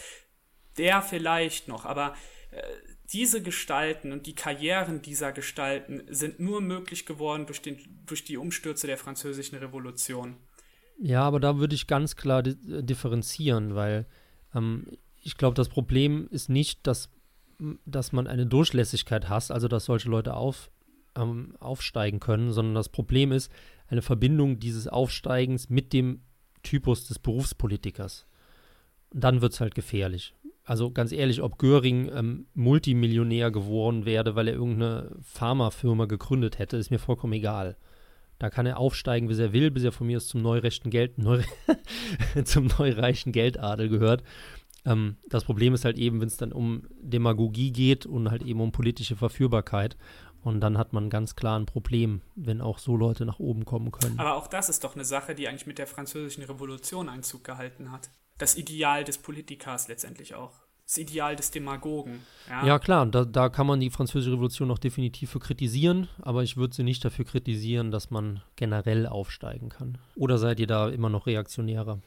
Der 0.77 1.01
vielleicht 1.01 1.67
noch, 1.67 1.85
aber 1.85 2.15
äh, 2.51 2.61
diese 3.11 3.41
Gestalten 3.41 4.11
und 4.11 4.25
die 4.25 4.35
Karrieren 4.35 5.01
dieser 5.01 5.31
Gestalten 5.31 6.03
sind 6.09 6.39
nur 6.39 6.61
möglich 6.61 7.05
geworden 7.05 7.45
durch, 7.45 7.61
den, 7.61 7.77
durch 8.05 8.23
die 8.23 8.37
Umstürze 8.37 8.87
der 8.87 8.97
französischen 8.97 9.57
Revolution. 9.57 10.37
Ja, 10.97 11.21
aber 11.23 11.39
da 11.39 11.57
würde 11.57 11.75
ich 11.75 11.87
ganz 11.87 12.15
klar 12.15 12.41
di 12.41 12.51
äh, 12.71 12.83
differenzieren, 12.83 13.75
weil 13.75 14.05
ähm, 14.53 14.87
ich 15.21 15.37
glaube, 15.37 15.55
das 15.55 15.69
Problem 15.69 16.27
ist 16.31 16.49
nicht, 16.49 16.87
dass, 16.87 17.09
dass 17.85 18.11
man 18.11 18.27
eine 18.27 18.45
Durchlässigkeit 18.45 19.29
hasst, 19.29 19.51
also 19.51 19.67
dass 19.67 19.85
solche 19.85 20.09
Leute 20.09 20.35
auf, 20.35 20.71
ähm, 21.15 21.55
aufsteigen 21.59 22.19
können, 22.19 22.51
sondern 22.51 22.75
das 22.75 22.89
Problem 22.89 23.31
ist 23.31 23.51
eine 23.87 24.01
Verbindung 24.01 24.59
dieses 24.59 24.87
Aufsteigens 24.87 25.69
mit 25.69 25.93
dem 25.93 26.21
Typus 26.63 27.07
des 27.07 27.19
Berufspolitikers. 27.19 28.25
Und 29.11 29.23
dann 29.23 29.41
wird 29.41 29.53
es 29.53 29.61
halt 29.61 29.75
gefährlich. 29.75 30.33
Also 30.65 30.89
ganz 30.89 31.11
ehrlich, 31.11 31.43
ob 31.43 31.59
Göring 31.59 32.11
ähm, 32.11 32.47
Multimillionär 32.55 33.51
geworden 33.51 34.05
wäre, 34.05 34.35
weil 34.35 34.47
er 34.47 34.55
irgendeine 34.55 35.15
Pharmafirma 35.21 36.05
gegründet 36.05 36.57
hätte, 36.57 36.77
ist 36.77 36.89
mir 36.89 36.97
vollkommen 36.97 37.33
egal. 37.33 37.77
Da 38.39 38.49
kann 38.49 38.65
er 38.65 38.79
aufsteigen, 38.79 39.29
wie 39.29 39.39
er 39.39 39.53
will, 39.53 39.71
bis 39.71 39.83
er 39.83 39.91
von 39.91 40.07
mir 40.07 40.17
aus 40.17 40.27
zum 40.27 40.41
neurechten 40.41 40.89
Geld, 40.89 41.17
neu, 41.19 41.43
zum 42.43 42.65
neureichen 42.65 43.31
Geldadel 43.31 43.89
gehört. 43.89 44.23
Ähm, 44.85 45.17
das 45.29 45.43
Problem 45.43 45.75
ist 45.75 45.85
halt 45.85 45.99
eben, 45.99 46.19
wenn 46.19 46.27
es 46.27 46.37
dann 46.37 46.51
um 46.51 46.87
Demagogie 46.99 47.71
geht 47.71 48.07
und 48.07 48.31
halt 48.31 48.43
eben 48.43 48.59
um 48.59 48.71
politische 48.71 49.15
Verführbarkeit. 49.15 49.97
Und 50.41 50.61
dann 50.61 50.77
hat 50.77 50.93
man 50.93 51.09
ganz 51.09 51.35
klar 51.35 51.59
ein 51.59 51.65
Problem, 51.65 52.21
wenn 52.35 52.61
auch 52.61 52.77
so 52.77 52.95
Leute 52.95 53.25
nach 53.25 53.39
oben 53.39 53.65
kommen 53.65 53.91
können. 53.91 54.19
Aber 54.19 54.35
auch 54.35 54.47
das 54.47 54.69
ist 54.69 54.83
doch 54.83 54.95
eine 54.95 55.05
Sache, 55.05 55.33
die 55.33 55.47
eigentlich 55.47 55.65
mit 55.65 55.79
der 55.79 55.87
französischen 55.87 56.43
Revolution 56.43 57.09
Einzug 57.09 57.43
gehalten 57.43 57.91
hat. 57.91 58.09
Das 58.37 58.57
Ideal 58.57 59.03
des 59.03 59.17
Politikers 59.17 59.87
letztendlich 59.87 60.35
auch. 60.35 60.51
Das 60.85 60.97
Ideal 60.97 61.35
des 61.35 61.49
Demagogen. 61.49 62.21
Ja, 62.47 62.65
Ja, 62.65 62.79
klar, 62.79 63.05
da, 63.07 63.25
da 63.25 63.49
kann 63.49 63.65
man 63.65 63.79
die 63.79 63.89
Französische 63.89 64.33
Revolution 64.33 64.67
noch 64.67 64.77
definitiv 64.77 65.31
für 65.31 65.39
kritisieren, 65.39 66.09
aber 66.21 66.43
ich 66.43 66.57
würde 66.57 66.75
sie 66.75 66.83
nicht 66.83 67.03
dafür 67.03 67.25
kritisieren, 67.25 67.89
dass 67.89 68.11
man 68.11 68.43
generell 68.55 69.07
aufsteigen 69.07 69.69
kann. 69.69 69.97
Oder 70.15 70.37
seid 70.37 70.59
ihr 70.59 70.67
da 70.67 70.89
immer 70.89 71.09
noch 71.09 71.25
reaktionärer? 71.25 71.99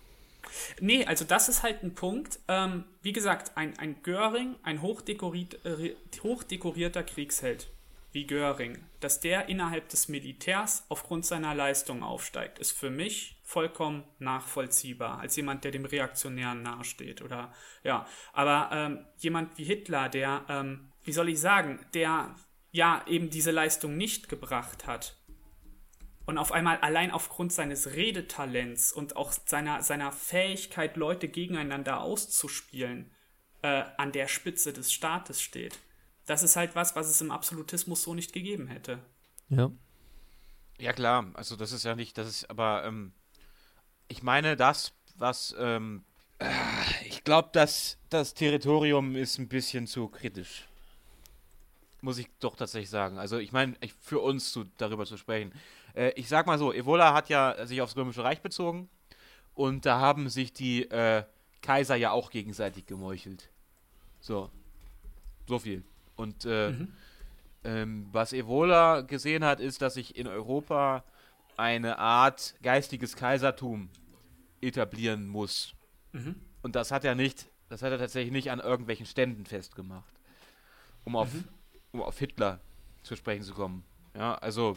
Nee, 0.80 1.04
also 1.04 1.24
das 1.24 1.48
ist 1.48 1.64
halt 1.64 1.82
ein 1.82 1.94
Punkt. 1.94 2.38
Ähm, 2.46 2.84
wie 3.02 3.12
gesagt, 3.12 3.56
ein, 3.56 3.76
ein 3.78 4.02
Göring, 4.02 4.54
ein 4.62 4.80
hochdekoriert, 4.80 5.64
äh, 5.64 5.96
hochdekorierter 6.22 7.02
Kriegsheld 7.02 7.68
wie 8.12 8.26
Göring, 8.26 8.84
dass 9.00 9.20
der 9.20 9.48
innerhalb 9.48 9.88
des 9.88 10.08
Militärs 10.08 10.84
aufgrund 10.88 11.26
seiner 11.26 11.54
Leistung 11.54 12.02
aufsteigt, 12.02 12.58
ist 12.58 12.72
für 12.72 12.90
mich 12.90 13.40
vollkommen 13.44 14.04
nachvollziehbar, 14.18 15.20
als 15.20 15.36
jemand, 15.36 15.64
der 15.64 15.70
dem 15.70 15.84
Reaktionären 15.84 16.62
nahesteht. 16.62 17.22
Oder 17.22 17.52
ja, 17.84 18.06
aber 18.32 18.70
ähm, 18.72 19.06
jemand 19.18 19.56
wie 19.58 19.64
Hitler, 19.64 20.08
der, 20.08 20.44
ähm, 20.48 20.92
wie 21.04 21.12
soll 21.12 21.28
ich 21.28 21.40
sagen, 21.40 21.84
der 21.94 22.34
ja 22.70 23.04
eben 23.06 23.30
diese 23.30 23.50
Leistung 23.50 23.96
nicht 23.96 24.28
gebracht 24.28 24.86
hat, 24.86 25.18
und 26.28 26.36
auf 26.36 26.52
einmal 26.52 26.76
allein 26.80 27.10
aufgrund 27.10 27.54
seines 27.54 27.94
Redetalents 27.94 28.92
und 28.92 29.16
auch 29.16 29.32
seiner, 29.32 29.82
seiner 29.82 30.12
Fähigkeit, 30.12 30.98
Leute 30.98 31.26
gegeneinander 31.26 32.02
auszuspielen, 32.02 33.10
äh, 33.62 33.84
an 33.96 34.12
der 34.12 34.28
Spitze 34.28 34.74
des 34.74 34.92
Staates 34.92 35.40
steht. 35.40 35.78
Das 36.28 36.42
ist 36.42 36.56
halt 36.56 36.76
was, 36.76 36.94
was 36.94 37.08
es 37.08 37.22
im 37.22 37.30
Absolutismus 37.30 38.02
so 38.02 38.14
nicht 38.14 38.34
gegeben 38.34 38.66
hätte. 38.66 38.98
Ja. 39.48 39.70
Ja, 40.78 40.92
klar, 40.92 41.24
also 41.32 41.56
das 41.56 41.72
ist 41.72 41.84
ja 41.84 41.96
nicht, 41.96 42.18
das 42.18 42.28
ist, 42.28 42.50
aber 42.50 42.84
ähm, 42.84 43.12
ich 44.08 44.22
meine, 44.22 44.54
das, 44.54 44.92
was, 45.16 45.56
ähm, 45.58 46.04
äh, 46.38 46.46
ich 47.06 47.24
glaube, 47.24 47.48
dass 47.52 47.96
das 48.10 48.34
Territorium 48.34 49.16
ist 49.16 49.38
ein 49.38 49.48
bisschen 49.48 49.86
zu 49.86 50.06
kritisch. 50.08 50.68
Muss 52.02 52.18
ich 52.18 52.28
doch 52.40 52.56
tatsächlich 52.56 52.90
sagen. 52.90 53.18
Also 53.18 53.38
ich 53.38 53.52
meine, 53.52 53.74
für 53.98 54.20
uns 54.20 54.52
zu, 54.52 54.64
darüber 54.76 55.06
zu 55.06 55.16
sprechen. 55.16 55.50
Äh, 55.94 56.10
ich 56.10 56.28
sag 56.28 56.46
mal 56.46 56.58
so, 56.58 56.74
Evola 56.74 57.14
hat 57.14 57.30
ja 57.30 57.66
sich 57.66 57.80
aufs 57.80 57.96
Römische 57.96 58.22
Reich 58.22 58.42
bezogen 58.42 58.90
und 59.54 59.86
da 59.86 59.98
haben 59.98 60.28
sich 60.28 60.52
die 60.52 60.82
äh, 60.90 61.24
Kaiser 61.62 61.96
ja 61.96 62.10
auch 62.10 62.30
gegenseitig 62.30 62.84
gemeuchelt. 62.84 63.48
So. 64.20 64.50
So 65.46 65.58
viel. 65.58 65.82
Und 66.18 66.44
äh, 66.46 66.74
ähm, 67.62 68.08
was 68.10 68.32
Evola 68.32 69.02
gesehen 69.02 69.44
hat, 69.44 69.60
ist, 69.60 69.80
dass 69.82 69.94
sich 69.94 70.16
in 70.16 70.26
Europa 70.26 71.04
eine 71.56 71.98
Art 71.98 72.56
geistiges 72.60 73.14
Kaisertum 73.14 73.88
etablieren 74.60 75.28
muss. 75.28 75.74
Mhm. 76.12 76.34
Und 76.62 76.74
das 76.74 76.90
hat 76.90 77.04
er 77.04 77.14
nicht, 77.14 77.48
das 77.68 77.82
hat 77.82 77.92
er 77.92 77.98
tatsächlich 77.98 78.32
nicht 78.32 78.50
an 78.50 78.58
irgendwelchen 78.58 79.06
Ständen 79.06 79.46
festgemacht. 79.46 80.12
Um 81.04 81.14
auf, 81.14 81.28
um 81.92 82.02
auf 82.02 82.18
Hitler 82.18 82.58
zu 83.04 83.14
sprechen 83.14 83.44
zu 83.44 83.54
kommen. 83.54 83.84
Ja, 84.14 84.34
also, 84.34 84.76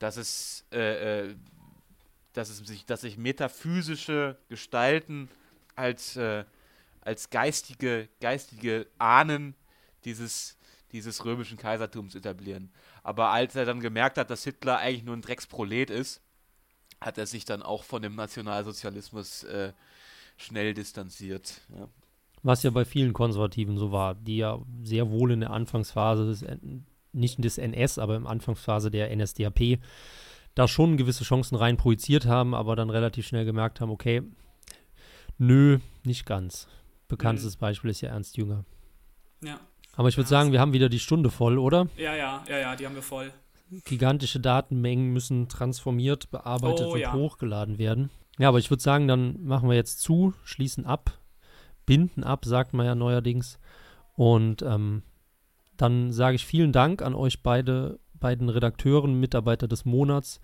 dass 0.00 0.16
es, 0.16 0.66
äh, 0.72 1.28
äh, 1.28 1.36
dass 2.32 2.50
es 2.50 2.58
sich, 2.58 2.86
dass 2.86 3.02
sich 3.02 3.16
metaphysische 3.16 4.36
Gestalten 4.48 5.28
als, 5.76 6.16
äh, 6.16 6.44
als 7.02 7.30
geistige, 7.30 8.08
geistige 8.20 8.88
Ahnen 8.98 9.54
dieses, 10.04 10.56
dieses 10.92 11.24
römischen 11.24 11.58
Kaisertums 11.58 12.14
etablieren. 12.14 12.70
Aber 13.02 13.30
als 13.30 13.54
er 13.54 13.64
dann 13.64 13.80
gemerkt 13.80 14.18
hat, 14.18 14.30
dass 14.30 14.44
Hitler 14.44 14.78
eigentlich 14.78 15.04
nur 15.04 15.16
ein 15.16 15.22
Drecksprolet 15.22 15.90
ist, 15.90 16.20
hat 17.00 17.18
er 17.18 17.26
sich 17.26 17.44
dann 17.44 17.62
auch 17.62 17.84
von 17.84 18.02
dem 18.02 18.14
Nationalsozialismus 18.14 19.44
äh, 19.44 19.72
schnell 20.36 20.74
distanziert. 20.74 21.60
Ja. 21.76 21.88
Was 22.42 22.62
ja 22.62 22.70
bei 22.70 22.84
vielen 22.84 23.12
Konservativen 23.12 23.78
so 23.78 23.90
war, 23.90 24.14
die 24.14 24.38
ja 24.38 24.60
sehr 24.82 25.10
wohl 25.10 25.32
in 25.32 25.40
der 25.40 25.50
Anfangsphase 25.50 26.26
des, 26.26 26.44
nicht 27.12 27.42
des 27.42 27.58
NS, 27.58 27.98
aber 27.98 28.16
in 28.16 28.22
der 28.22 28.30
Anfangsphase 28.30 28.90
der 28.90 29.14
NSDAP 29.14 29.78
da 30.54 30.68
schon 30.68 30.96
gewisse 30.96 31.24
Chancen 31.24 31.56
rein 31.56 31.76
projiziert 31.76 32.26
haben, 32.26 32.54
aber 32.54 32.76
dann 32.76 32.90
relativ 32.90 33.26
schnell 33.26 33.44
gemerkt 33.44 33.80
haben, 33.80 33.90
okay, 33.90 34.22
nö, 35.38 35.78
nicht 36.04 36.26
ganz. 36.26 36.68
Bekanntes 37.08 37.56
Beispiel 37.56 37.90
ist 37.90 38.00
ja 38.00 38.10
Ernst 38.10 38.36
Jünger. 38.36 38.64
Ja. 39.42 39.58
Aber 39.96 40.08
ich 40.08 40.16
würde 40.16 40.28
sagen, 40.28 40.52
wir 40.52 40.60
haben 40.60 40.72
wieder 40.72 40.88
die 40.88 40.98
Stunde 40.98 41.30
voll, 41.30 41.58
oder? 41.58 41.88
Ja, 41.96 42.14
ja, 42.14 42.42
ja, 42.48 42.58
ja, 42.58 42.76
die 42.76 42.86
haben 42.86 42.94
wir 42.94 43.02
voll. 43.02 43.32
Gigantische 43.84 44.40
Datenmengen 44.40 45.12
müssen 45.12 45.48
transformiert, 45.48 46.30
bearbeitet 46.30 46.86
Oh, 46.86 46.92
und 46.94 47.00
ja. 47.00 47.12
hochgeladen 47.12 47.78
werden. 47.78 48.10
Ja, 48.38 48.48
aber 48.48 48.58
ich 48.58 48.70
würde 48.70 48.82
sagen, 48.82 49.08
dann 49.08 49.42
machen 49.44 49.68
wir 49.68 49.76
jetzt 49.76 50.00
zu, 50.00 50.34
schließen 50.44 50.86
ab, 50.86 51.18
binden 51.86 52.24
ab, 52.24 52.44
sagt 52.44 52.74
man 52.74 52.86
ja 52.86 52.94
neuerdings. 52.94 53.58
Und 54.16 54.62
ähm, 54.62 55.02
dann 55.76 56.12
sage 56.12 56.36
ich 56.36 56.46
vielen 56.46 56.72
Dank 56.72 57.02
an 57.02 57.14
euch 57.14 57.42
beide, 57.42 57.98
beiden 58.14 58.48
Redakteuren, 58.48 59.18
Mitarbeiter 59.18 59.68
des 59.68 59.84
Monats. 59.84 60.40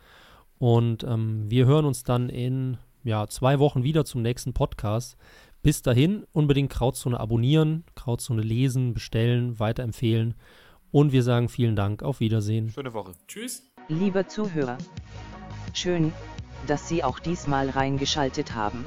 Und 0.58 1.04
ähm, 1.04 1.50
wir 1.50 1.66
hören 1.66 1.84
uns 1.84 2.04
dann 2.04 2.28
in 2.28 2.78
ja, 3.02 3.26
zwei 3.28 3.58
Wochen 3.58 3.82
wieder 3.82 4.04
zum 4.04 4.22
nächsten 4.22 4.52
Podcast. 4.52 5.16
Bis 5.62 5.82
dahin 5.82 6.24
unbedingt 6.32 6.72
Krautzone 6.72 7.20
abonnieren, 7.20 7.84
Krautzone 7.94 8.40
lesen, 8.40 8.94
bestellen, 8.94 9.58
weiterempfehlen. 9.58 10.34
Und 10.90 11.12
wir 11.12 11.22
sagen 11.22 11.50
vielen 11.50 11.76
Dank. 11.76 12.02
Auf 12.02 12.20
Wiedersehen. 12.20 12.70
Schöne 12.70 12.94
Woche. 12.94 13.12
Tschüss. 13.28 13.70
Liebe 13.88 14.26
Zuhörer, 14.26 14.78
schön, 15.74 16.12
dass 16.66 16.88
Sie 16.88 17.04
auch 17.04 17.18
diesmal 17.18 17.68
reingeschaltet 17.68 18.54
haben. 18.54 18.86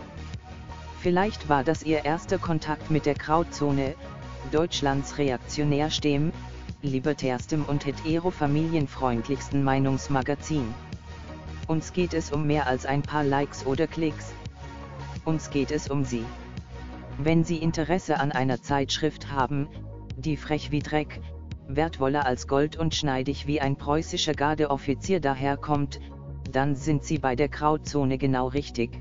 Vielleicht 1.00 1.48
war 1.48 1.64
das 1.64 1.84
Ihr 1.84 2.06
erster 2.06 2.40
Kontakt 2.40 2.90
mit 2.90 3.06
der 3.06 3.16
Krautzone, 3.16 3.94
Deutschlands 4.52 5.18
reaktionärstem, 5.18 6.32
libertärstem 6.82 7.66
und 7.66 7.86
hetero-familienfreundlichsten 7.86 9.64
Meinungsmagazin. 9.64 10.74
Uns 11.68 11.94
geht 11.94 12.14
es 12.14 12.32
um 12.32 12.48
mehr 12.48 12.66
als 12.66 12.86
ein 12.86 13.04
paar 13.04 13.24
Likes 13.24 13.66
oder 13.66 13.86
Klicks. 13.86 14.34
Uns 15.24 15.50
geht 15.50 15.72
es 15.72 15.90
um 15.90 16.04
Sie. 16.04 16.26
Wenn 17.18 17.44
Sie 17.44 17.58
Interesse 17.58 18.20
an 18.20 18.32
einer 18.32 18.62
Zeitschrift 18.62 19.32
haben, 19.32 19.68
die 20.18 20.38
frech 20.38 20.72
wie 20.72 20.80
Dreck, 20.80 21.22
wertvoller 21.68 22.26
als 22.26 22.48
Gold 22.48 22.76
und 22.78 22.96
schneidig 22.96 23.48
wie 23.48 23.62
ein 23.62 23.76
preußischer 23.76 24.34
Gardeoffizier 24.34 25.20
daherkommt, 25.20 26.00
dann 26.52 26.76
sind 26.76 27.04
Sie 27.04 27.18
bei 27.18 27.36
der 27.36 27.50
Krautzone 27.50 28.18
genau 28.18 28.48
richtig. 28.48 29.00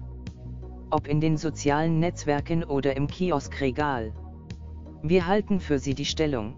Ob 0.91 1.07
in 1.07 1.21
den 1.21 1.37
sozialen 1.37 2.01
Netzwerken 2.01 2.65
oder 2.65 2.97
im 2.97 3.07
Kioskregal. 3.07 4.13
Wir 5.03 5.27
halten 5.27 5.61
für 5.61 5.79
Sie 5.79 5.95
die 5.95 6.05
Stellung. 6.05 6.55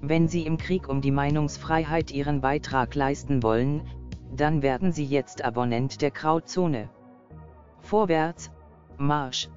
Wenn 0.00 0.28
Sie 0.28 0.46
im 0.46 0.58
Krieg 0.58 0.88
um 0.88 1.00
die 1.00 1.10
Meinungsfreiheit 1.10 2.10
Ihren 2.10 2.40
Beitrag 2.40 2.94
leisten 2.94 3.42
wollen, 3.42 3.82
dann 4.34 4.62
werden 4.62 4.92
Sie 4.92 5.04
jetzt 5.04 5.44
Abonnent 5.44 6.02
der 6.02 6.10
Krautzone. 6.10 6.90
Vorwärts, 7.80 8.50
Marsch! 8.98 9.46